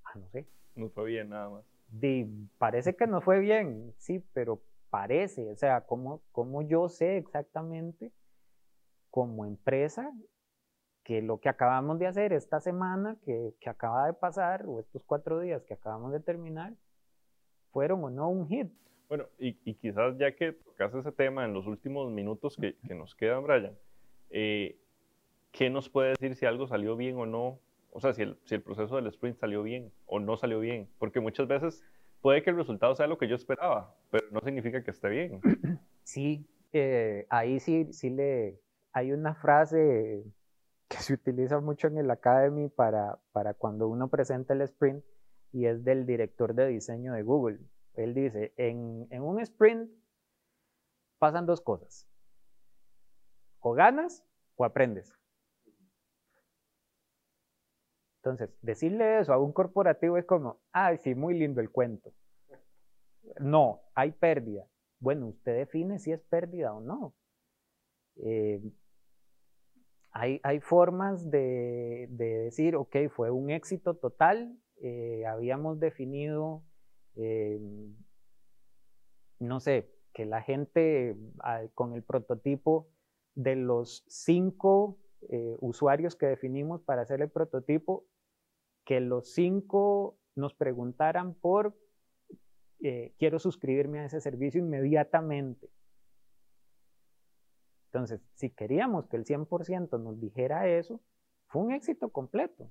Ah, 0.05 0.19
no 0.19 0.29
sé. 0.31 0.47
No 0.75 0.89
fue 0.89 1.05
bien 1.05 1.29
nada 1.29 1.51
más. 1.51 1.65
De, 1.89 2.27
parece 2.57 2.97
que 2.97 3.07
no 3.07 3.21
fue 3.21 3.39
bien, 3.39 3.95
sí, 3.99 4.25
pero 4.33 4.63
parece, 4.89 5.51
o 5.51 5.57
sea, 5.57 5.83
como, 5.83 6.23
como 6.33 6.63
yo 6.63 6.89
sé 6.89 7.19
exactamente 7.19 8.13
como 9.11 9.45
empresa 9.45 10.11
que 11.05 11.21
lo 11.21 11.39
que 11.39 11.51
acabamos 11.51 11.99
de 11.99 12.07
hacer 12.07 12.33
esta 12.33 12.61
semana, 12.61 13.19
que, 13.25 13.55
que, 13.61 13.69
acaba 13.69 14.07
de 14.07 14.15
pasar, 14.15 14.65
o 14.67 14.81
estos 14.81 15.05
cuatro 15.05 15.41
días 15.41 15.63
que 15.65 15.75
acabamos 15.75 16.13
de 16.13 16.21
terminar, 16.21 16.73
fueron 17.73 18.03
o 18.05 18.11
no 18.11 18.31
un 18.31 18.49
hit. 18.49 18.73
Bueno, 19.09 19.27
y, 19.39 19.59
y 19.65 19.75
quizás 19.75 20.17
ya 20.17 20.35
que 20.35 20.53
tocas 20.53 20.95
ese 20.95 21.13
tema 21.13 21.45
en 21.45 21.53
los 21.53 21.67
últimos 21.67 22.11
minutos 22.11 22.57
que, 22.57 22.75
que 22.89 22.95
nos 22.95 23.15
quedan, 23.15 23.45
Brian, 23.45 23.77
eh, 24.31 24.81
¿qué 25.57 25.71
nos 25.71 25.89
puede 25.89 26.11
decir 26.11 26.37
si 26.37 26.47
algo 26.47 26.67
salió 26.67 26.97
bien 26.97 27.17
o 27.17 27.27
no? 27.27 27.59
O 27.91 28.01
sea, 28.01 28.13
si 28.13 28.23
el, 28.23 28.39
si 28.45 28.55
el 28.55 28.63
proceso 28.63 28.97
del 28.97 29.07
sprint 29.07 29.39
salió 29.39 29.63
bien 29.63 29.91
o 30.05 30.21
no 30.21 30.37
salió 30.37 30.61
bien. 30.61 30.89
Porque 30.99 31.21
muchas 31.21 31.49
veces 31.49 31.83
puede 32.21 32.43
que 32.43 32.51
el 32.51 32.57
resultado 32.57 32.95
sea 32.95 33.07
lo 33.07 33.17
que 33.17 33.27
yo 33.27 33.35
esperaba, 33.35 33.95
pero 34.11 34.27
no 34.31 34.41
significa 34.43 34.85
que 34.85 34.91
esté 34.91 35.09
bien. 35.09 35.41
Sí, 36.05 36.47
eh, 36.73 37.27
ahí 37.31 37.59
sí, 37.59 37.93
sí 37.93 38.11
le... 38.11 38.61
Hay 38.93 39.11
una 39.11 39.35
frase 39.35 40.23
que 40.87 40.99
se 40.99 41.15
utiliza 41.15 41.59
mucho 41.59 41.89
en 41.89 41.99
el 41.99 42.09
Academy 42.13 42.69
para, 42.69 43.19
para 43.33 43.55
cuando 43.55 43.89
uno 43.89 44.07
presenta 44.07 44.55
el 44.55 44.61
sprint 44.61 45.05
y 45.51 45.67
es 45.67 45.83
del 45.83 46.07
director 46.07 46.55
de 46.55 46.69
diseño 46.69 47.13
de 47.13 47.23
Google. 47.23 47.59
Él 47.95 48.15
dice, 48.15 48.53
en, 48.57 49.09
en 49.11 49.23
un 49.23 49.41
sprint 49.41 49.91
pasan 51.19 51.45
dos 51.45 51.61
cosas. 51.61 52.07
O 53.59 53.73
ganas 53.73 54.25
o 54.55 54.65
aprendes. 54.65 55.13
Entonces, 58.27 58.51
decirle 58.61 59.21
eso 59.21 59.33
a 59.33 59.39
un 59.39 59.53
corporativo 59.53 60.17
es 60.17 60.25
como, 60.25 60.59
ay, 60.73 60.99
sí, 60.99 61.15
muy 61.15 61.39
lindo 61.39 61.61
el 61.61 61.71
cuento. 61.71 62.13
No, 63.39 63.83
hay 63.95 64.11
pérdida. 64.11 64.67
Bueno, 64.99 65.29
usted 65.29 65.57
define 65.57 66.01
si 66.01 66.11
es 66.11 66.21
pérdida 66.23 66.75
o 66.75 66.81
no. 66.81 67.15
Eh, 68.17 68.61
hay, 70.11 70.41
hay, 70.43 70.59
formas 70.59 71.31
de, 71.31 72.09
decir, 72.11 72.75
ok, 72.75 72.97
fue 73.15 73.31
un 73.31 73.51
éxito 73.51 73.95
total, 73.95 74.59
eh, 74.83 75.25
habíamos 75.25 75.79
definido, 75.79 76.65
eh, 77.15 77.61
no 79.39 79.61
sé, 79.61 79.89
que 80.13 80.27
la 80.27 80.43
gente 80.43 81.17
con 81.75 81.95
el 81.95 82.03
prototipo 82.03 82.89
de 83.37 83.55
los 83.55 84.05
cinco 84.09 84.99
usuarios 85.61 86.17
que 86.17 86.27
definimos 86.27 86.83
para 86.83 87.03
hacer 87.03 87.21
el 87.21 87.31
prototipo, 87.31 88.07
que 88.87 89.01
los 89.01 89.35
cinco 89.35 90.17
nos 90.37 90.55
preguntaran 90.55 91.35
por 91.35 91.77
eh, 92.81 93.13
quiero 93.19 93.39
suscribirme 93.39 93.99
a 93.99 94.05
ese 94.07 94.21
servicio 94.21 94.61
inmediatamente. 94.61 95.69
Entonces, 97.87 98.21
si 98.35 98.51
queríamos 98.51 99.07
que 99.09 99.17
el 99.17 99.25
100% 99.25 100.01
nos 100.01 100.21
dijera 100.21 100.69
eso, 100.69 101.01
fue 101.49 101.63
un 101.63 101.73
éxito 101.73 102.11
completo. 102.11 102.71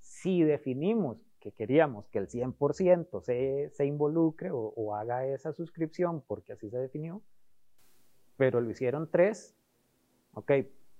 Si 0.00 0.42
definimos 0.42 1.18
que 1.40 1.52
queríamos 1.52 2.06
que 2.08 2.18
el 2.18 2.28
100% 2.28 3.22
se, 3.22 3.70
se 3.70 3.86
involucre 3.86 4.50
o, 4.50 4.58
o 4.58 4.94
haga 4.94 5.26
esa 5.26 5.52
suscripción 5.52 6.20
porque 6.20 6.52
así 6.52 6.68
se 6.68 6.78
definió, 6.78 7.22
pero 8.36 8.60
lo 8.60 8.70
hicieron 8.70 9.10
tres, 9.10 9.56
ok, 10.34 10.52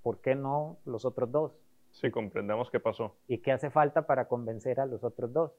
¿por 0.02 0.20
qué 0.20 0.34
no 0.34 0.78
los 0.84 1.04
otros 1.04 1.30
dos? 1.30 1.65
Sí, 1.96 2.10
comprendemos 2.10 2.70
qué 2.70 2.78
pasó. 2.78 3.16
¿Y 3.26 3.38
qué 3.38 3.52
hace 3.52 3.70
falta 3.70 4.06
para 4.06 4.28
convencer 4.28 4.80
a 4.80 4.86
los 4.86 5.02
otros 5.02 5.32
dos? 5.32 5.52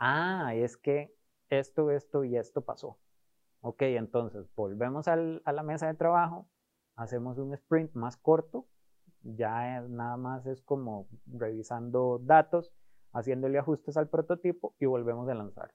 Ah, 0.00 0.52
es 0.56 0.76
que 0.76 1.14
esto, 1.50 1.92
esto 1.92 2.24
y 2.24 2.36
esto 2.36 2.62
pasó. 2.62 2.98
Ok, 3.60 3.82
entonces 3.82 4.44
volvemos 4.56 5.06
al, 5.06 5.42
a 5.44 5.52
la 5.52 5.62
mesa 5.62 5.86
de 5.86 5.94
trabajo, 5.94 6.48
hacemos 6.96 7.38
un 7.38 7.54
sprint 7.54 7.94
más 7.94 8.16
corto, 8.16 8.66
ya 9.22 9.80
nada 9.82 10.16
más 10.16 10.46
es 10.46 10.62
como 10.62 11.06
revisando 11.26 12.18
datos, 12.20 12.72
haciéndole 13.12 13.58
ajustes 13.58 13.96
al 13.96 14.08
prototipo 14.08 14.74
y 14.80 14.86
volvemos 14.86 15.28
a 15.28 15.34
lanzar. 15.34 15.72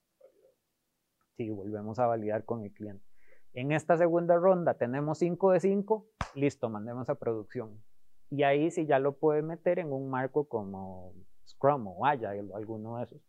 Sí, 1.38 1.50
volvemos 1.50 1.98
a 1.98 2.08
validar 2.08 2.44
con 2.44 2.64
el 2.64 2.74
cliente. 2.74 3.06
En 3.54 3.72
esta 3.72 3.98
segunda 3.98 4.36
ronda 4.36 4.74
tenemos 4.74 5.20
5 5.20 5.52
de 5.52 5.62
5, 5.62 6.08
listo, 6.36 6.70
mandemos 6.70 7.10
a 7.10 7.16
producción. 7.16 7.82
Y 8.32 8.44
ahí 8.44 8.72
sí 8.72 8.86
ya 8.86 8.98
lo 8.98 9.14
puede 9.14 9.42
meter 9.42 9.78
en 9.78 9.92
un 9.92 10.10
marco 10.10 10.46
como 10.46 11.14
Scrum 11.46 11.86
o 11.88 12.06
Agile 12.06 12.50
o 12.50 12.56
alguno 12.56 12.98
de 12.98 13.04
esos. 13.04 13.22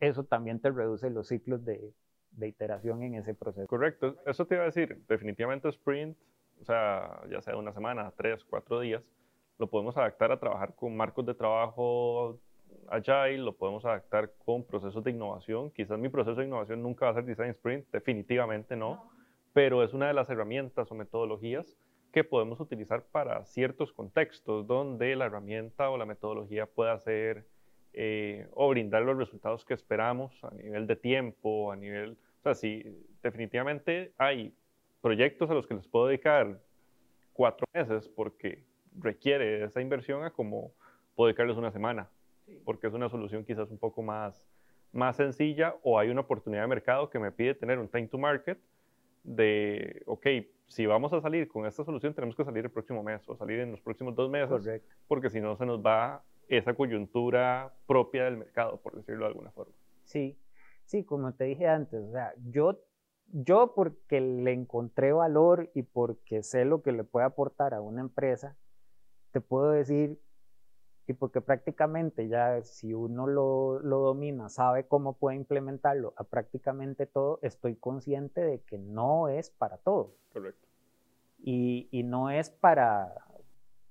Eso 0.00 0.24
también 0.24 0.60
te 0.60 0.70
reduce 0.70 1.08
los 1.10 1.28
ciclos 1.28 1.64
de, 1.64 1.94
de 2.32 2.48
iteración 2.48 3.02
en 3.02 3.14
ese 3.14 3.34
proceso. 3.34 3.66
Correcto, 3.66 4.16
eso 4.26 4.44
te 4.46 4.56
iba 4.56 4.64
a 4.64 4.66
decir, 4.66 5.00
definitivamente 5.08 5.68
sprint, 5.68 6.18
o 6.60 6.64
sea, 6.64 7.22
ya 7.30 7.40
sea 7.40 7.56
una 7.56 7.72
semana, 7.72 8.12
tres, 8.16 8.44
cuatro 8.44 8.80
días, 8.80 9.02
lo 9.58 9.68
podemos 9.70 9.96
adaptar 9.96 10.32
a 10.32 10.40
trabajar 10.40 10.74
con 10.74 10.96
marcos 10.96 11.24
de 11.24 11.34
trabajo 11.34 12.38
agile, 12.88 13.38
lo 13.38 13.56
podemos 13.56 13.84
adaptar 13.84 14.32
con 14.44 14.64
procesos 14.64 15.02
de 15.04 15.12
innovación. 15.12 15.70
Quizás 15.70 15.98
mi 15.98 16.08
proceso 16.08 16.40
de 16.40 16.46
innovación 16.46 16.82
nunca 16.82 17.06
va 17.06 17.12
a 17.12 17.14
ser 17.14 17.24
design 17.24 17.50
sprint, 17.50 17.86
definitivamente 17.90 18.76
no, 18.76 19.10
pero 19.52 19.82
es 19.82 19.94
una 19.94 20.08
de 20.08 20.14
las 20.14 20.28
herramientas 20.28 20.90
o 20.90 20.94
metodologías 20.94 21.78
que 22.16 22.24
podemos 22.24 22.58
utilizar 22.60 23.04
para 23.12 23.44
ciertos 23.44 23.92
contextos 23.92 24.66
donde 24.66 25.14
la 25.16 25.26
herramienta 25.26 25.90
o 25.90 25.98
la 25.98 26.06
metodología 26.06 26.64
pueda 26.64 26.98
ser 26.98 27.44
eh, 27.92 28.48
o 28.54 28.70
brindar 28.70 29.02
los 29.02 29.18
resultados 29.18 29.66
que 29.66 29.74
esperamos 29.74 30.32
a 30.42 30.50
nivel 30.54 30.86
de 30.86 30.96
tiempo, 30.96 31.70
a 31.70 31.76
nivel, 31.76 32.12
o 32.12 32.42
sea, 32.42 32.54
sí, 32.54 32.82
definitivamente 33.22 34.14
hay 34.16 34.54
proyectos 35.02 35.50
a 35.50 35.52
los 35.52 35.66
que 35.66 35.74
les 35.74 35.86
puedo 35.88 36.06
dedicar 36.06 36.58
cuatro 37.34 37.66
meses 37.74 38.08
porque 38.08 38.64
requiere 38.98 39.64
esa 39.64 39.82
inversión 39.82 40.24
a 40.24 40.30
como 40.30 40.72
puedo 41.16 41.26
dedicarles 41.26 41.58
una 41.58 41.70
semana, 41.70 42.08
porque 42.64 42.86
es 42.86 42.94
una 42.94 43.10
solución 43.10 43.44
quizás 43.44 43.70
un 43.70 43.76
poco 43.76 44.00
más, 44.00 44.42
más 44.90 45.16
sencilla 45.16 45.76
o 45.82 45.98
hay 45.98 46.08
una 46.08 46.22
oportunidad 46.22 46.62
de 46.62 46.68
mercado 46.68 47.10
que 47.10 47.18
me 47.18 47.30
pide 47.30 47.52
tener 47.52 47.78
un 47.78 47.88
time 47.88 48.08
to 48.08 48.16
market 48.16 48.58
de, 49.22 50.02
ok, 50.06 50.26
si 50.66 50.86
vamos 50.86 51.12
a 51.12 51.20
salir 51.20 51.48
con 51.48 51.66
esta 51.66 51.84
solución, 51.84 52.14
tenemos 52.14 52.34
que 52.34 52.44
salir 52.44 52.64
el 52.64 52.70
próximo 52.70 53.02
mes 53.02 53.28
o 53.28 53.36
salir 53.36 53.60
en 53.60 53.70
los 53.70 53.80
próximos 53.80 54.14
dos 54.14 54.30
meses, 54.30 54.82
porque 55.06 55.30
si 55.30 55.40
no 55.40 55.56
se 55.56 55.66
nos 55.66 55.80
va 55.80 56.22
esa 56.48 56.74
coyuntura 56.74 57.72
propia 57.86 58.24
del 58.24 58.36
mercado, 58.36 58.80
por 58.80 58.94
decirlo 58.96 59.24
de 59.24 59.28
alguna 59.28 59.50
forma. 59.50 59.74
Sí, 60.04 60.38
sí, 60.84 61.04
como 61.04 61.32
te 61.34 61.44
dije 61.44 61.66
antes, 61.66 62.00
o 62.02 62.12
sea, 62.12 62.32
yo, 62.50 62.80
yo 63.32 63.74
porque 63.74 64.20
le 64.20 64.52
encontré 64.52 65.12
valor 65.12 65.70
y 65.74 65.82
porque 65.82 66.42
sé 66.42 66.64
lo 66.64 66.82
que 66.82 66.92
le 66.92 67.04
puede 67.04 67.26
aportar 67.26 67.74
a 67.74 67.80
una 67.80 68.00
empresa, 68.00 68.56
te 69.32 69.40
puedo 69.40 69.70
decir 69.70 70.20
y 71.06 71.12
porque 71.12 71.40
prácticamente 71.40 72.28
ya 72.28 72.62
si 72.62 72.92
uno 72.92 73.26
lo, 73.26 73.78
lo, 73.80 74.00
domina, 74.00 74.48
sabe 74.48 74.86
cómo 74.86 75.12
puede 75.12 75.36
implementarlo 75.36 76.14
a 76.16 76.24
prácticamente 76.24 77.06
todo, 77.06 77.38
estoy 77.42 77.76
consciente 77.76 78.40
de 78.40 78.60
que 78.62 78.78
no 78.78 79.28
es 79.28 79.50
para 79.50 79.78
todo. 79.78 80.14
Correcto. 80.32 80.66
Y, 81.38 81.88
y 81.92 82.02
no 82.02 82.30
es 82.30 82.50
para, 82.50 83.14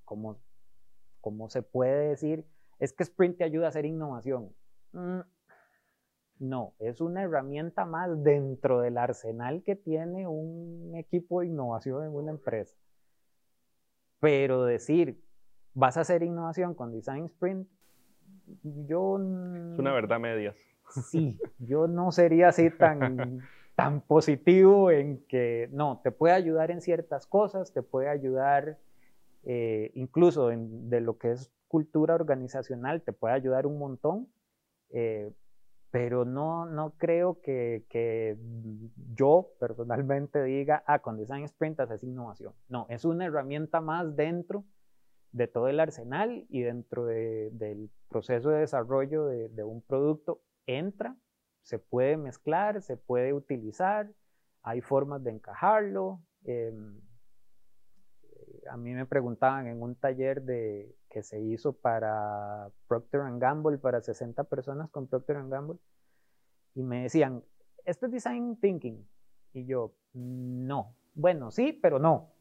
como, 0.03 0.37
como 1.21 1.49
se 1.49 1.61
puede 1.61 2.09
decir, 2.09 2.45
es 2.79 2.91
que 2.91 3.03
Sprint 3.03 3.37
te 3.37 3.43
ayuda 3.45 3.67
a 3.67 3.69
hacer 3.69 3.85
innovación. 3.85 4.53
Mm, 4.91 5.21
no, 6.39 6.73
es 6.79 6.99
una 6.99 7.23
herramienta 7.23 7.85
más 7.85 8.23
dentro 8.23 8.81
del 8.81 8.97
arsenal 8.97 9.63
que 9.63 9.77
tiene 9.77 10.27
un 10.27 10.95
equipo 10.95 11.39
de 11.39 11.47
innovación 11.47 12.03
en 12.03 12.13
una 12.13 12.31
empresa. 12.31 12.75
Pero 14.19 14.65
decir, 14.65 15.24
vas 15.75 15.97
a 15.97 16.01
hacer 16.01 16.23
innovación 16.23 16.73
con 16.73 16.91
Design 16.91 17.25
Sprint, 17.25 17.67
yo... 18.63 19.17
Es 19.17 19.79
una 19.79 19.93
verdad 19.93 20.19
medias. 20.19 20.55
Sí, 21.09 21.37
yo 21.59 21.87
no 21.87 22.11
sería 22.11 22.49
así 22.49 22.69
tan, 22.71 23.41
tan 23.75 24.01
positivo 24.01 24.89
en 24.89 25.25
que, 25.27 25.69
no, 25.71 25.99
te 26.03 26.11
puede 26.11 26.33
ayudar 26.33 26.71
en 26.71 26.81
ciertas 26.81 27.27
cosas, 27.27 27.73
te 27.73 27.81
puede 27.81 28.09
ayudar 28.09 28.79
eh, 29.43 29.91
incluso 29.95 30.51
en, 30.51 30.89
de 30.89 31.01
lo 31.01 31.17
que 31.17 31.33
es 31.33 31.51
cultura 31.67 32.15
organizacional, 32.15 33.01
te 33.01 33.11
puede 33.11 33.35
ayudar 33.35 33.67
un 33.67 33.77
montón, 33.77 34.27
eh, 34.91 35.31
pero 35.91 36.23
no, 36.23 36.65
no 36.65 36.93
creo 36.97 37.41
que, 37.41 37.85
que, 37.89 38.37
yo 39.13 39.49
personalmente 39.59 40.43
diga, 40.43 40.83
ah, 40.87 40.99
con 40.99 41.17
Design 41.17 41.43
Sprint 41.45 41.79
haces 41.79 42.03
innovación. 42.03 42.53
No, 42.69 42.85
es 42.89 43.05
una 43.05 43.25
herramienta 43.25 43.81
más 43.81 44.15
dentro 44.15 44.63
de 45.35 45.47
todo 45.47 45.67
el 45.67 45.81
arsenal 45.81 46.45
y 46.47 46.61
dentro 46.61 47.05
del 47.05 47.91
proceso 48.07 48.49
de 48.51 48.61
desarrollo 48.61 49.25
de, 49.25 49.63
un 49.65 49.81
producto 49.81 50.41
entra, 50.65 51.17
se 51.61 51.77
puede 51.77 52.15
mezclar, 52.15 52.81
se 52.81 52.95
puede 52.95 53.33
utilizar, 53.33 54.09
hay 54.63 54.79
formas 54.79 55.21
de 55.25 55.31
encajarlo. 55.31 56.21
Em, 56.45 57.01
a 58.71 58.77
mí 58.77 58.93
me 58.93 59.05
preguntaban 59.05 59.67
en 59.67 59.81
un 59.81 59.95
taller 59.95 60.41
de, 60.41 60.95
que 61.09 61.21
se 61.21 61.41
hizo 61.41 61.73
para 61.73 62.69
Procter 62.87 63.21
Gamble, 63.37 63.77
para 63.77 63.99
60 63.99 64.45
personas 64.45 64.89
con 64.89 65.07
Procter 65.07 65.45
Gamble, 65.49 65.79
y 66.75 66.81
me 66.81 67.03
decían, 67.03 67.43
¿esto 67.83 68.05
es 68.05 68.13
design 68.13 68.55
thinking? 68.61 69.05
Y 69.51 69.65
yo, 69.65 69.93
no. 70.13 70.95
Bueno, 71.13 71.51
sí, 71.51 71.73
pero 71.73 71.99
no 71.99 72.31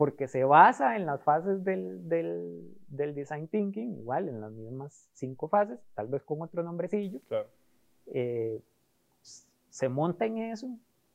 porque 0.00 0.28
se 0.28 0.44
basa 0.44 0.96
en 0.96 1.04
las 1.04 1.22
fases 1.24 1.62
del, 1.62 2.08
del, 2.08 2.74
del, 2.88 3.14
design 3.14 3.48
thinking, 3.48 3.98
igual 3.98 4.30
en 4.30 4.40
las 4.40 4.50
mismas 4.50 5.10
cinco 5.12 5.46
fases, 5.46 5.78
tal 5.94 6.08
vez 6.08 6.22
con 6.22 6.40
otro 6.40 6.62
nombrecillo. 6.62 7.20
Eh, 8.06 8.62
se 9.20 9.88
monta 9.90 10.24
en 10.24 10.38
eso, 10.38 10.70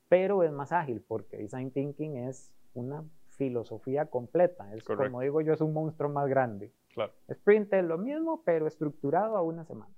pero 0.08 0.44
es 0.44 0.52
más 0.52 0.72
ágil, 0.72 1.04
porque 1.08 1.36
design 1.36 1.72
thinking 1.72 2.18
es 2.28 2.54
una 2.76 3.04
filosofía 3.30 4.06
completa. 4.06 4.72
Es 4.76 4.84
como 4.84 5.22
digo 5.22 5.42
yo, 5.42 5.54
es 5.54 5.62
un 5.62 5.74
monstruo 5.74 6.12
más 6.12 6.30
grande. 6.30 6.72
Claro. 6.94 7.12
Sprint 7.28 7.74
es 7.74 7.86
lo 7.86 7.98
mismo, 7.98 8.44
pero 8.46 8.68
estructurado 8.68 9.36
a 9.36 9.42
una 9.42 9.66
semana. 9.66 9.96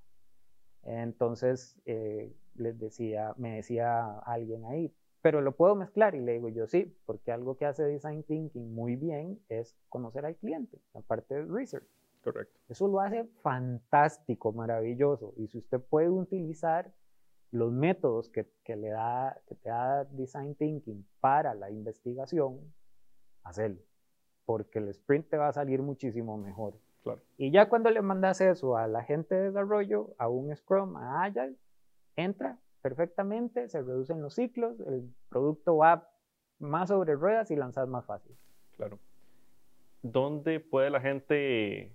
Entonces, 0.84 1.76
eh, 1.84 2.34
les 2.56 2.80
decía, 2.80 3.34
me 3.36 3.58
decía 3.58 4.18
alguien 4.20 4.64
ahí, 4.64 4.94
pero 5.28 5.42
lo 5.42 5.58
puedo 5.58 5.76
mezclar 5.76 6.16
y 6.16 6.22
le 6.22 6.32
digo 6.36 6.48
yo 6.48 6.68
sí, 6.68 6.98
porque 7.06 7.34
algo 7.34 7.58
que 7.58 7.66
hace 7.66 7.84
Design 7.84 8.24
Thinking 8.24 8.74
muy 8.74 8.96
bien 8.96 9.42
es 9.50 9.76
conocer 9.90 10.26
al 10.26 10.38
cliente, 10.38 10.80
aparte 10.94 11.36
de 11.36 11.44
research. 11.44 11.86
Correcto. 12.24 12.58
Eso 12.70 12.88
lo 12.88 13.02
hace 13.02 13.26
fantástico, 13.42 14.54
maravilloso. 14.54 15.34
Y 15.36 15.50
si 15.50 15.58
usted 15.58 15.82
puede 15.82 16.10
utilizar 16.10 16.94
los 17.52 17.74
métodos 17.74 18.30
que, 18.30 18.50
que, 18.64 18.78
le 18.78 18.88
da, 18.88 19.38
que 19.50 19.56
te 19.56 19.68
da 19.68 20.06
Design 20.06 20.56
Thinking 20.56 21.06
para 21.20 21.54
la 21.56 21.72
investigación, 21.72 22.62
hacerlo. 23.44 23.82
Porque 24.46 24.80
el 24.80 24.88
sprint 24.88 25.28
te 25.28 25.36
va 25.36 25.50
a 25.50 25.54
salir 25.54 25.82
muchísimo 25.82 26.38
mejor. 26.38 26.80
Claro. 27.04 27.22
Y 27.36 27.52
ya 27.52 27.68
cuando 27.68 27.90
le 27.90 28.02
mandas 28.02 28.40
eso 28.40 28.78
a 28.78 28.88
la 28.88 29.04
gente 29.04 29.36
de 29.36 29.48
desarrollo, 29.48 30.16
a 30.20 30.30
un 30.30 30.56
Scrum, 30.56 30.96
a 30.96 31.26
Agile, 31.26 31.58
entra 32.16 32.58
perfectamente, 32.82 33.70
se 33.70 33.82
reducen 33.82 34.22
los 34.22 34.36
ciclos, 34.36 34.80
el 34.82 35.10
producto 35.30 35.78
va 35.78 36.10
más 36.60 36.90
sobre 36.90 37.16
ruedas 37.16 37.52
y 37.52 37.56
lanzar 37.56 37.88
más 37.88 38.06
fácil. 38.06 38.36
Claro. 38.76 39.00
¿Dónde 40.02 40.60
puede 40.60 40.90
la 40.90 41.02
gente 41.02 41.92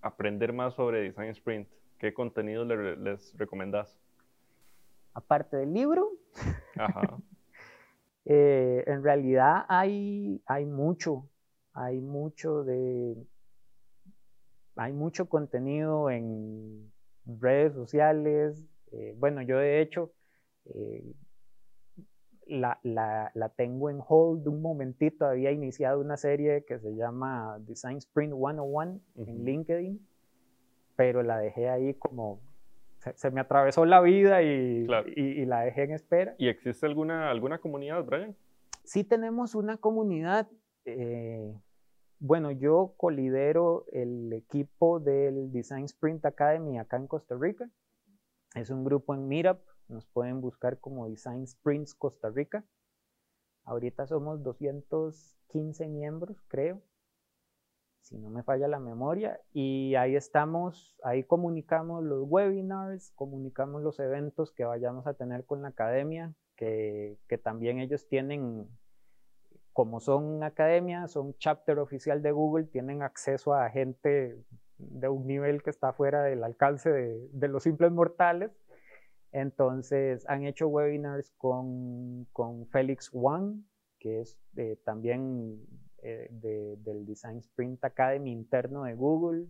aprender 0.00 0.52
más 0.52 0.74
sobre 0.74 1.02
Design 1.02 1.30
Sprint? 1.30 1.68
¿Qué 1.98 2.12
contenido 2.12 2.64
les 2.64 3.36
recomendás? 3.36 3.98
Aparte 5.14 5.56
del 5.56 5.72
libro, 5.72 6.10
eh, 8.26 8.84
en 8.86 9.02
realidad 9.02 9.64
hay, 9.68 10.42
hay 10.46 10.66
mucho, 10.66 11.26
hay 11.72 12.00
mucho 12.00 12.64
de, 12.64 13.16
hay 14.76 14.92
mucho 14.92 15.28
contenido 15.28 16.10
en 16.10 16.92
redes 17.24 17.72
sociales, 17.72 18.62
eh, 18.96 19.14
bueno, 19.18 19.42
yo 19.42 19.58
de 19.58 19.80
hecho 19.82 20.12
eh, 20.74 21.04
la, 22.46 22.80
tengo 23.56 23.90
en 23.90 24.00
hold 24.06 24.48
un 24.48 24.62
momentito. 24.62 25.26
Había 25.26 25.52
iniciado 25.52 26.00
una 26.00 26.16
serie 26.16 26.64
que 26.64 26.78
se 26.78 26.94
llama 26.94 27.58
Design 27.60 27.98
Sprint 27.98 28.32
101 28.34 29.00
en 29.16 29.44
LinkedIn, 29.44 30.06
pero 30.96 31.22
la 31.22 31.38
dejé 31.38 31.68
ahí 31.68 31.94
como. 31.94 32.40
Se, 33.14 33.30
me 33.30 33.40
atravesó 33.40 33.84
la 33.84 34.00
vida 34.00 34.42
y, 34.42 34.86
y, 35.14 35.44
la 35.44 35.60
dejé 35.60 35.84
en 35.84 35.92
espera. 35.92 36.34
¿Y 36.38 36.48
existe 36.48 36.86
alguna, 36.86 37.30
alguna 37.30 37.58
comunidad, 37.58 38.02
Brian? 38.04 38.34
Sí, 38.82 39.04
tenemos 39.04 39.54
una 39.54 39.76
comunidad. 39.76 40.48
Eh, 40.86 41.54
bueno, 42.18 42.50
yo 42.50 42.94
colidero 42.96 43.84
el 43.92 44.32
equipo 44.32 44.98
del 44.98 45.52
Design 45.52 45.84
Sprint 45.84 46.24
Academy 46.24 46.78
acá 46.78 46.96
en 46.96 47.06
Costa 47.06 47.36
Rica. 47.38 47.68
Es 48.56 48.70
un 48.70 48.84
grupo 48.84 49.14
en 49.14 49.28
Meetup, 49.28 49.58
nos 49.86 50.06
pueden 50.06 50.40
buscar 50.40 50.80
como 50.80 51.06
Design 51.06 51.46
Sprints 51.46 51.94
Costa 51.94 52.30
Rica. 52.30 52.64
Ahorita 53.64 54.06
somos 54.06 54.42
215 54.42 55.86
miembros, 55.88 56.40
creo, 56.48 56.80
si 58.00 58.16
no 58.16 58.30
me 58.30 58.42
falla 58.42 58.66
la 58.66 58.78
memoria. 58.78 59.38
Y 59.52 59.94
ahí 59.96 60.16
estamos, 60.16 60.96
ahí 61.04 61.22
comunicamos 61.22 62.02
los 62.02 62.24
webinars, 62.26 63.12
comunicamos 63.14 63.82
los 63.82 64.00
eventos 64.00 64.52
que 64.52 64.64
vayamos 64.64 65.06
a 65.06 65.12
tener 65.12 65.44
con 65.44 65.60
la 65.60 65.68
academia, 65.68 66.32
que, 66.56 67.18
que 67.28 67.36
también 67.36 67.78
ellos 67.78 68.08
tienen, 68.08 68.70
como 69.74 70.00
son 70.00 70.42
academia, 70.42 71.08
son 71.08 71.34
chapter 71.36 71.78
oficial 71.78 72.22
de 72.22 72.32
Google, 72.32 72.64
tienen 72.64 73.02
acceso 73.02 73.52
a 73.52 73.68
gente 73.68 74.42
de 74.78 75.08
un 75.08 75.26
nivel 75.26 75.62
que 75.62 75.70
está 75.70 75.92
fuera 75.92 76.22
del 76.22 76.44
alcance 76.44 76.90
de, 76.90 77.48
los 77.48 77.62
simples 77.62 77.92
mortales. 77.92 78.50
Entonces 79.32 80.24
han 80.28 80.44
hecho 80.44 80.68
webinars 80.68 81.32
con, 81.36 82.26
con 82.32 82.66
Félix 82.68 83.10
Wang, 83.12 83.64
que 83.98 84.20
es 84.20 84.38
eh, 84.56 84.78
también 84.84 85.60
eh, 86.02 86.28
del 86.30 87.04
Design 87.06 87.38
Sprint 87.38 87.84
Academy 87.84 88.32
interno 88.32 88.84
de 88.84 88.94
Google. 88.94 89.46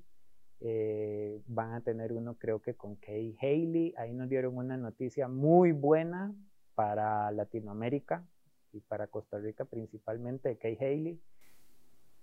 Eh, 0.61 1.43
van 1.47 1.75
a 1.75 1.83
tener 1.83 2.13
uno 2.13 2.35
creo 2.39 2.61
que 2.61 2.75
con 2.75 2.97
Kay 2.97 3.37
Haley. 3.41 3.95
Ahí 3.99 4.15
nos 4.15 4.29
dieron 4.29 4.57
una 4.57 4.77
noticia 4.77 5.29
muy 5.29 5.73
buena 5.73 6.35
para 6.75 7.31
Latinoamérica 7.31 8.25
y 8.73 8.81
para 8.81 9.07
Costa 9.07 9.39
Rica 9.39 9.65
principalmente 9.65 10.57
Kay 10.57 10.77
Haley 10.81 11.21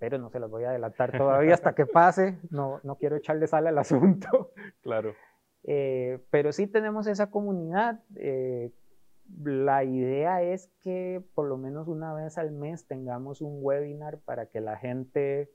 pero 0.03 0.17
no 0.17 0.29
se 0.29 0.37
las 0.37 0.49
voy 0.49 0.65
a 0.65 0.71
adelantar 0.71 1.17
todavía 1.17 1.53
hasta 1.53 1.73
que 1.75 1.85
pase, 1.85 2.37
no, 2.49 2.81
no 2.83 2.97
quiero 2.97 3.15
echarle 3.15 3.47
sal 3.47 3.67
al 3.67 3.77
asunto. 3.77 4.51
Claro. 4.81 5.15
Eh, 5.63 6.19
pero 6.29 6.51
sí 6.51 6.67
tenemos 6.67 7.07
esa 7.07 7.31
comunidad. 7.31 8.01
Eh, 8.17 8.73
la 9.45 9.85
idea 9.85 10.41
es 10.41 10.67
que 10.81 11.23
por 11.33 11.47
lo 11.47 11.55
menos 11.55 11.87
una 11.87 12.13
vez 12.13 12.37
al 12.37 12.51
mes 12.51 12.85
tengamos 12.85 13.39
un 13.39 13.59
webinar 13.61 14.17
para 14.17 14.47
que 14.47 14.59
la 14.59 14.75
gente 14.75 15.49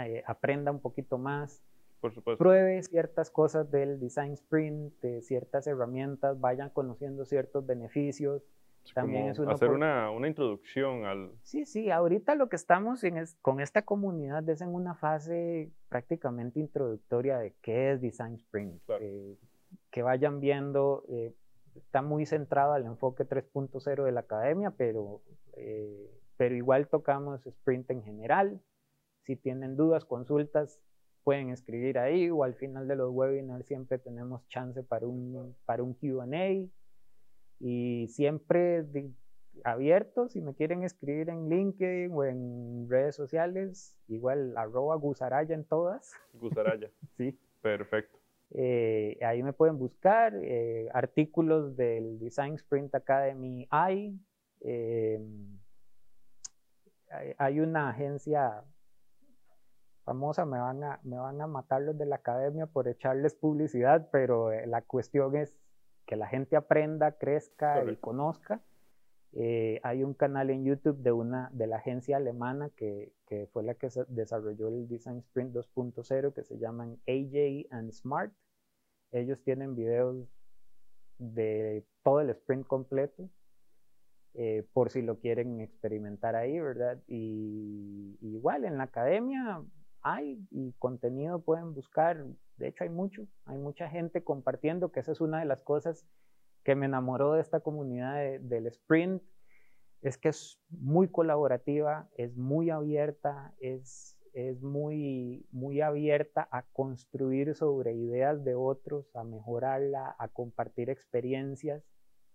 eh, 0.00 0.24
aprenda 0.26 0.72
un 0.72 0.80
poquito 0.80 1.16
más. 1.16 1.62
Por 2.00 2.12
supuesto. 2.12 2.42
Pruebe 2.42 2.82
ciertas 2.82 3.30
cosas 3.30 3.70
del 3.70 4.00
design 4.00 4.32
sprint, 4.32 5.00
de 5.00 5.22
ciertas 5.22 5.68
herramientas, 5.68 6.40
vayan 6.40 6.70
conociendo 6.70 7.24
ciertos 7.24 7.64
beneficios 7.64 8.42
también 8.92 9.28
es 9.28 9.38
hacer 9.40 9.70
una, 9.70 10.10
una, 10.10 10.28
introducción 10.28 11.04
al... 11.04 11.30
Sí, 11.42 11.64
sí, 11.64 11.90
ahorita 11.90 12.34
lo 12.34 12.48
que 12.48 12.56
estamos 12.56 13.02
en 13.04 13.16
es, 13.16 13.36
con 13.40 13.60
esta 13.60 13.82
comunidad 13.82 14.48
es 14.48 14.60
en 14.60 14.68
una 14.68 14.94
fase 14.94 15.70
prácticamente 15.88 16.60
introductoria 16.60 17.38
de 17.38 17.54
qué 17.62 17.92
es 17.92 18.00
Design 18.00 18.34
Sprint. 18.34 18.82
Eh, 19.00 19.36
que 19.90 20.02
vayan 20.02 20.40
viendo, 20.40 21.04
eh, 21.08 21.32
está 21.76 22.02
muy 22.02 22.26
centrado 22.26 22.72
al 22.72 22.84
enfoque 22.84 23.24
3.0 23.24 24.04
de 24.04 24.12
la 24.12 24.20
academia, 24.20 24.70
pero, 24.70 25.22
eh, 25.54 26.10
pero 26.36 26.54
igual 26.54 26.88
tocamos 26.88 27.46
Sprint 27.46 27.90
en 27.90 28.02
general. 28.02 28.60
Si 29.22 29.36
tienen 29.36 29.76
dudas, 29.76 30.04
consultas, 30.04 30.80
pueden 31.22 31.50
escribir 31.50 31.98
ahí 31.98 32.30
o 32.30 32.44
al 32.44 32.54
final 32.54 32.86
de 32.86 32.96
los 32.96 33.10
webinars 33.10 33.66
siempre 33.66 33.98
tenemos 33.98 34.46
chance 34.48 34.82
para 34.82 35.06
un, 35.06 35.56
para 35.64 35.82
un 35.82 35.94
QA 35.94 36.26
y 37.66 38.08
siempre 38.08 38.84
abierto, 39.64 40.28
si 40.28 40.42
me 40.42 40.54
quieren 40.54 40.82
escribir 40.82 41.30
en 41.30 41.48
LinkedIn 41.48 42.12
o 42.12 42.22
en 42.22 42.86
redes 42.90 43.16
sociales, 43.16 43.98
igual 44.06 44.54
arroba 44.58 44.96
gusaraya 44.96 45.54
en 45.54 45.64
todas. 45.64 46.12
Gusaraya. 46.34 46.90
sí. 47.16 47.38
Perfecto. 47.62 48.18
Eh, 48.50 49.18
ahí 49.22 49.42
me 49.42 49.54
pueden 49.54 49.78
buscar 49.78 50.34
eh, 50.42 50.90
artículos 50.92 51.74
del 51.74 52.18
Design 52.18 52.56
Sprint 52.56 52.94
Academy 52.94 53.66
hay. 53.70 54.20
Eh, 54.60 55.18
hay 57.38 57.60
una 57.60 57.88
agencia 57.88 58.62
famosa, 60.04 60.44
me 60.44 60.58
van, 60.58 60.84
a, 60.84 61.00
me 61.02 61.16
van 61.16 61.40
a 61.40 61.46
matar 61.46 61.80
los 61.80 61.96
de 61.96 62.04
la 62.04 62.16
academia 62.16 62.66
por 62.66 62.88
echarles 62.88 63.34
publicidad, 63.34 64.10
pero 64.12 64.50
la 64.66 64.82
cuestión 64.82 65.34
es 65.36 65.56
que 66.06 66.16
la 66.16 66.26
gente 66.26 66.56
aprenda, 66.56 67.12
crezca 67.12 67.84
y 67.90 67.96
conozca. 67.96 68.60
Eh, 69.32 69.80
hay 69.82 70.04
un 70.04 70.14
canal 70.14 70.50
en 70.50 70.64
YouTube 70.64 70.98
de, 70.98 71.10
una, 71.10 71.50
de 71.52 71.66
la 71.66 71.76
agencia 71.76 72.18
alemana 72.18 72.70
que, 72.70 73.12
que 73.26 73.48
fue 73.52 73.64
la 73.64 73.74
que 73.74 73.88
desarrolló 74.08 74.68
el 74.68 74.86
Design 74.86 75.18
Sprint 75.18 75.54
2.0 75.54 76.32
que 76.32 76.44
se 76.44 76.58
llaman 76.58 76.98
AJ 77.08 77.66
and 77.70 77.90
Smart. 77.92 78.32
Ellos 79.10 79.42
tienen 79.42 79.74
videos 79.74 80.28
de 81.18 81.84
todo 82.02 82.20
el 82.20 82.30
sprint 82.30 82.66
completo 82.66 83.28
eh, 84.34 84.66
por 84.72 84.90
si 84.90 85.00
lo 85.00 85.20
quieren 85.20 85.60
experimentar 85.60 86.34
ahí, 86.34 86.58
¿verdad? 86.58 86.98
Y, 87.06 88.18
igual 88.20 88.64
en 88.64 88.78
la 88.78 88.84
academia 88.84 89.62
hay 90.04 90.46
y 90.50 90.72
contenido 90.74 91.40
pueden 91.40 91.74
buscar. 91.74 92.24
De 92.56 92.68
hecho, 92.68 92.84
hay 92.84 92.90
mucho, 92.90 93.26
hay 93.46 93.58
mucha 93.58 93.88
gente 93.88 94.22
compartiendo, 94.22 94.92
que 94.92 95.00
esa 95.00 95.12
es 95.12 95.20
una 95.20 95.40
de 95.40 95.46
las 95.46 95.62
cosas 95.62 96.06
que 96.62 96.76
me 96.76 96.86
enamoró 96.86 97.32
de 97.32 97.40
esta 97.40 97.60
comunidad 97.60 98.38
del 98.40 98.66
sprint, 98.66 99.22
es 100.02 100.18
que 100.18 100.28
es 100.28 100.60
muy 100.68 101.08
colaborativa, 101.08 102.08
es 102.16 102.36
muy 102.36 102.70
abierta, 102.70 103.54
es, 103.58 104.18
es 104.34 104.62
muy, 104.62 105.46
muy 105.50 105.80
abierta 105.80 106.46
a 106.50 106.62
construir 106.62 107.54
sobre 107.54 107.94
ideas 107.94 108.44
de 108.44 108.54
otros, 108.54 109.14
a 109.16 109.24
mejorarla, 109.24 110.14
a 110.18 110.28
compartir 110.28 110.90
experiencias, 110.90 111.82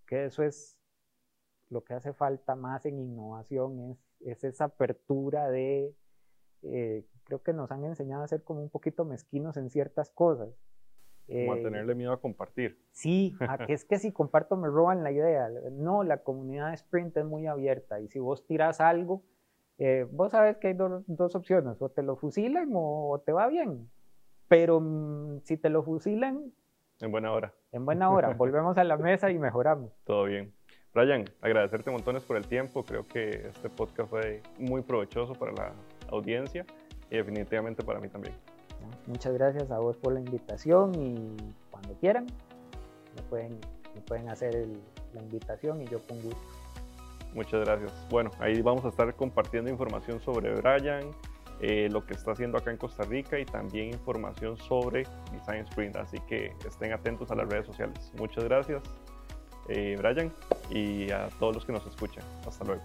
que 0.08 0.26
eso 0.26 0.44
es 0.44 0.80
lo 1.70 1.84
que 1.84 1.94
hace 1.94 2.14
falta 2.14 2.56
más 2.56 2.86
en 2.88 3.00
innovación, 3.00 3.92
es, 3.92 4.16
es 4.22 4.44
esa 4.44 4.66
apertura 4.66 5.50
de 5.50 5.96
eh, 6.64 7.06
creo 7.30 7.44
que 7.44 7.54
nos 7.54 7.72
han 7.72 7.86
enseñado 7.86 8.24
a 8.24 8.28
ser 8.28 8.44
como 8.44 8.62
un 8.62 8.70
poquito 8.70 9.06
mezquinos 9.06 9.56
en 9.56 9.70
ciertas 9.70 10.10
cosas. 10.10 10.50
Como 11.28 11.54
a 11.54 11.58
tenerle 11.58 11.94
miedo 11.94 12.12
a 12.12 12.20
compartir. 12.20 12.80
Sí, 12.92 13.38
a 13.42 13.58
que 13.68 13.74
es 13.74 13.86
que 13.86 14.00
si 14.00 14.12
comparto 14.12 14.58
me 14.58 14.68
roban 14.68 15.04
la 15.04 15.12
idea. 15.12 15.48
No, 15.72 16.04
la 16.04 16.24
comunidad 16.24 16.70
de 16.70 16.74
Sprint 16.74 17.16
es 17.18 17.26
muy 17.26 17.46
abierta 17.46 18.00
y 18.00 18.08
si 18.08 18.18
vos 18.18 18.48
tiras 18.48 18.82
algo, 18.82 19.22
eh, 19.78 20.08
vos 20.12 20.32
sabes 20.32 20.58
que 20.58 20.70
hay 20.70 20.74
dos 20.74 21.36
opciones, 21.36 21.80
o 21.82 21.90
te 21.90 22.02
lo 22.02 22.16
fusilan 22.16 22.70
o 22.74 23.22
te 23.24 23.32
va 23.32 23.48
bien. 23.48 23.90
Pero 24.48 24.80
mm, 24.80 25.42
si 25.44 25.58
te 25.58 25.70
lo 25.70 25.84
fusilan... 25.84 26.52
En 27.00 27.12
buena 27.12 27.32
hora. 27.32 27.54
En 27.72 27.86
buena 27.86 28.10
hora, 28.10 28.34
volvemos 28.38 28.76
a 28.80 28.84
la 28.84 28.98
mesa 28.98 29.30
y 29.30 29.38
mejoramos. 29.38 29.94
Todo 30.06 30.24
bien. 30.24 30.52
Brian, 30.96 31.26
agradecerte 31.42 31.92
montones 31.92 32.24
por 32.24 32.38
el 32.38 32.48
tiempo. 32.48 32.84
Creo 32.84 33.06
que 33.06 33.48
este 33.48 33.70
podcast 33.70 34.10
fue 34.10 34.42
muy 34.58 34.82
provechoso 34.82 35.34
para 35.34 35.52
la 35.52 35.74
audiencia 36.10 36.66
y 37.10 37.18
definitivamente 37.18 37.84
para 37.84 38.00
mí 38.00 38.08
también. 38.10 38.36
Muchas 39.08 39.34
gracias 39.34 39.72
a 39.72 39.80
vos 39.80 39.98
por 39.98 40.14
la 40.14 40.20
invitación 40.20 40.94
y 40.96 41.38
cuando 41.72 41.94
quieran 42.00 42.28
me 43.16 43.22
pueden, 43.24 43.60
me 43.96 44.02
pueden 44.02 44.30
hacer 44.30 44.68
la 45.14 45.22
invitación 45.22 45.82
y 45.82 45.86
yo 45.88 46.00
con 46.08 46.22
gusto. 46.22 46.40
Muchas 47.34 47.64
gracias. 47.66 47.92
Bueno, 48.10 48.32
ahí 48.40 48.62
vamos 48.62 48.86
a 48.86 48.90
estar 48.90 49.14
compartiendo 49.16 49.70
información 49.70 50.20
sobre 50.22 50.54
Brian, 50.56 51.12
eh, 51.62 51.88
lo 51.92 52.06
que 52.06 52.14
está 52.14 52.32
haciendo 52.32 52.58
acá 52.58 52.72
en 52.72 52.78
Costa 52.78 53.04
Rica 53.04 53.40
y 53.40 53.46
también 53.46 53.90
información 53.90 54.58
sobre 54.58 55.06
Design 55.32 55.66
Sprint. 55.70 55.96
Así 55.98 56.18
que 56.28 56.54
estén 56.68 56.94
atentos 56.94 57.30
a 57.32 57.36
las 57.36 57.48
redes 57.48 57.68
sociales. 57.68 58.12
Muchas 58.18 58.44
gracias, 58.46 58.82
eh, 59.68 59.96
Brian, 60.00 60.32
y 60.70 61.12
a 61.12 61.30
todos 61.40 61.56
los 61.56 61.66
que 61.66 61.72
nos 61.72 61.86
escuchan. 61.86 62.24
Hasta 62.48 62.66
luego. 62.66 62.82